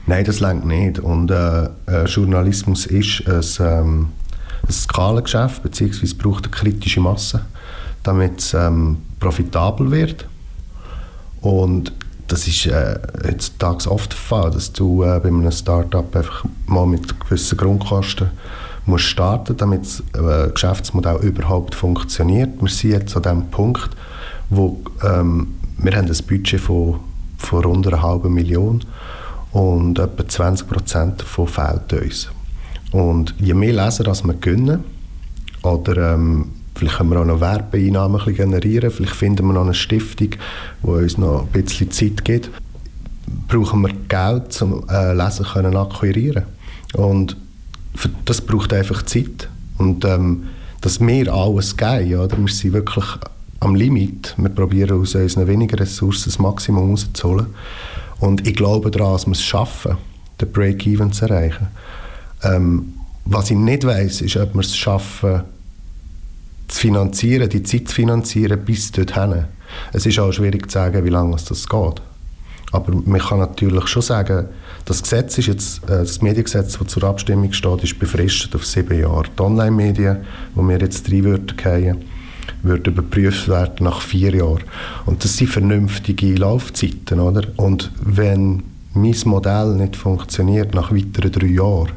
Nein, 0.07 0.25
das 0.25 0.39
langt 0.39 0.65
nicht. 0.65 0.97
Und 0.97 1.29
äh, 1.29 1.65
äh, 1.85 2.05
Journalismus 2.05 2.87
ist 2.87 3.27
ein, 3.27 3.43
ähm, 3.59 4.09
ein 4.65 4.71
Skalengeschäft, 4.71 5.61
beziehungsweise 5.61 6.15
braucht 6.15 6.45
eine 6.45 6.51
kritische 6.51 6.99
Masse, 6.99 7.45
damit 8.01 8.39
es 8.39 8.55
ähm, 8.55 8.97
profitabel 9.19 9.91
wird. 9.91 10.25
Und 11.41 11.93
das 12.31 12.47
ist 12.47 12.65
äh, 12.67 12.99
heutzutage 13.25 13.91
oft 13.91 14.11
der 14.11 14.19
Fall, 14.19 14.51
dass 14.51 14.71
du 14.71 15.03
äh, 15.03 15.19
bei 15.19 15.27
einem 15.29 15.51
Start-up 15.51 16.15
einfach 16.15 16.45
mal 16.67 16.85
mit 16.85 17.19
gewissen 17.19 17.57
Grundkosten 17.57 18.31
musst 18.85 19.05
starten, 19.05 19.57
damit 19.57 19.81
das 19.81 20.03
äh, 20.13 20.49
Geschäftsmodell 20.51 21.17
überhaupt 21.17 21.75
funktioniert. 21.75 22.61
Wir 22.61 22.69
sind 22.69 22.91
jetzt 22.91 23.15
an 23.15 23.23
dem 23.23 23.47
Punkt, 23.49 23.89
wo 24.49 24.79
ähm, 25.03 25.55
wir 25.77 25.95
haben 25.95 26.07
ein 26.07 26.25
Budget 26.27 26.59
von, 26.59 26.99
von 27.37 27.63
rund 27.63 27.87
einer 27.87 28.01
halben 28.01 28.33
Million 28.33 28.83
und 29.51 29.99
etwa 29.99 30.27
20 30.27 30.67
Prozent 30.67 31.21
davon 31.21 31.47
fehlt 31.47 31.93
uns. 31.93 32.29
Und 32.91 33.35
je 33.39 33.53
mehr 33.53 33.73
Leser 33.73 34.05
wir 34.05 34.33
gewinnen, 34.35 34.83
oder 35.61 36.13
ähm, 36.13 36.51
vielleicht 36.79 36.97
können 36.97 37.11
wir 37.11 37.19
auch 37.19 37.25
noch 37.25 37.41
Werbeeinnahmen 37.41 38.21
generieren, 38.33 38.89
vielleicht 38.89 39.15
finden 39.15 39.45
wir 39.47 39.53
noch 39.53 39.63
eine 39.63 39.73
Stiftung, 39.73 40.29
die 40.81 40.87
uns 40.87 41.17
noch 41.17 41.41
ein 41.41 41.47
bisschen 41.47 41.91
Zeit 41.91 42.23
gibt, 42.23 42.49
brauchen 43.47 43.81
wir 43.81 43.93
Geld, 44.07 44.61
um 44.61 44.83
äh, 44.89 45.13
Leser 45.13 45.43
können 45.43 45.75
akquirieren 45.75 46.43
Und 46.93 47.35
für, 47.95 48.09
das 48.25 48.41
braucht 48.41 48.71
einfach 48.73 49.03
Zeit. 49.03 49.49
Und 49.77 50.05
ähm, 50.05 50.45
dass 50.81 50.99
wir 50.99 51.33
alles 51.33 51.75
geben, 51.75 52.15
oder? 52.15 52.37
wir 52.37 52.47
sind 52.47 52.73
wirklich 52.73 53.05
am 53.59 53.75
Limit. 53.75 54.35
Wir 54.37 54.49
probieren 54.49 55.01
aus 55.01 55.15
unseren 55.15 55.47
wenigen 55.47 55.75
Ressourcen 55.77 56.29
das 56.29 56.39
Maximum 56.39 56.91
rauszuholen. 56.91 57.47
Und 58.19 58.47
ich 58.47 58.55
glaube 58.55 58.89
daran, 58.89 59.13
dass 59.13 59.25
wir 59.25 59.33
es 59.33 59.43
schaffen, 59.43 59.97
den 60.39 60.51
Break-Even 60.51 61.11
zu 61.11 61.25
erreichen. 61.25 61.67
Ähm, 62.43 62.93
was 63.25 63.51
ich 63.51 63.57
nicht 63.57 63.85
weiß, 63.85 64.21
ist, 64.21 64.37
ob 64.37 64.53
wir 64.53 64.61
es 64.61 64.75
schaffen, 64.75 65.41
zu 66.69 66.79
finanzieren, 66.79 67.49
die 67.49 67.63
Zeit 67.63 67.89
zu 67.89 67.95
finanzieren 67.95 68.63
bis 68.63 68.91
dorthin. 68.91 69.45
Es 69.93 70.05
ist 70.05 70.19
auch 70.19 70.31
schwierig 70.31 70.69
zu 70.71 70.75
sagen, 70.75 71.03
wie 71.03 71.09
lange 71.09 71.35
das 71.35 71.67
geht. 71.67 72.01
Aber 72.71 72.93
man 73.05 73.19
kann 73.19 73.39
natürlich 73.39 73.87
schon 73.87 74.01
sagen, 74.01 74.47
das 74.85 75.01
Gesetz 75.01 75.37
ist 75.37 75.47
jetzt, 75.47 75.83
äh, 75.85 75.99
das 75.99 76.21
Mediengesetz, 76.21 76.77
das 76.77 76.87
zur 76.87 77.03
Abstimmung 77.03 77.51
steht, 77.51 77.83
ist 77.83 77.99
befristet 77.99 78.55
auf 78.55 78.65
sieben 78.65 78.99
Jahre. 78.99 79.25
Die 79.37 79.41
Online-Medien, 79.41 80.17
wo 80.55 80.61
wir 80.67 80.79
jetzt 80.79 81.09
drei 81.09 81.23
würden 81.23 81.57
gehen, 81.57 81.97
würde 82.61 82.91
überprüft 82.91 83.47
werden 83.47 83.85
nach 83.85 84.01
vier 84.01 84.35
Jahren. 84.35 84.63
Und 85.05 85.23
das 85.23 85.37
sind 85.37 85.49
vernünftige 85.49 86.35
Laufzeiten, 86.35 87.19
oder? 87.19 87.47
Und 87.57 87.91
wenn 88.03 88.63
mein 88.93 89.15
Modell 89.25 89.75
nicht 89.75 89.95
funktioniert 89.95 90.73
nach 90.73 90.91
weiteren 90.91 91.31
drei 91.31 91.47
Jahren, 91.47 91.91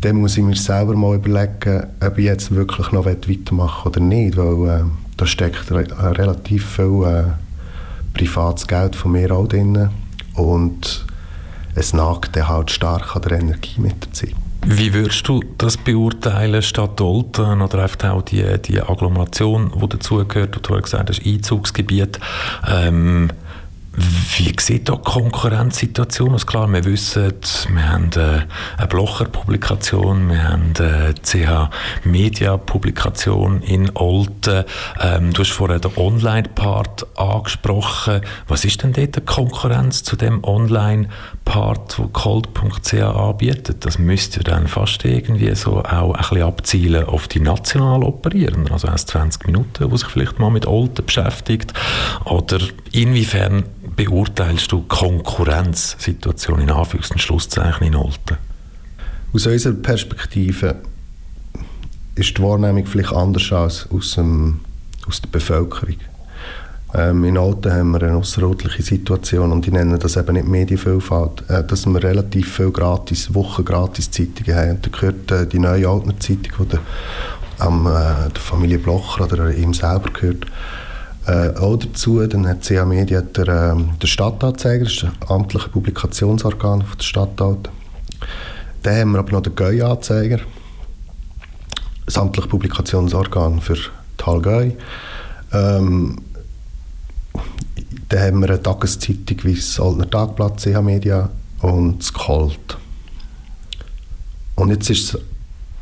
dann 0.00 0.16
muss 0.16 0.36
ich 0.36 0.44
mir 0.44 0.54
selber 0.54 0.94
mal 0.94 1.16
überlegen, 1.16 1.86
ob 2.00 2.18
ich 2.18 2.24
jetzt 2.24 2.54
wirklich 2.54 2.92
noch 2.92 3.06
weitermachen 3.06 3.88
oder 3.88 4.00
nicht, 4.00 4.36
weil 4.36 4.68
äh, 4.68 4.84
da 5.16 5.26
steckt 5.26 5.70
re 5.70 5.84
äh, 5.84 6.06
relativ 6.06 6.66
viel 6.66 7.04
äh, 7.04 7.24
privates 8.16 8.66
Geld 8.66 8.94
von 8.94 9.12
mir 9.12 9.30
auch 9.32 9.48
drin 9.48 9.90
und 10.34 11.04
es 11.74 11.92
nagt 11.92 12.36
dann 12.36 12.48
halt 12.48 12.70
stark 12.70 13.16
an 13.16 13.22
der 13.22 13.38
Energie 13.38 13.80
mit 13.80 14.04
der 14.04 14.12
Zeit. 14.12 14.34
Wie 14.66 14.92
würdest 14.92 15.26
du 15.26 15.42
das 15.56 15.76
beurteilen, 15.76 16.62
Stadt 16.62 17.00
Olten 17.00 17.62
oder 17.62 17.82
einfach 17.82 18.10
auch 18.10 18.22
die, 18.22 18.44
die 18.60 18.80
Agglomeration, 18.80 19.72
die 19.80 19.88
dazugehört, 19.88 20.58
du 20.60 20.74
hast 20.74 20.84
gesagt 20.84 21.10
hast, 21.10 21.24
Einzugsgebiet, 21.24 22.18
ähm, 22.68 23.30
wie 24.36 24.54
sieht 24.60 24.88
da 24.88 24.94
die 24.94 25.02
Konkurrenzsituation 25.02 26.32
aus? 26.34 26.46
Klar, 26.46 26.72
wir 26.72 26.84
wissen, 26.84 27.32
wir 27.70 27.88
haben 27.88 28.12
äh, 28.14 28.42
eine 28.76 28.86
Blocher-Publikation, 28.88 30.28
wir 30.28 30.44
haben 30.44 30.72
eine 30.78 31.14
CH-Media-Publikation 31.20 33.62
in 33.62 33.90
Olten. 33.94 34.62
Ähm, 35.00 35.32
du 35.32 35.40
hast 35.40 35.50
vorher 35.50 35.80
den 35.80 35.96
Online-Part 35.96 37.18
angesprochen. 37.18 38.20
Was 38.46 38.64
ist 38.64 38.80
denn 38.82 38.92
dort 38.92 39.16
die 39.16 39.20
Konkurrenz 39.20 40.04
zu 40.04 40.14
dem 40.14 40.44
Online-Part, 40.44 41.98
wo 41.98 42.06
cold.ch 42.08 42.94
anbietet? 42.94 43.84
Das 43.84 43.98
müsste 43.98 44.44
dann 44.44 44.68
fast 44.68 45.04
irgendwie 45.04 45.52
so 45.56 45.82
auch 45.82 46.14
ein 46.14 46.20
bisschen 46.20 46.42
abzielen 46.42 47.04
auf 47.04 47.26
die 47.26 47.40
national 47.40 48.04
operieren, 48.04 48.70
also 48.70 48.86
erst 48.86 49.08
20 49.08 49.46
Minuten, 49.46 49.90
wo 49.90 49.96
sich 49.96 50.08
vielleicht 50.08 50.38
mal 50.38 50.50
mit 50.50 50.66
Olten 50.66 51.04
beschäftigt. 51.04 51.72
Oder 52.24 52.60
inwiefern 52.92 53.64
beurteilst 53.98 54.70
du 54.70 54.82
Konkurrenzsituation 54.82 56.60
in 56.60 56.70
Anführungs- 56.70 57.10
und 57.10 57.20
Schlusszeichen 57.20 57.88
in 57.88 57.96
Olten? 57.96 58.38
Aus 59.34 59.46
unserer 59.46 59.74
Perspektive 59.74 60.76
ist 62.14 62.38
die 62.38 62.42
Wahrnehmung 62.42 62.86
vielleicht 62.86 63.12
anders 63.12 63.52
als 63.52 63.88
aus, 63.90 64.14
dem, 64.14 64.60
aus 65.08 65.20
der 65.20 65.28
Bevölkerung. 65.28 65.96
Ähm, 66.94 67.24
in 67.24 67.36
Olten 67.36 67.72
haben 67.72 67.90
wir 67.90 68.02
eine 68.02 68.16
außerordentliche 68.16 68.82
Situation 68.82 69.50
und 69.50 69.66
ich 69.66 69.72
nenne 69.72 69.98
das 69.98 70.16
eben 70.16 70.34
nicht 70.34 70.46
Medienvielfalt, 70.46 71.50
äh, 71.50 71.64
dass 71.64 71.84
wir 71.84 72.02
relativ 72.02 72.54
viel 72.54 72.70
gratis, 72.70 73.34
Wochen 73.34 73.64
gratis 73.64 74.10
Zeitungen 74.12 74.56
haben. 74.56 74.78
Da 74.80 74.90
gehört 74.90 75.30
äh, 75.32 75.46
die 75.46 75.58
neue 75.58 75.88
Altner 75.88 76.18
Zeitung, 76.20 76.52
die 76.60 76.68
der, 76.68 76.80
ähm, 77.66 77.86
äh, 77.86 78.30
der 78.30 78.40
Familie 78.40 78.78
Blocher 78.78 79.24
oder 79.24 79.52
ihm 79.52 79.74
selber 79.74 80.10
gehört 80.10 80.46
äh, 81.28 81.54
auch 81.58 81.76
dazu. 81.76 82.26
Dann 82.26 82.48
hat 82.48 82.64
CA 82.64 82.84
Media 82.84 83.20
der, 83.20 83.48
äh, 83.48 83.76
der 84.00 84.06
Stadtanzeiger, 84.06 84.84
das 84.84 84.94
ist 84.94 85.02
das 85.02 85.30
amtliche 85.30 85.68
Publikationsorgan 85.68 86.84
der 86.98 87.04
Stadtalt. 87.04 87.70
Dann 88.82 88.96
haben 88.96 89.12
wir 89.12 89.18
aber 89.18 89.32
noch 89.32 89.42
den 89.42 89.54
GÖI-Anzeiger, 89.54 90.40
das 92.06 92.16
amtliche 92.16 92.48
Publikationsorgan 92.48 93.60
für 93.60 93.76
Tal 94.16 94.40
GÖI. 94.40 94.76
Ähm, 95.52 96.16
dann 98.08 98.20
haben 98.20 98.40
wir 98.40 98.48
eine 98.48 98.62
Tageszeitung 98.62 99.38
wie 99.42 99.54
das 99.54 99.78
Oldner 99.78 100.08
Tagblatt, 100.08 100.60
CH 100.60 100.80
Media 100.80 101.28
und 101.60 101.98
das 101.98 102.12
Colt. 102.12 102.78
Und 104.54 104.70
jetzt 104.70 104.88
ist 104.88 105.18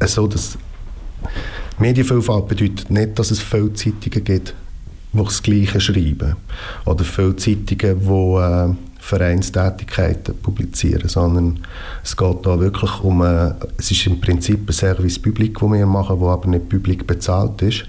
es 0.00 0.14
so, 0.14 0.26
dass 0.26 0.58
Medienvielfalt 1.78 2.48
bedeutet 2.48 2.90
nicht, 2.90 3.18
dass 3.18 3.30
es 3.30 3.40
viele 3.40 3.72
Zeitungen 3.74 4.24
gibt, 4.24 4.54
die 5.12 5.24
das 5.24 5.42
Gleiche 5.42 5.80
schreiben. 5.80 6.36
Oder 6.84 7.04
viele 7.04 7.36
Zeitungen, 7.36 8.00
die 8.00 8.72
äh, 8.72 8.74
Vereinstätigkeiten 9.06 10.36
publizieren, 10.38 11.08
sondern 11.08 11.60
es 12.02 12.16
geht 12.16 12.44
da 12.44 12.58
wirklich 12.58 13.00
um, 13.04 13.22
äh, 13.22 13.52
es 13.78 13.92
ist 13.92 14.04
im 14.08 14.20
Prinzip 14.20 14.68
ein 14.68 14.72
Service 14.72 15.20
Public, 15.20 15.60
das 15.60 15.70
wir 15.70 15.86
machen, 15.86 16.18
wo 16.18 16.28
aber 16.28 16.48
nicht 16.48 16.68
publik 16.68 17.06
bezahlt 17.06 17.62
ist. 17.62 17.84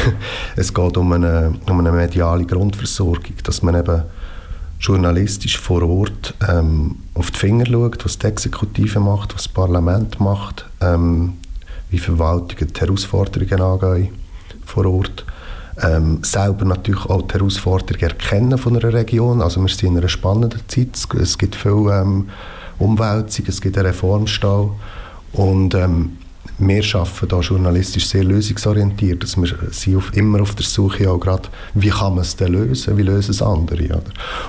es 0.56 0.72
geht 0.72 0.96
um 0.96 1.12
eine, 1.12 1.54
um 1.68 1.80
eine 1.80 1.92
mediale 1.92 2.46
Grundversorgung, 2.46 3.34
dass 3.42 3.62
man 3.62 3.78
eben 3.78 4.04
journalistisch 4.80 5.58
vor 5.58 5.82
Ort 5.82 6.34
ähm, 6.48 6.96
auf 7.12 7.30
die 7.30 7.38
Finger 7.38 7.66
schaut, 7.66 8.02
was 8.02 8.18
die 8.18 8.26
Exekutive 8.26 9.00
macht, 9.00 9.34
was 9.34 9.44
das 9.44 9.48
Parlament 9.48 10.18
macht, 10.18 10.64
ähm, 10.80 11.34
wie 11.90 11.98
Verwaltungen 11.98 12.72
die 12.72 12.80
Herausforderungen 12.80 13.60
angehen 13.60 14.08
vor 14.64 14.86
Ort 14.86 15.26
ähm, 15.82 16.18
selber 16.22 16.64
natürlich 16.64 17.04
auch 17.06 17.22
die 17.22 17.34
Herausforderungen 17.34 18.02
erkennen 18.02 18.58
von 18.58 18.76
einer 18.76 18.92
Region. 18.92 19.42
Also 19.42 19.60
wir 19.60 19.68
sind 19.68 19.90
in 19.90 19.98
einer 19.98 20.08
spannenden 20.08 20.60
Zeit. 20.68 20.88
Es 21.20 21.38
gibt 21.38 21.56
viel 21.56 21.88
ähm, 21.90 22.28
Umwälzung, 22.78 23.46
es 23.48 23.60
gibt 23.60 23.76
einen 23.76 23.86
Reformstau 23.86 24.76
und 25.32 25.74
ähm, 25.74 26.18
wir 26.58 26.84
arbeiten 26.94 27.28
da 27.28 27.40
journalistisch 27.40 28.06
sehr 28.06 28.22
lösungsorientiert. 28.22 29.22
Also 29.22 29.42
wir 29.42 29.52
sind 29.70 29.96
auf, 29.96 30.16
immer 30.16 30.40
auf 30.40 30.54
der 30.54 30.64
Suche 30.64 31.10
auch 31.10 31.18
gerade, 31.18 31.48
wie 31.74 31.90
kann 31.90 32.14
man 32.14 32.22
es 32.22 32.36
denn 32.36 32.52
lösen, 32.52 32.96
wie 32.96 33.02
lösen 33.02 33.32
es 33.32 33.42
andere. 33.42 33.84
Oder? 33.84 34.02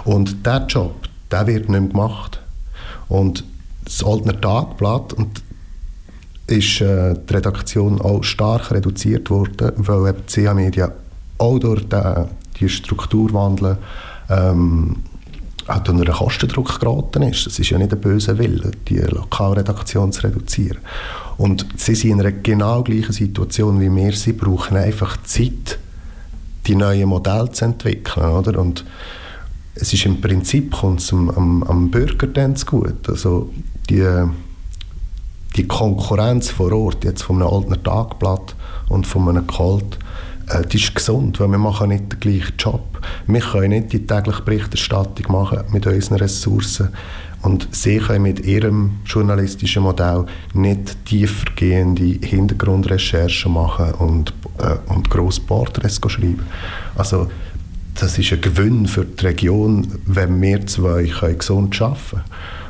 Und 0.04 0.46
der 0.46 0.66
Job, 0.68 0.94
der 1.32 1.48
wird 1.48 1.70
nicht 1.70 1.82
mehr 1.82 1.90
gemacht. 1.90 2.40
Und 3.08 3.44
das 3.84 4.04
Oldner 4.04 4.40
Tagblatt 4.40 5.14
und 5.14 5.42
ist 6.48 6.82
äh, 6.82 7.16
die 7.28 7.34
Redaktion 7.34 8.00
auch 8.02 8.24
stark 8.24 8.72
reduziert 8.72 9.30
worden, 9.32 9.72
weil 9.78 10.10
eben 10.10 10.28
CH 10.28 10.54
Media 10.54 10.92
auch 11.38 11.60
durch 11.60 11.88
den, 11.88 12.26
die 12.60 12.70
Strukturwandel 12.70 13.78
ähm, 14.30 14.98
auch 15.68 15.78
unter 15.78 15.92
einen 15.94 16.14
Kostendruck 16.14 16.80
geraten 16.80 17.24
ist. 17.24 17.48
Es 17.48 17.58
ist 17.58 17.70
ja 17.72 17.78
nicht 17.78 17.92
ein 17.92 18.00
böser 18.00 18.38
Wille, 18.38 18.72
die 18.88 18.98
Lokalredaktion 18.98 20.12
zu 20.12 20.24
reduzieren. 20.24 20.78
Und 21.38 21.66
sie 21.76 21.96
sind 21.96 22.12
in 22.12 22.20
einer 22.20 22.32
genau 22.32 22.84
gleichen 22.84 23.14
Situation 23.14 23.80
wie 23.80 23.94
wir. 23.94 24.14
Sie 24.14 24.34
brauchen 24.34 24.78
einfach 24.78 25.18
Zeit, 25.24 25.80
die 26.68 26.76
neuen 26.76 27.10
Modelle 27.10 27.52
zu 27.52 27.66
entwickeln. 27.66 28.30
Oder? 28.30 28.60
Und 28.60 28.86
es 29.74 29.92
ist 29.92 30.06
im 30.06 30.22
Prinzip 30.22 30.72
kommt 30.72 31.12
am, 31.12 31.30
am, 31.32 31.64
am 31.64 31.92
Bürger 31.92 32.28
dann 32.28 32.56
zu 32.56 32.66
gut. 32.68 33.10
Also 33.10 33.50
die, 33.90 34.08
die 35.56 35.68
Konkurrenz 35.68 36.52
vor 36.52 36.72
Ort, 36.72 37.04
jetzt 37.04 37.24
von 37.24 37.42
einem 37.42 37.52
alten 37.52 37.84
Tagblatt 37.84 38.56
und 38.88 39.08
von 39.08 39.28
einem 39.30 39.48
Colt, 39.48 39.98
das 40.48 40.74
ist 40.74 40.94
gesund, 40.94 41.40
weil 41.40 41.50
wir 41.50 41.58
machen 41.58 41.90
nicht 41.90 42.12
den 42.12 42.20
gleichen 42.20 42.56
Job. 42.58 43.02
Wir 43.28 43.40
können 43.40 43.70
nicht 43.70 43.94
die 43.94 44.06
tägliche 44.06 44.42
Berichterstattung 44.42 45.32
machen 45.32 45.64
mit 45.72 45.88
unseren 45.88 46.18
Ressourcen 46.18 46.90
und 47.42 47.68
sie 47.72 47.98
können 47.98 48.24
mit 48.24 48.46
ihrem 48.46 48.98
journalistischen 49.06 49.84
Modell 49.84 50.26
nicht 50.54 51.06
tiefergehende 51.06 52.26
Hintergrundrecherchen 52.26 53.54
machen 53.54 53.92
und, 53.94 54.34
äh, 54.60 54.76
und 54.92 55.10
grosse 55.10 55.42
Porträts 55.42 56.00
schreiben. 56.08 56.46
Also 56.96 57.28
das 57.94 58.18
ist 58.18 58.34
ein 58.34 58.42
Gewinn 58.42 58.88
für 58.88 59.06
die 59.06 59.26
Region, 59.26 59.88
wenn 60.06 60.42
wir 60.42 60.66
zwei 60.66 61.06
können 61.06 61.38
gesund 61.38 61.82
arbeiten 61.82 62.00
können. 62.10 62.24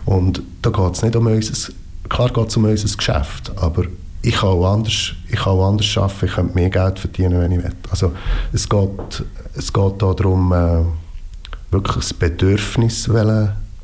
Und 0.05 0.41
da 0.61 0.69
geht 0.69 0.93
es 0.93 1.01
nicht 1.01 1.15
um 1.15 1.27
unser, 1.27 1.73
klar 2.09 2.29
geht 2.29 2.47
es 2.47 2.57
um 2.57 2.65
unser 2.65 2.97
Geschäft, 2.97 3.51
aber 3.55 3.85
ich 4.25 4.35
kann 4.35 4.49
auch 4.49 4.73
anders, 4.73 5.13
ich 5.29 5.35
kann 5.35 5.53
auch 5.53 5.67
anders 5.67 5.97
arbeiten, 5.97 6.25
ich 6.25 6.31
könnte 6.33 6.55
mehr 6.55 6.69
Geld 6.69 6.99
verdienen, 6.99 7.39
wenn 7.39 7.51
ich 7.51 7.63
will. 7.63 7.73
Also 7.89 8.11
es 8.51 8.67
geht, 8.67 9.23
es 9.55 9.71
geht 9.71 10.01
darum, 10.01 10.51
äh, 10.51 10.83
wirklich 11.71 11.97
das 11.97 12.13
Bedürfnis 12.13 13.09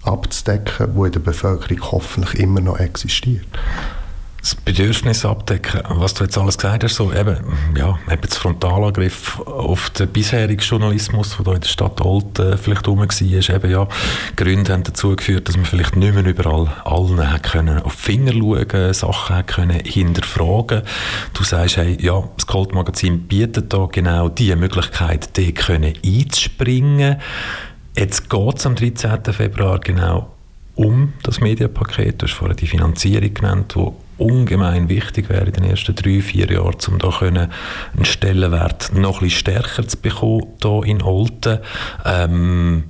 abzudecken, 0.03 0.95
das 0.95 1.05
in 1.05 1.11
der 1.11 1.19
Bevölkerung 1.19 1.91
hoffentlich 1.91 2.39
immer 2.39 2.61
noch 2.61 2.79
existiert 2.79 3.45
das 4.41 4.55
Bedürfnis 4.55 5.23
abdecken, 5.23 5.81
was 5.89 6.15
du 6.15 6.23
jetzt 6.23 6.37
alles 6.37 6.57
gesagt 6.57 6.83
hast, 6.83 6.95
so 6.95 7.13
eben, 7.13 7.37
ja, 7.77 7.99
eben 8.11 8.21
das 8.21 8.37
Frontalangriff 8.37 9.39
auf 9.39 9.91
den 9.91 10.07
bisherigen 10.07 10.61
Journalismus, 10.61 11.37
der 11.37 11.45
da 11.45 11.53
in 11.53 11.61
der 11.61 11.67
Stadt 11.67 12.01
Olten 12.01 12.57
vielleicht 12.57 12.87
rum 12.87 12.99
war, 12.99 13.55
eben 13.55 13.71
ja, 13.71 13.87
Gründe 14.35 14.73
haben 14.73 14.83
dazu 14.83 15.15
geführt, 15.15 15.47
dass 15.47 15.57
man 15.57 15.65
vielleicht 15.65 15.95
nicht 15.95 16.15
mehr 16.15 16.25
überall 16.25 16.67
allen 16.83 17.41
können 17.43 17.79
auf 17.83 17.95
die 17.97 18.01
Finger 18.01 18.33
schauen, 18.33 18.93
Sachen 18.93 19.35
hat 19.35 19.47
können 19.47 19.79
hinterfragen. 19.85 20.81
Du 21.33 21.43
sagst, 21.43 21.77
hey, 21.77 21.97
ja, 22.01 22.23
das 22.35 22.47
Cold 22.47 22.73
Magazin 22.73 23.27
bietet 23.27 23.71
da 23.71 23.87
genau 23.91 24.27
die 24.29 24.55
Möglichkeit, 24.55 25.37
die 25.37 25.53
können 25.53 25.93
einzuspringen. 26.03 27.17
Jetzt 27.95 28.29
geht 28.29 28.57
es 28.57 28.65
am 28.65 28.75
13. 28.75 29.23
Februar 29.33 29.79
genau 29.79 30.31
um 30.75 31.13
das 31.23 31.41
Medienpaket. 31.41 32.21
Du 32.21 32.25
hast 32.25 32.33
vorhin 32.33 32.57
die 32.57 32.67
Finanzierung 32.67 33.33
genannt, 33.33 33.75
die 33.75 33.91
ungemein 34.21 34.89
wichtig 34.89 35.29
wäre 35.29 35.45
in 35.45 35.53
den 35.53 35.63
ersten 35.65 35.95
drei, 35.95 36.21
vier 36.21 36.51
Jahren, 36.51 36.77
um 36.87 36.99
da 36.99 37.09
können 37.09 37.51
einen 37.95 38.05
Stellenwert 38.05 38.93
noch 38.93 39.21
ein 39.21 39.29
stärker 39.29 39.87
zu 39.87 39.97
bekommen 39.97 40.47
hier 40.61 40.83
in 40.85 41.01
Olten. 41.01 41.59
Ähm, 42.05 42.83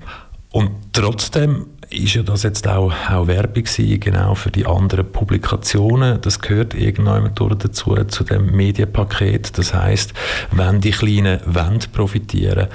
und 0.52 0.72
trotzdem 0.94 1.68
ist 1.90 2.14
ja 2.14 2.24
das 2.24 2.44
jetzt 2.44 2.68
auch, 2.68 2.94
auch 3.10 3.28
Werbung 3.28 3.64
gewesen, 3.64 4.00
genau 4.00 4.36
für 4.36 4.52
die 4.52 4.66
anderen 4.66 5.12
Publikationen. 5.12 6.22
Das 6.22 6.40
gehört 6.40 6.74
irgendwann 6.74 7.34
dazu, 7.36 7.96
zu 8.08 8.24
dem 8.24 8.56
Medienpaket. 8.56 9.58
Das 9.58 9.74
heißt, 9.74 10.14
wenn 10.52 10.80
die 10.82 10.92
Kleinen 10.92 11.40
wollen 11.46 11.80
profitieren 11.92 12.68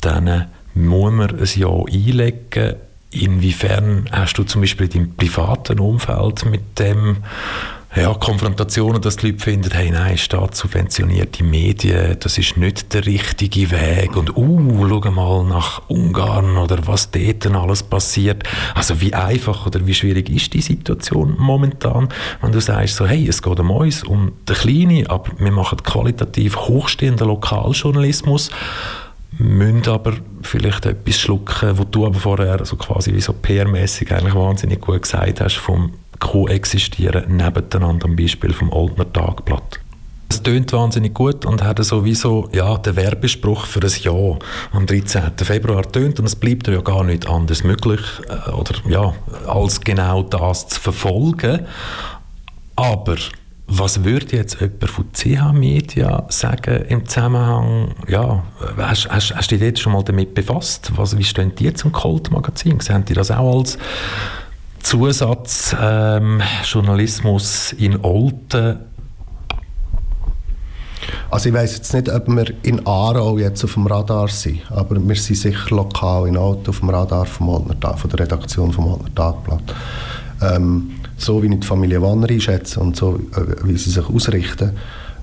dann 0.00 0.46
muss 0.74 1.12
man 1.12 1.38
ein 1.38 1.48
Jahr 1.56 1.84
einlegen. 1.86 2.76
Inwiefern 3.10 4.08
hast 4.12 4.34
du 4.34 4.44
zum 4.44 4.60
Beispiel 4.60 4.86
in 4.86 4.92
deinem 4.92 5.16
privaten 5.16 5.80
Umfeld 5.80 6.44
mit 6.44 6.78
dem 6.78 7.18
ja, 7.96 8.12
Konfrontationen, 8.12 9.00
dass 9.00 9.16
die 9.16 9.28
Leute 9.28 9.42
finden, 9.42 9.70
hey, 9.72 9.90
nein, 9.90 10.18
staatssubventionierte 10.18 11.42
Medien, 11.42 12.18
das 12.20 12.36
ist 12.36 12.58
nicht 12.58 12.92
der 12.92 13.06
richtige 13.06 13.70
Weg 13.70 14.14
und 14.14 14.36
uh, 14.36 14.86
schau 14.88 15.10
mal 15.10 15.44
nach 15.44 15.82
Ungarn 15.88 16.58
oder 16.58 16.86
was 16.86 17.10
dort 17.10 17.46
alles 17.46 17.82
passiert. 17.82 18.42
Also 18.74 19.00
wie 19.00 19.14
einfach 19.14 19.66
oder 19.66 19.86
wie 19.86 19.94
schwierig 19.94 20.28
ist 20.28 20.52
die 20.52 20.60
Situation 20.60 21.34
momentan, 21.38 22.10
wenn 22.42 22.52
du 22.52 22.60
sagst 22.60 22.96
so, 22.96 23.06
hey, 23.06 23.26
es 23.26 23.42
geht 23.42 23.58
um 23.58 23.70
uns, 23.70 24.04
um 24.04 24.32
den 24.46 24.56
Kleinen, 24.56 25.06
aber 25.06 25.30
wir 25.38 25.52
machen 25.52 25.82
qualitativ 25.82 26.56
hochstehenden 26.56 27.26
Lokaljournalismus, 27.26 28.50
müssen 29.38 29.88
aber 29.88 30.12
vielleicht 30.42 30.84
etwas 30.84 31.18
schlucken, 31.18 31.78
wo 31.78 31.84
du 31.84 32.04
aber 32.04 32.18
vorher 32.18 32.64
so 32.66 32.76
quasi 32.76 33.14
wie 33.14 33.20
so 33.20 33.32
PR-mäßig 33.32 34.12
eigentlich 34.12 34.34
wahnsinnig 34.34 34.80
gut 34.80 35.02
gesagt 35.02 35.40
hast, 35.40 35.56
vom 35.56 35.92
koexistieren 36.18 37.36
nebeneinander 37.36 38.06
am 38.06 38.16
Beispiel 38.16 38.52
vom 38.52 38.72
Oldner 38.72 39.12
Tagblatt. 39.12 39.80
Es 40.30 40.42
tönt 40.42 40.72
wahnsinnig 40.74 41.14
gut 41.14 41.46
und 41.46 41.64
hat 41.64 41.82
sowieso 41.82 42.50
ja, 42.52 42.76
den 42.76 42.96
Werbespruch 42.96 43.64
für 43.64 43.80
ein 43.80 44.02
Jahr 44.02 44.38
am 44.72 44.84
13. 44.84 45.32
Februar 45.38 45.90
tönt 45.90 46.20
und 46.20 46.26
es 46.26 46.36
bleibt 46.36 46.68
ja 46.68 46.80
gar 46.82 47.02
nicht 47.02 47.26
anders 47.26 47.64
möglich 47.64 48.00
äh, 48.28 48.50
oder 48.50 48.74
ja, 48.88 49.14
als 49.46 49.80
genau 49.80 50.22
das 50.22 50.68
zu 50.68 50.80
verfolgen. 50.80 51.66
Aber 52.76 53.16
was 53.66 54.04
würde 54.04 54.36
jetzt 54.36 54.60
jemand 54.60 54.90
von 54.90 55.12
CH 55.12 55.52
Media 55.52 56.24
sagen 56.28 56.84
im 56.88 57.06
Zusammenhang, 57.06 57.94
ja, 58.06 58.42
hast, 58.76 59.10
hast, 59.10 59.34
hast 59.34 59.50
du 59.50 59.56
dich 59.56 59.64
jetzt 59.64 59.80
schon 59.80 59.92
mal 59.92 60.02
damit 60.02 60.34
befasst? 60.34 60.92
Was, 60.96 61.16
wie 61.16 61.24
stehen 61.24 61.54
die 61.54 61.72
zum 61.74 61.92
Colt-Magazin? 61.92 62.80
Sehen 62.80 63.04
die 63.04 63.14
das 63.14 63.30
auch 63.30 63.58
als 63.58 63.78
Zusatzjournalismus 64.82 67.72
ähm, 67.72 67.78
in 67.78 68.04
Olten. 68.04 68.78
Also 71.30 71.50
ich 71.50 71.54
weiß 71.54 71.76
jetzt 71.76 71.94
nicht, 71.94 72.08
ob 72.08 72.26
wir 72.28 72.46
in 72.62 72.86
Aarau 72.86 73.36
jetzt 73.38 73.62
auf 73.64 73.74
dem 73.74 73.86
Radar 73.86 74.28
sind, 74.28 74.60
aber 74.70 74.96
wir 74.96 75.16
sind 75.16 75.36
sicher 75.36 75.74
lokal 75.74 76.26
in 76.26 76.38
Olten 76.38 76.70
auf 76.70 76.80
dem 76.80 76.88
Radar 76.90 77.26
vom 77.26 77.50
Oldner, 77.50 77.96
von 77.96 78.10
der 78.10 78.20
Redaktion 78.20 78.72
vom 78.72 78.92
Oldner 78.92 79.14
Tagblatt. 79.14 79.74
Ähm, 80.40 80.92
so 81.18 81.42
wie 81.42 81.52
ich 81.52 81.60
die 81.60 81.66
Familie 81.66 82.00
Wanner 82.00 82.30
einschätze 82.30 82.80
und 82.80 82.96
so 82.96 83.20
äh, 83.36 83.56
wie 83.64 83.76
sie 83.76 83.90
sich 83.90 84.08
ausrichten, 84.08 84.72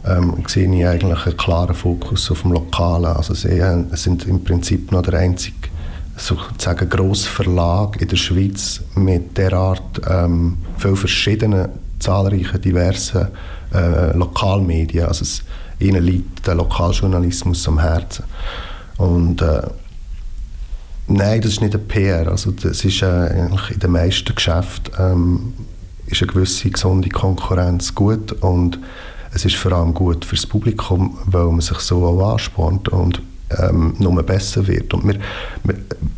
ähm, 0.06 0.43
sehe 0.47 0.72
ich 0.72 0.86
eigentlich 0.86 1.26
einen 1.26 1.38
klaren 1.38 1.74
Fokus 1.74 2.30
auf 2.30 2.43
dem 2.43 2.51
Lokalen. 2.51 3.06
Also 3.06 3.34
sie 3.34 3.60
sind 3.93 4.28
im 4.28 4.43
Prinzip 4.43 4.91
noch 4.91 5.01
der 5.01 5.18
einzige 5.20 5.70
sozusagen 6.18 6.89
grosser 6.89 7.30
Verlag 7.30 8.01
in 8.01 8.07
der 8.07 8.16
Schweiz 8.16 8.82
mit 8.95 9.38
derart 9.38 10.01
ähm, 10.09 10.57
vielen 10.78 10.95
verschiedenen, 10.95 11.70
zahlreichen, 11.99 12.61
diversen 12.61 13.28
äh, 13.74 14.16
Lokalmedien. 14.16 15.05
Also 15.05 15.24
es, 15.24 15.43
ihnen 15.80 16.03
liegt 16.03 16.47
der 16.47 16.55
Lokaljournalismus 16.55 17.68
am 17.68 17.80
Herzen. 17.80 18.26
Und 18.97 19.41
äh, 19.41 19.61
nein, 21.07 21.41
das 21.41 21.51
ist 21.51 21.61
nicht 21.61 21.76
ein 21.76 21.88
PR. 21.88 22.28
Also 22.28 22.51
das 22.51 22.86
ist 22.86 23.01
äh, 23.01 23.05
eigentlich 23.05 23.72
in 23.72 23.80
den 23.80 23.91
meisten 23.91 24.34
Geschäften 24.34 24.93
ähm, 24.97 25.53
ist 26.07 26.22
eine 26.22 26.32
gewisse 26.32 26.70
gesunde 26.70 27.09
Konkurrenz 27.09 27.95
gut 27.95 28.32
und 28.32 28.80
es 29.34 29.43
ist 29.43 29.55
vor 29.55 29.74
allem 29.74 29.93
gut 29.93 30.24
fürs 30.24 30.45
Publikum, 30.45 31.18
weil 31.26 31.45
man 31.47 31.61
sich 31.61 31.80
so 31.80 32.05
auch 32.05 32.34
anspornt 32.34 32.89
und 32.89 33.22
ähm, 33.58 33.96
nur 34.00 34.22
besser 34.24 34.68
wird. 34.68 34.93
Und 34.93 35.08
wir, 35.08 35.16
wir, 35.64 35.76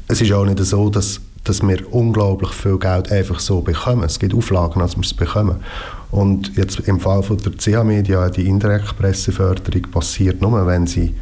es 0.08 0.22
ist 0.22 0.32
auch 0.32 0.46
nicht 0.46 0.60
so, 0.60 0.90
dass, 0.90 1.20
dass 1.44 1.62
wir 1.62 1.94
unglaublich 1.94 2.52
viel 2.52 2.78
Geld 2.78 3.12
einfach 3.12 3.40
so 3.40 3.62
bekommen. 3.62 4.04
Es 4.04 4.20
gibt 4.20 4.34
Auflagen, 4.34 4.80
dass 4.80 4.96
wir 4.96 5.04
es 5.04 5.14
bekommen. 5.14 5.58
Und 6.12 6.56
jetzt 6.56 6.80
im 6.82 7.00
Fall 7.00 7.22
von 7.24 7.38
der 7.38 7.52
CH 7.58 7.84
Media, 7.84 8.30
die 8.30 8.48
Indirektpresseförderung 8.48 9.84
passiert 9.92 10.42
nur, 10.42 10.66
wenn 10.66 10.88
sie, 10.88 11.16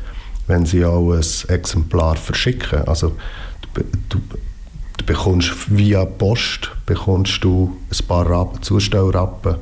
wenn 0.48 0.66
sie 0.66 0.86
auch 0.86 1.14
ein 1.14 1.24
Exemplar 1.50 2.16
verschicken. 2.16 2.88
Also 2.88 3.14
du, 3.74 3.82
du, 4.10 4.20
du 4.98 5.06
bekommst 5.06 5.52
via 5.70 6.06
Post 6.06 6.72
bekommst 6.86 7.44
du 7.44 7.76
ein 7.92 8.08
paar 8.08 8.30
Rappen, 8.30 8.62
Zustellrappen 8.62 9.56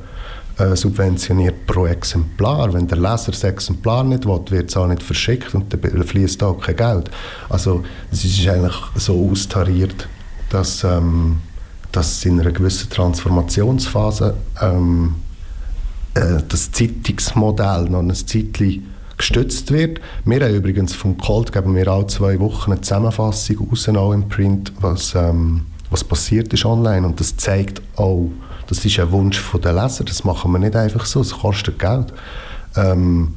subventioniert 0.74 1.66
pro 1.66 1.86
Exemplar. 1.86 2.72
Wenn 2.72 2.86
der 2.86 2.98
Leser 2.98 3.32
das 3.32 3.44
Exemplar 3.44 4.04
nicht 4.04 4.24
will, 4.24 4.40
wird 4.50 4.70
es 4.70 4.76
auch 4.76 4.86
nicht 4.86 5.02
verschickt 5.02 5.54
und 5.54 5.72
dann 5.72 6.04
fließt 6.04 6.42
auch 6.42 6.60
kein 6.60 6.76
Geld. 6.76 7.10
Also 7.48 7.82
es 8.12 8.24
ist 8.24 8.46
eigentlich 8.48 8.76
so 8.94 9.30
austariert, 9.30 10.08
dass, 10.50 10.84
ähm, 10.84 11.38
dass 11.90 12.24
in 12.24 12.40
einer 12.40 12.52
gewissen 12.52 12.88
Transformationsphase 12.90 14.34
ähm, 14.60 15.16
äh, 16.14 16.42
das 16.48 16.70
Zeitungsmodell 16.70 17.84
noch 17.84 18.00
ein 18.00 18.14
Zeitchen 18.14 18.92
gestützt 19.16 19.72
wird. 19.72 20.00
Wir 20.24 20.40
haben 20.40 20.54
übrigens 20.54 20.94
vom 20.94 21.16
Colt 21.18 21.52
geben 21.52 21.74
wir 21.74 21.88
alle 21.88 22.06
zwei 22.06 22.38
Wochen 22.40 22.72
eine 22.72 22.80
Zusammenfassung 22.80 23.68
raus, 23.68 23.88
auch 23.88 24.12
im 24.12 24.28
Print, 24.28 24.72
was, 24.80 25.14
ähm, 25.14 25.66
was 25.90 26.04
passiert 26.04 26.52
ist 26.52 26.64
online 26.64 27.06
und 27.06 27.18
das 27.20 27.36
zeigt 27.36 27.80
auch, 27.96 28.28
das 28.68 28.84
ist 28.84 28.98
ein 28.98 29.10
Wunsch 29.12 29.42
der 29.62 29.72
Leser, 29.72 30.04
das 30.04 30.24
machen 30.24 30.52
wir 30.52 30.58
nicht 30.58 30.76
einfach 30.76 31.04
so, 31.04 31.20
es 31.20 31.32
kostet 31.32 31.78
Geld. 31.78 32.12
Ähm, 32.76 33.34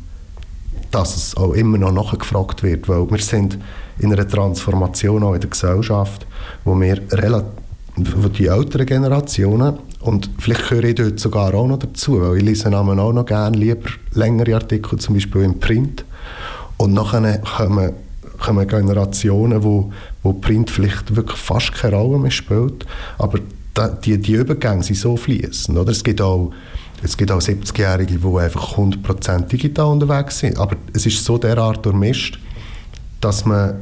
dass 0.91 1.15
es 1.15 1.36
auch 1.36 1.53
immer 1.53 1.78
noch 1.78 1.91
nachgefragt 1.91 2.63
wird, 2.63 2.88
weil 2.88 3.09
wir 3.09 3.19
sind 3.19 3.57
in 3.99 4.13
einer 4.13 4.28
Transformation 4.28 5.23
auch 5.23 5.34
in 5.34 5.41
der 5.41 5.49
Gesellschaft, 5.49 6.25
wo 6.63 6.80
wir 6.80 7.01
wo 7.97 8.28
die 8.30 8.45
älteren 8.45 8.86
Generationen 8.86 9.80
und 10.01 10.30
vielleicht 10.38 10.69
gehöre 10.69 10.84
ich 10.86 10.95
dort 10.95 11.19
sogar 11.19 11.53
auch 11.53 11.67
noch 11.67 11.80
dazu, 11.80 12.21
weil 12.21 12.38
ich 12.38 12.43
lese 12.43 12.75
auch 12.78 12.84
noch 13.13 13.25
gerne 13.25 13.57
lieber 13.57 13.89
längere 14.13 14.55
Artikel, 14.55 14.99
zum 14.99 15.15
Beispiel 15.15 15.41
im 15.41 15.59
Print. 15.59 16.05
Und 16.78 16.93
nachher 16.93 17.39
kommen, 17.39 17.93
kommen 18.39 18.67
Generationen, 18.67 19.63
wo, 19.63 19.91
wo 20.21 20.34
Print 20.34 20.69
vielleicht 20.69 21.15
wirklich 21.15 21.39
fast 21.39 21.73
keine 21.73 21.95
Rolle 21.95 22.19
mehr 22.19 22.32
spielt, 22.32 22.86
aber 23.17 23.39
die, 24.03 24.17
die 24.17 24.34
Übergänge 24.34 24.84
sind 24.84 24.97
so 24.97 25.15
fließend. 25.17 25.78
Oder? 25.78 25.91
Es 25.91 26.03
gibt 26.03 26.21
auch 26.21 26.51
es 27.03 27.15
gibt 27.15 27.32
auch 27.32 27.39
70-Jährige, 27.39 28.17
die 28.17 28.38
einfach 28.39 28.75
100% 28.75 29.47
digital 29.47 29.88
unterwegs 29.88 30.39
sind. 30.39 30.57
Aber 30.57 30.75
es 30.93 31.05
ist 31.05 31.23
so 31.23 31.38
derart 31.38 31.86
durchmischt, 31.86 32.39
dass 33.21 33.45
man 33.45 33.75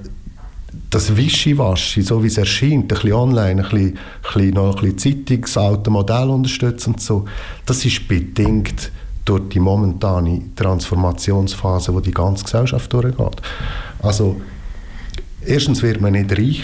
das 0.89 1.15
Wischiwaschi, 1.15 2.01
so 2.01 2.21
wie 2.21 2.27
es 2.27 2.37
erscheint, 2.37 2.83
ein 2.83 2.87
bisschen 2.87 3.13
online, 3.13 3.63
ein 3.63 3.69
bisschen, 3.69 3.87
ein 3.87 3.97
bisschen 4.21 4.49
noch 4.51 4.81
ein 4.81 4.93
bisschen 4.93 5.25
Zeitungs-, 5.25 5.89
Modell 5.89 6.29
unterstützt 6.29 6.87
und 6.87 7.01
so, 7.01 7.25
das 7.65 7.85
ist 7.85 8.07
bedingt 8.07 8.91
durch 9.23 9.49
die 9.49 9.59
momentane 9.59 10.41
Transformationsphase, 10.55 11.93
wo 11.93 11.99
die 11.99 12.11
ganze 12.11 12.43
Gesellschaft 12.43 12.91
durchgeht. 12.91 13.41
Also 14.01 14.39
erstens 15.45 15.81
wird 15.81 16.01
man 16.01 16.13
nicht 16.13 16.31
reich, 16.31 16.63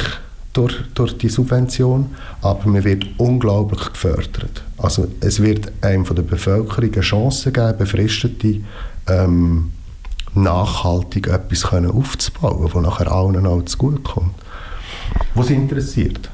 durch, 0.53 0.75
durch 0.93 1.17
die 1.17 1.29
Subvention, 1.29 2.09
aber 2.41 2.67
man 2.67 2.83
wird 2.83 3.05
unglaublich 3.17 3.91
gefördert. 3.91 4.63
Also 4.77 5.07
es 5.21 5.41
wird 5.41 5.71
einem 5.81 6.05
von 6.05 6.15
der 6.15 6.23
Bevölkerung 6.23 6.91
eine 6.91 7.01
Chance 7.01 7.51
geben, 7.51 7.77
befristete 7.77 8.61
ähm, 9.07 9.71
nachhaltig 10.33 11.27
etwas 11.27 11.63
können 11.63 11.91
aufzubauen, 11.91 12.69
das 12.73 12.81
nachher 12.81 13.11
allen 13.11 13.45
auch 13.45 13.63
zugutekommt. 13.63 14.33
Was 15.35 15.49
interessiert? 15.49 16.29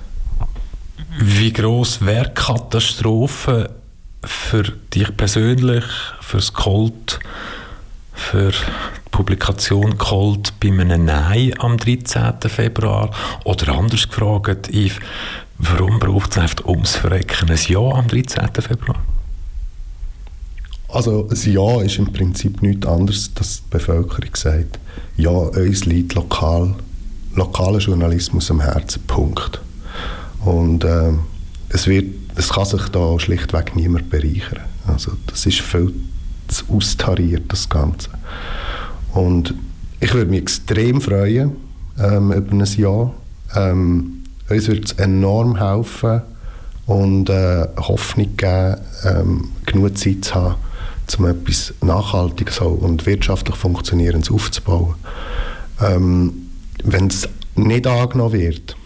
Wie 1.20 1.52
groß 1.52 2.06
wäre 2.06 2.32
Katastrophe 2.32 3.72
für 4.24 4.64
dich 4.94 5.16
persönlich, 5.16 5.86
für 6.22 6.38
das 6.38 6.54
Colt, 6.54 7.20
für 8.14 8.52
Publikation 9.18 9.98
geholt 9.98 10.54
bei 10.60 10.68
einem 10.70 11.06
Nein 11.06 11.52
am 11.58 11.76
13. 11.76 12.36
Februar? 12.50 13.10
Oder 13.46 13.70
anders 13.70 14.08
gefragt, 14.08 14.70
Yves, 14.72 15.00
warum 15.58 15.98
braucht 15.98 16.34
es 16.34 16.38
einfach 16.38 16.66
ums 16.66 16.98
Verrecken 16.98 17.50
ein 17.50 17.58
Ja 17.68 17.80
am 17.80 18.08
13. 18.08 18.48
Februar? 18.62 19.04
Also 20.90 21.28
ein 21.32 21.52
Ja 21.52 21.82
ist 21.82 21.98
im 21.98 22.14
Prinzip 22.14 22.62
nichts 22.62 22.86
anderes, 22.86 23.34
dass 23.34 23.64
die 23.64 23.70
Bevölkerung 23.72 24.36
sagt, 24.36 24.78
ja, 25.18 25.32
uns 25.32 25.86
liegt 25.86 26.14
lokal, 26.14 26.76
lokaler 27.34 27.80
Journalismus 27.80 28.52
am 28.52 28.60
Herzen, 28.60 29.02
Punkt. 29.08 29.60
Und 30.46 30.84
äh, 30.84 31.14
es, 31.70 31.88
wird, 31.88 32.14
es 32.36 32.50
kann 32.50 32.66
sich 32.66 32.88
da 32.90 33.20
schlichtweg 33.20 33.76
niemand 33.76 34.12
bereichern. 34.12 34.62
Also 34.86 35.14
das 35.26 35.44
ist 35.48 35.62
viel 35.62 35.92
zu 36.50 36.66
austariert, 36.72 37.46
das 37.48 37.68
Ganze. 37.68 38.12
Und 39.18 39.56
ich 40.00 40.14
würde 40.14 40.30
mich 40.30 40.44
extrem 40.44 41.02
freuen 41.02 41.56
ähm, 42.00 42.32
über 42.32 42.52
ein 42.52 42.64
Jahr. 42.64 43.16
Ähm, 43.56 44.24
uns 44.48 44.68
würde 44.68 44.82
es 44.82 44.92
enorm 44.92 45.58
helfen 45.58 46.22
und 46.86 47.28
äh, 47.28 47.68
Hoffnung 47.80 48.38
geben, 48.38 48.78
ähm, 49.06 49.50
genug 49.66 49.98
Zeit 49.98 50.24
zu 50.24 50.36
haben, 50.36 50.56
um 51.18 51.26
etwas 51.26 51.74
Nachhaltiges 51.82 52.60
und 52.60 53.08
wirtschaftlich 53.08 53.56
Funktionierendes 53.56 54.30
aufzubauen. 54.30 54.94
Ähm, 55.82 56.34
Wenn 56.84 57.08
es 57.08 57.28
nicht 57.56 57.88
angenommen 57.88 58.34
wird, 58.34 58.78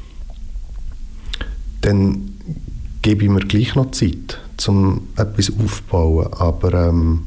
dann 1.82 2.36
gebe 3.02 3.26
ich 3.26 3.30
mir 3.30 3.42
gleich 3.42 3.76
noch 3.76 3.92
Zeit, 3.92 4.40
um 4.66 5.10
etwas 5.18 5.52
aufzubauen. 5.52 6.32
Aber 6.32 6.74
ähm, 6.88 7.26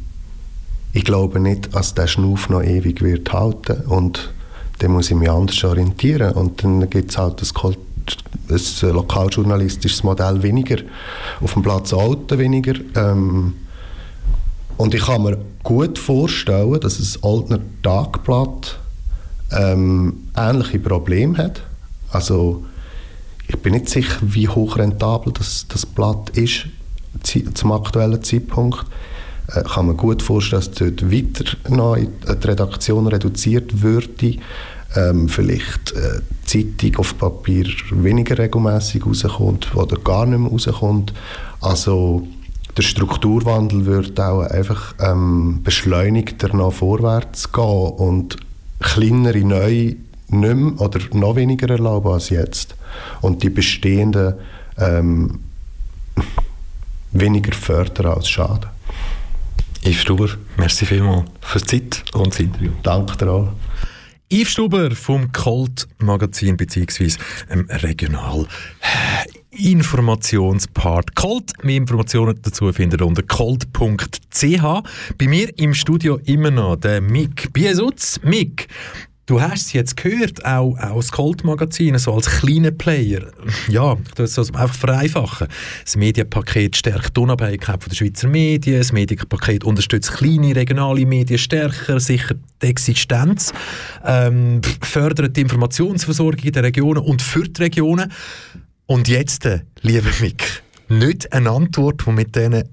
ich 0.95 1.05
glaube 1.05 1.41
nicht, 1.41 1.75
dass 1.75 1.95
der 1.95 2.07
Schnuff 2.07 2.49
noch 2.49 2.63
ewig 2.63 3.03
wird 3.03 3.33
halten 3.33 3.83
und 3.89 4.33
dann 4.79 4.93
muss 4.93 5.11
ich 5.11 5.17
mich 5.17 5.29
anders 5.29 5.63
orientieren 5.65 6.33
und 6.33 6.63
dann 6.63 6.89
gibt 6.89 7.11
es 7.11 7.19
halt 7.19 7.43
das 7.43 7.53
ein 8.85 8.91
lokaljournalistisches 8.91 10.05
Modell 10.05 10.43
weniger, 10.43 10.77
auf 11.41 11.55
dem 11.55 11.63
Platz 11.63 11.93
Alten 11.93 12.39
weniger. 12.39 12.75
Ähm, 12.95 13.55
und 14.77 14.95
ich 14.95 15.05
kann 15.05 15.23
mir 15.23 15.39
gut 15.65 15.99
vorstellen, 15.99 16.79
dass 16.81 17.01
ein 17.01 17.25
Altner 17.25 17.59
Tagblatt 17.83 18.79
ähm, 19.51 20.29
ähnliche 20.37 20.79
Probleme 20.79 21.39
hat. 21.39 21.63
Also 22.11 22.65
ich 23.49 23.57
bin 23.59 23.73
nicht 23.73 23.89
sicher, 23.89 24.19
wie 24.21 24.49
hochrentabel 24.49 25.33
das, 25.33 25.67
das 25.69 25.87
Blatt 25.87 26.31
ist 26.31 26.67
zum 27.55 27.73
aktuellen 27.73 28.23
Zeitpunkt 28.23 28.81
äh, 28.81 29.14
kann 29.47 29.87
man 29.87 29.97
gut 29.97 30.23
vorstellen, 30.23 30.63
dass 30.63 30.71
dort 30.73 31.11
weiter 31.11 31.45
noch 31.69 31.97
die 31.97 32.47
Redaktion 32.47 33.07
reduziert 33.07 33.83
würde. 33.83 34.37
Ähm, 34.97 35.29
vielleicht 35.29 35.93
äh, 35.93 36.21
Zeitung 36.47 36.97
auf 36.97 37.19
Papier 37.19 37.67
weniger 37.91 38.39
regelmäßig 38.39 39.05
rauskommt 39.05 39.75
oder 39.75 39.97
gar 39.99 40.25
nicht 40.27 40.39
mehr 40.39 40.51
rauskommt. 40.51 41.13
Also 41.61 42.27
der 42.77 42.83
Strukturwandel 42.83 43.87
wird 43.87 44.19
auch 44.21 44.43
einfach 44.43 44.95
ähm, 45.01 45.61
beschleunigter 45.63 46.55
noch 46.55 46.73
vorwärts 46.73 47.53
gehen 47.53 47.65
und 47.65 48.37
kleinere 48.81 49.41
neue 49.41 49.97
nicht 50.29 50.57
mehr 50.57 50.81
oder 50.81 51.01
noch 51.13 51.37
weniger 51.37 51.71
erlauben 51.71 52.13
als 52.13 52.31
jetzt. 52.31 52.75
Und 53.21 53.43
die 53.43 53.51
bestehenden 53.51 54.35
ähm, 54.79 55.41
weniger 57.13 57.53
fördern 57.53 58.15
als 58.15 58.29
schaden. 58.29 58.71
Yves 59.87 60.01
Stuber, 60.01 60.28
merci 60.57 60.87
vielmals 60.87 61.24
für 61.43 61.59
die 61.59 61.66
Zeit 61.66 62.05
und 62.14 62.32
das 62.32 62.41
Interview. 62.41 62.70
Danke 62.82 63.18
dir 63.18 63.30
auch. 63.30 63.53
Yves 64.30 64.53
Stuber 64.53 64.91
vom 64.93 65.30
Colt 65.32 65.87
Magazin 65.99 66.57
bzw. 66.57 67.12
Ähm, 67.51 67.66
Regional 67.68 68.47
Informationspart 69.51 71.14
Colt. 71.14 71.53
Mehr 71.62 71.76
Informationen 71.76 72.39
dazu 72.41 72.72
findet 72.72 73.03
ihr 73.03 73.07
unter 73.07 73.22
colt.ch. 73.22 74.62
Bei 75.18 75.28
mir 75.28 75.59
im 75.59 75.74
Studio 75.74 76.18
immer 76.24 76.51
noch 76.51 76.76
der 76.76 77.03
Mick 77.03 77.53
Biesutz. 77.53 78.18
Mick, 78.22 78.68
Du 79.27 79.41
hast 79.41 79.68
es 79.68 79.72
jetzt 79.72 79.97
gehört, 79.97 80.45
auch, 80.45 80.77
auch 80.79 80.97
das 80.97 81.11
Colt-Magazin, 81.11 81.97
so 81.97 82.12
als 82.12 82.27
kleiner 82.27 82.72
Player. 82.72 83.22
Ja, 83.70 83.97
ich 84.05 84.12
tue 84.12 84.27
es 84.27 84.39
einfach 84.39 84.75
vereinfachen. 84.75 85.49
Das 85.83 85.97
Medienpaket 85.97 86.77
stärkt 86.77 87.16
die 87.16 87.20
Unabhängigkeit 87.20 87.81
der 87.91 87.95
Schweizer 87.95 88.29
Medien, 88.29 88.79
das 88.79 88.93
Medienpaket 88.93 89.64
unterstützt 89.64 90.12
kleine 90.12 90.55
regionale 90.55 91.07
Medien 91.07 91.39
stärker, 91.39 92.01
sichert 92.01 92.39
die 92.61 92.66
Existenz, 92.66 93.55
ähm, 94.05 94.61
fördert 94.83 95.35
die 95.35 95.41
Informationsversorgung 95.41 96.41
in 96.41 96.53
den 96.53 96.64
Regionen 96.66 97.03
und 97.03 97.22
für 97.22 97.45
die 97.45 97.62
Regionen. 97.62 98.12
Und 98.85 99.09
jetzt, 99.09 99.47
äh, 99.47 99.61
lieber 99.81 100.11
Mick, 100.20 100.62
nicht 100.91 101.33
eine 101.33 101.51
Antwort, 101.51 102.03
die 102.07 102.11
mit 102.11 102.37
diesen 102.37 102.64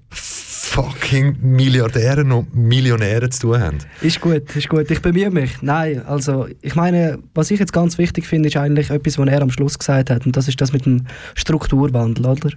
fucking 0.64 1.36
Milliardären 1.42 2.32
und 2.32 2.56
Millionären 2.56 3.30
zu 3.32 3.42
tun 3.42 3.60
haben. 3.60 3.78
Ist 4.02 4.22
gut, 4.22 4.56
ist 4.56 4.70
gut. 4.70 4.90
Ich 4.90 5.02
bemühe 5.02 5.30
mich. 5.30 5.62
Nein, 5.62 6.06
also 6.06 6.48
ich 6.62 6.76
meine, 6.76 7.20
was 7.34 7.52
ich 7.52 7.60
jetzt 7.60 7.74
ganz 7.74 7.98
wichtig 7.98 8.26
finde, 8.26 8.48
ist 8.48 8.58
eigentlich 8.58 8.90
etwas, 8.90 9.18
was 9.18 9.28
er 9.28 9.42
am 9.42 9.50
Schluss 9.50 9.78
gesagt 9.78 10.10
hat. 10.10 10.26
Und 10.26 10.38
das 10.38 10.48
ist 10.48 10.62
das 10.62 10.72
mit 10.72 10.86
dem 10.86 11.08
Strukturwandel, 11.36 12.26
oder? 12.26 12.52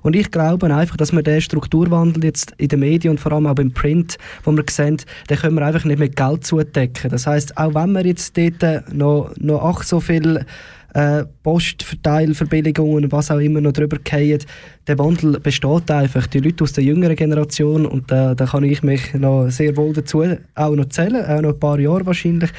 Und 0.00 0.16
ich 0.16 0.30
glaube 0.30 0.74
einfach, 0.74 0.96
dass 0.96 1.12
wir 1.12 1.22
den 1.22 1.40
Strukturwandel 1.40 2.24
jetzt 2.24 2.54
in 2.56 2.68
den 2.68 2.80
Medien 2.80 3.12
und 3.12 3.20
vor 3.20 3.32
allem 3.32 3.46
auch 3.46 3.58
im 3.58 3.72
Print, 3.72 4.16
wo 4.44 4.50
wir 4.50 4.64
sehen, 4.68 4.96
den 5.28 5.36
können 5.36 5.54
wir 5.54 5.64
einfach 5.64 5.84
nicht 5.84 5.98
mit 5.98 6.16
Geld 6.16 6.44
zudecken. 6.44 7.10
Das 7.10 7.26
heißt, 7.26 7.58
auch 7.58 7.74
wenn 7.74 7.92
wir 7.92 8.04
jetzt 8.04 8.36
dort 8.36 8.92
noch, 8.92 9.30
noch 9.36 9.62
ach 9.62 9.82
so 9.82 10.00
viel 10.00 10.46
äh, 10.94 11.24
Postverteilverbilligungen 11.42 13.10
was 13.12 13.30
auch 13.30 13.38
immer 13.38 13.60
noch 13.60 13.72
drüber 13.72 13.98
fallen. 14.04 14.40
Der 14.86 14.98
Wandel 14.98 15.38
besteht 15.40 15.90
einfach. 15.90 16.26
Die 16.26 16.40
Leute 16.40 16.64
aus 16.64 16.72
der 16.72 16.84
jüngeren 16.84 17.16
Generation, 17.16 17.86
und 17.86 18.10
da, 18.10 18.34
da 18.34 18.46
kann 18.46 18.64
ich 18.64 18.82
mich 18.82 19.14
noch 19.14 19.48
sehr 19.48 19.76
wohl 19.76 19.92
dazu 19.92 20.24
auch 20.54 20.74
noch 20.74 20.88
zählen, 20.88 21.24
auch 21.24 21.40
noch 21.40 21.54
ein 21.54 21.60
paar 21.60 21.78
Jahre 21.78 22.06
wahrscheinlich, 22.06 22.50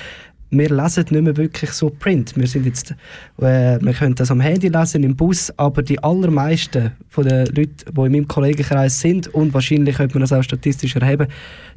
wir 0.57 0.69
lesen 0.69 1.05
nicht 1.09 1.23
mehr 1.23 1.35
wirklich 1.35 1.71
so 1.71 1.89
Print. 1.89 2.35
Wir, 2.35 2.47
sind 2.47 2.65
jetzt, 2.65 2.91
äh, 3.37 3.79
wir 3.81 3.93
können 3.93 4.15
das 4.15 4.31
am 4.31 4.39
Handy 4.39 4.67
lesen, 4.67 5.03
im 5.03 5.15
Bus, 5.15 5.51
aber 5.57 5.81
die 5.81 6.01
allermeisten 6.03 6.91
von 7.09 7.27
den 7.27 7.47
Leuten, 7.47 7.75
die 7.91 8.01
in 8.01 8.11
meinem 8.11 8.27
Kollegenkreis 8.27 8.99
sind, 8.99 9.27
und 9.33 9.53
wahrscheinlich 9.53 9.97
könnte 9.97 10.15
man 10.15 10.21
das 10.21 10.33
auch 10.33 10.43
statistisch 10.43 10.95
erheben, 10.95 11.27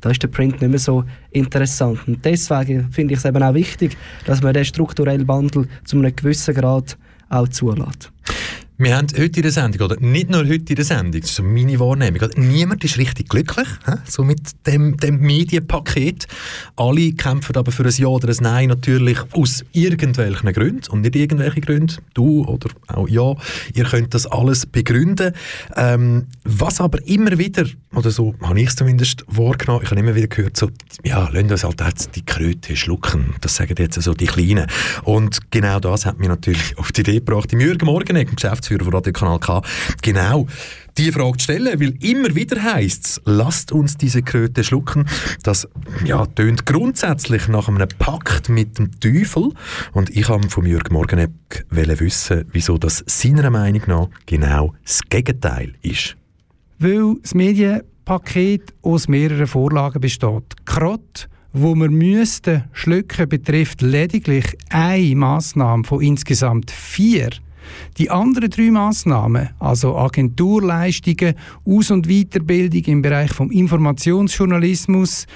da 0.00 0.10
ist 0.10 0.22
der 0.22 0.28
Print 0.28 0.60
nicht 0.60 0.70
mehr 0.70 0.78
so 0.78 1.04
interessant. 1.30 2.00
Und 2.06 2.24
deswegen 2.24 2.90
finde 2.90 3.14
ich 3.14 3.20
es 3.20 3.24
eben 3.24 3.42
auch 3.42 3.54
wichtig, 3.54 3.96
dass 4.26 4.42
man 4.42 4.54
den 4.54 4.64
strukturellen 4.64 5.26
Wandel 5.26 5.68
zu 5.84 5.96
einem 5.96 6.14
gewissen 6.14 6.54
Grad 6.54 6.96
auch 7.28 7.48
zulässt. 7.48 8.12
Wir 8.78 8.94
haben 8.94 9.06
heute 9.16 9.36
in 9.36 9.42
der 9.42 9.52
Sendung, 9.52 9.86
oder 9.86 9.96
nicht 10.00 10.28
nur 10.28 10.40
heute 10.40 10.68
in 10.68 10.76
der 10.76 10.84
Sendung, 10.84 11.22
das 11.22 11.30
ist 11.30 11.42
meine 11.42 11.80
Wahrnehmung, 11.80 12.20
niemand 12.36 12.84
ist 12.84 12.98
richtig 12.98 13.30
glücklich, 13.30 13.66
he? 13.86 13.92
so 14.06 14.22
mit 14.22 14.50
dem, 14.66 14.98
dem 14.98 15.18
Medienpaket. 15.18 16.26
Alle 16.76 17.12
kämpfen 17.12 17.56
aber 17.56 17.72
für 17.72 17.84
ein 17.84 17.94
Ja 17.96 18.08
oder 18.08 18.28
ein 18.28 18.36
Nein 18.38 18.68
natürlich 18.68 19.16
aus 19.32 19.64
irgendwelchen 19.72 20.52
Gründen 20.52 20.90
und 20.90 21.00
nicht 21.00 21.16
irgendwelche 21.16 21.62
Gründe. 21.62 21.94
Du 22.12 22.44
oder 22.44 22.68
auch 22.88 23.08
ja, 23.08 23.34
ihr 23.72 23.84
könnt 23.84 24.12
das 24.12 24.26
alles 24.26 24.66
begründen. 24.66 25.32
Ähm, 25.74 26.26
was 26.44 26.78
aber 26.78 26.98
immer 27.06 27.38
wieder, 27.38 27.64
oder 27.94 28.10
so 28.10 28.34
habe 28.42 28.60
ich 28.60 28.68
es 28.68 28.76
zumindest 28.76 29.24
wahrgenommen, 29.26 29.84
ich 29.84 29.90
habe 29.90 30.00
immer 30.00 30.14
wieder 30.14 30.28
gehört, 30.28 30.58
so, 30.58 30.68
ja, 31.02 31.30
lassen 31.30 31.50
uns 31.50 31.64
halt 31.64 31.80
jetzt 31.80 32.14
die 32.14 32.26
Kröte 32.26 32.76
schlucken. 32.76 33.36
Das 33.40 33.56
sagen 33.56 33.74
jetzt 33.78 34.02
so 34.02 34.12
die 34.12 34.26
Kleinen. 34.26 34.66
Und 35.04 35.50
genau 35.50 35.80
das 35.80 36.04
hat 36.04 36.18
mich 36.18 36.28
natürlich 36.28 36.76
auf 36.76 36.92
die 36.92 37.00
Idee 37.00 37.20
gebracht, 37.20 37.50
im 37.54 37.60
Jürgen 37.60 37.86
Morgen, 37.86 38.16
im 38.16 38.36
Geschäftsführer 38.36 38.65
Geschäftsführer 38.66 38.84
von 38.84 38.94
Radio 38.94 39.12
Kanal 39.12 39.38
K, 39.38 39.62
genau 40.02 40.46
die 40.98 41.12
Frage 41.12 41.36
zu 41.36 41.44
stellen, 41.44 41.78
weil 41.78 41.94
immer 42.02 42.34
wieder 42.34 42.62
heisst 42.62 43.04
es, 43.04 43.20
lasst 43.24 43.70
uns 43.70 43.96
diese 43.96 44.22
Kröte 44.22 44.64
schlucken. 44.64 45.06
Das 45.42 45.68
ja, 46.04 46.24
tönt 46.26 46.64
grundsätzlich 46.66 47.48
nach 47.48 47.68
einem 47.68 47.88
Pakt 47.98 48.48
mit 48.48 48.78
dem 48.78 48.98
Teufel. 48.98 49.50
Und 49.92 50.10
ich 50.10 50.28
habe 50.28 50.48
von 50.48 50.64
Jürg 50.64 50.90
Morgeneck 50.90 51.66
wissen, 51.70 52.46
wieso 52.52 52.78
das 52.78 53.04
seiner 53.06 53.50
Meinung 53.50 53.82
nach 53.86 54.08
genau 54.24 54.74
das 54.84 55.00
Gegenteil 55.08 55.74
ist. 55.82 56.16
Weil 56.78 57.16
das 57.22 57.34
Medienpaket 57.34 58.74
aus 58.82 59.06
mehreren 59.06 59.46
Vorlagen 59.46 60.00
besteht. 60.00 60.64
Krott, 60.64 61.28
wo 61.52 61.74
wir 61.74 61.90
müssten 61.90 62.64
schlucken, 62.72 63.28
betrifft 63.28 63.82
lediglich 63.82 64.56
eine 64.70 65.14
Massnahme 65.14 65.84
von 65.84 66.00
insgesamt 66.00 66.70
vier 66.70 67.30
die 67.98 68.10
anderen 68.10 68.50
drei 68.50 68.70
Massnahmen, 68.70 69.50
also 69.58 69.96
Agenturleistungen, 69.96 71.34
Aus- 71.64 71.90
und 71.90 72.08
Weiterbildung 72.08 72.82
im 72.84 73.02
Bereich 73.02 73.32
vom 73.32 73.50
Informationsjournalismus, 73.50 75.26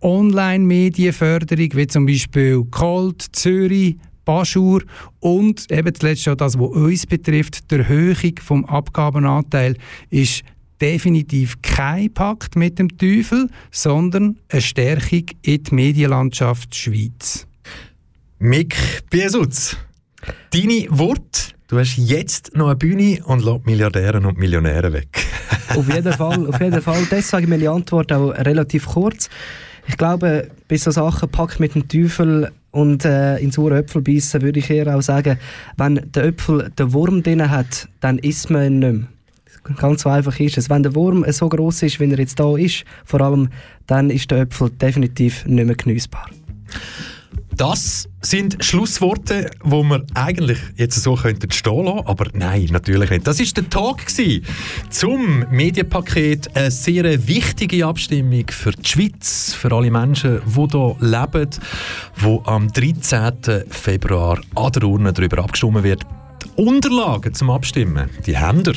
Online-Medienförderung, 0.00 1.70
wie 1.74 1.86
zum 1.86 2.06
Beispiel 2.06 2.64
Colt, 2.70 3.26
Zürich, 3.32 3.96
Baschur 4.24 4.82
und 5.20 5.70
eben 5.70 5.94
zuletzt 5.94 6.28
auch 6.28 6.34
das, 6.34 6.58
was 6.58 6.68
uns 6.68 7.06
betrifft, 7.06 7.70
der 7.70 7.80
Erhöhung 7.80 8.34
vom 8.42 8.64
Abgabenanteil, 8.66 9.76
ist 10.10 10.42
definitiv 10.80 11.62
kein 11.62 12.12
Pakt 12.12 12.56
mit 12.56 12.78
dem 12.78 12.98
Teufel, 12.98 13.48
sondern 13.70 14.38
eine 14.48 14.60
Stärkung 14.60 15.24
in 15.42 15.62
die 15.62 15.74
Medienlandschaft 15.74 16.74
Schweiz. 16.74 17.46
Mick 18.38 18.76
Biesutz, 19.08 19.76
deine 20.50 20.86
Worte 20.90 21.55
Du 21.68 21.80
hast 21.80 21.96
jetzt 21.96 22.56
noch 22.56 22.66
eine 22.66 22.76
Bühne 22.76 23.18
und 23.24 23.44
lässt 23.44 23.66
Milliardären 23.66 24.24
und 24.24 24.38
Millionäre 24.38 24.92
weg. 24.92 25.08
auf 25.76 25.92
jeden 25.92 26.12
Fall, 26.12 26.48
auf 26.48 26.60
jeden 26.60 26.80
Fall. 26.80 27.02
Deswegen 27.10 27.50
meine 27.50 27.70
Antwort 27.70 28.12
auch 28.12 28.30
relativ 28.30 28.86
kurz. 28.86 29.28
Ich 29.88 29.96
glaube, 29.96 30.48
bis 30.68 30.84
so 30.84 30.92
Sachen 30.92 31.28
packt 31.28 31.58
mit 31.58 31.74
dem 31.74 31.88
Teufel 31.88 32.52
und 32.70 33.04
äh, 33.04 33.38
in 33.38 33.50
sauren 33.50 33.78
Äpfel 33.78 34.00
beißen, 34.00 34.42
würde 34.42 34.60
ich 34.60 34.70
eher 34.70 34.96
auch 34.96 35.02
sagen, 35.02 35.38
wenn 35.76 36.00
der 36.14 36.26
Äpfel 36.26 36.70
den 36.78 36.92
Wurm 36.92 37.24
drin 37.24 37.50
hat, 37.50 37.88
dann 38.00 38.18
isst 38.18 38.48
man 38.48 38.66
ihn 38.66 38.78
nicht 38.78 38.92
mehr. 38.92 39.76
Ganz 39.76 40.02
so 40.02 40.08
einfach 40.08 40.38
ist 40.38 40.58
es. 40.58 40.70
Wenn 40.70 40.84
der 40.84 40.94
Wurm 40.94 41.24
so 41.32 41.48
groß 41.48 41.82
ist, 41.82 41.98
wie 41.98 42.08
er 42.08 42.18
jetzt 42.18 42.38
da 42.38 42.56
ist, 42.56 42.84
vor 43.04 43.20
allem, 43.20 43.48
dann 43.88 44.10
ist 44.10 44.30
der 44.30 44.42
Äpfel 44.42 44.70
definitiv 44.70 45.44
nicht 45.46 45.66
mehr 45.66 45.74
genießbar. 45.74 46.30
Das 47.56 48.06
sind 48.20 48.62
Schlussworte, 48.62 49.50
wo 49.62 49.82
wir 49.82 50.04
eigentlich 50.12 50.58
jetzt 50.76 51.02
so 51.02 51.14
könnten 51.14 51.50
stehen 51.50 51.86
lassen, 51.86 52.06
aber 52.06 52.26
nein, 52.34 52.68
natürlich 52.70 53.08
nicht. 53.08 53.26
Das 53.26 53.40
ist 53.40 53.56
der 53.56 53.70
Talk 53.70 54.02
zum 54.90 55.44
Medienpaket. 55.50 56.54
Eine 56.54 56.70
sehr 56.70 57.26
wichtige 57.26 57.86
Abstimmung 57.86 58.44
für 58.50 58.72
die 58.72 58.86
Schweiz, 58.86 59.54
für 59.54 59.72
alle 59.72 59.90
Menschen, 59.90 60.42
die 60.44 60.66
hier 60.70 60.96
leben, 61.00 61.50
wo 62.16 62.42
am 62.44 62.70
13. 62.70 63.64
Februar 63.70 64.38
an 64.54 64.72
der 64.72 64.84
Urne 64.84 65.14
darüber 65.14 65.38
abgestimmt 65.42 65.82
wird. 65.82 66.02
Die 66.44 66.62
Unterlagen 66.62 67.32
zum 67.32 67.48
Abstimmen, 67.48 68.10
die 68.26 68.36
haben 68.36 68.66
wir 68.66 68.74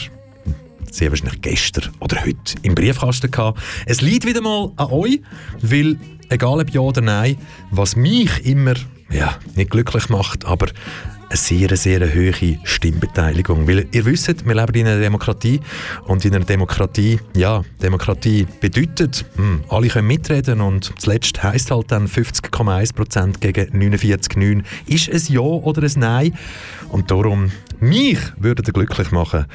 sehr 0.90 1.10
wahrscheinlich 1.12 1.42
gestern 1.42 1.92
oder 2.00 2.24
heute 2.26 2.56
im 2.62 2.76
Briefkasten 2.76 3.30
gehabt. 3.30 3.60
Es 3.86 4.02
liegt 4.02 4.26
wieder 4.26 4.42
mal 4.42 4.72
an 4.78 4.88
euch, 4.88 5.22
weil 5.62 5.98
egal 6.30 6.60
ob 6.60 6.70
ja 6.70 6.82
oder 6.82 7.02
nein, 7.02 7.38
was 7.72 7.96
mich 7.96 8.46
immer 8.46 8.76
ja, 9.12 9.38
nicht 9.56 9.72
glücklich 9.72 10.10
macht, 10.10 10.46
aber 10.46 10.68
eine 11.30 11.38
sehr, 11.38 11.78
sehr 11.78 12.02
hohe 12.14 12.60
Stimmbeteiligung. 12.64 13.68
Weil 13.68 13.88
ihr 13.92 14.06
wisst, 14.06 14.46
wir 14.48 14.56
leben 14.56 14.76
in 14.76 14.88
einer 14.88 15.00
Demokratie 15.00 15.60
und 16.06 16.26
in 16.26 16.36
einer 16.36 16.46
Demokratie, 16.46 17.20
ja, 17.36 17.64
Demokratie 17.82 18.48
bedeutet, 18.60 19.26
mh, 19.36 19.44
hm, 19.44 19.64
alle 19.70 19.88
können 19.90 20.08
mitreden 20.08 20.62
und 20.62 20.92
zuletzt 20.98 21.42
heisst 21.44 21.72
halt 21.72 21.92
dann 21.92 22.08
50,1% 22.08 23.40
gegen 23.40 23.80
49,9 23.80 24.64
ist 24.88 25.10
es 25.10 25.30
Ja 25.30 25.42
oder 25.42 25.84
ein 25.84 25.92
Nein. 25.98 26.34
Und 26.90 27.12
darum, 27.12 27.52
mich 27.80 28.20
würde 28.38 28.64
er 28.66 28.74
glücklich 28.74 29.12
machen, 29.12 29.46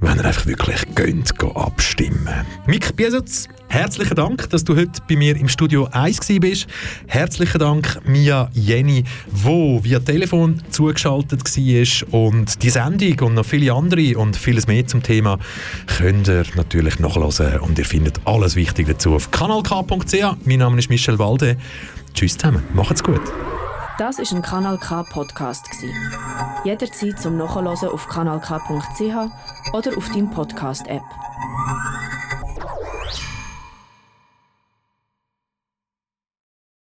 wenn 0.00 0.18
er 0.18 0.26
einfach 0.26 0.46
wirklich 0.46 0.82
gönnt, 0.94 1.32
abstimmen. 1.42 2.46
Mik 2.66 2.94
Biesitz, 2.94 3.48
herzlichen 3.68 4.14
Dank, 4.14 4.50
dass 4.50 4.64
du 4.64 4.76
heute 4.76 5.00
bei 5.08 5.16
mir 5.16 5.36
im 5.36 5.48
Studio 5.48 5.88
1 5.92 6.26
bist. 6.40 6.66
Herzlichen 7.06 7.58
Dank, 7.58 8.00
Mia 8.06 8.50
Jenny, 8.52 9.04
wo 9.30 9.82
via 9.82 10.00
Telefon 10.00 10.62
zugeschaltet 10.70 11.44
war. 11.44 12.20
Und 12.20 12.62
die 12.62 12.70
Sendung 12.70 13.20
und 13.20 13.34
noch 13.34 13.44
viele 13.44 13.72
andere 13.72 14.18
und 14.18 14.36
vieles 14.36 14.66
mehr 14.66 14.86
zum 14.86 15.02
Thema 15.02 15.38
könnt 15.86 16.28
ihr 16.28 16.44
natürlich 16.56 16.98
nachlesen 16.98 17.60
und 17.60 17.78
ihr 17.78 17.84
findet 17.84 18.20
alles 18.24 18.56
Wichtige 18.56 18.92
dazu 18.92 19.14
auf 19.14 19.30
kanalk.ch. 19.30 20.36
Mein 20.44 20.58
Name 20.58 20.78
ist 20.78 20.90
Michel 20.90 21.18
Walde. 21.18 21.56
Tschüss 22.14 22.36
zusammen, 22.36 22.62
macht's 22.74 23.02
gut. 23.02 23.22
Das 23.98 24.18
ist 24.20 24.32
ein 24.32 24.42
Kanal 24.42 24.78
K 24.78 25.02
Podcast 25.02 25.66
Jederzeit 26.64 27.20
zum 27.20 27.36
Nachhören 27.36 27.66
auf 27.66 28.06
kanalk.ch 28.06 29.72
oder 29.72 29.96
auf 29.96 30.08
deinem 30.10 30.30
Podcast 30.30 30.86
App. 30.86 31.02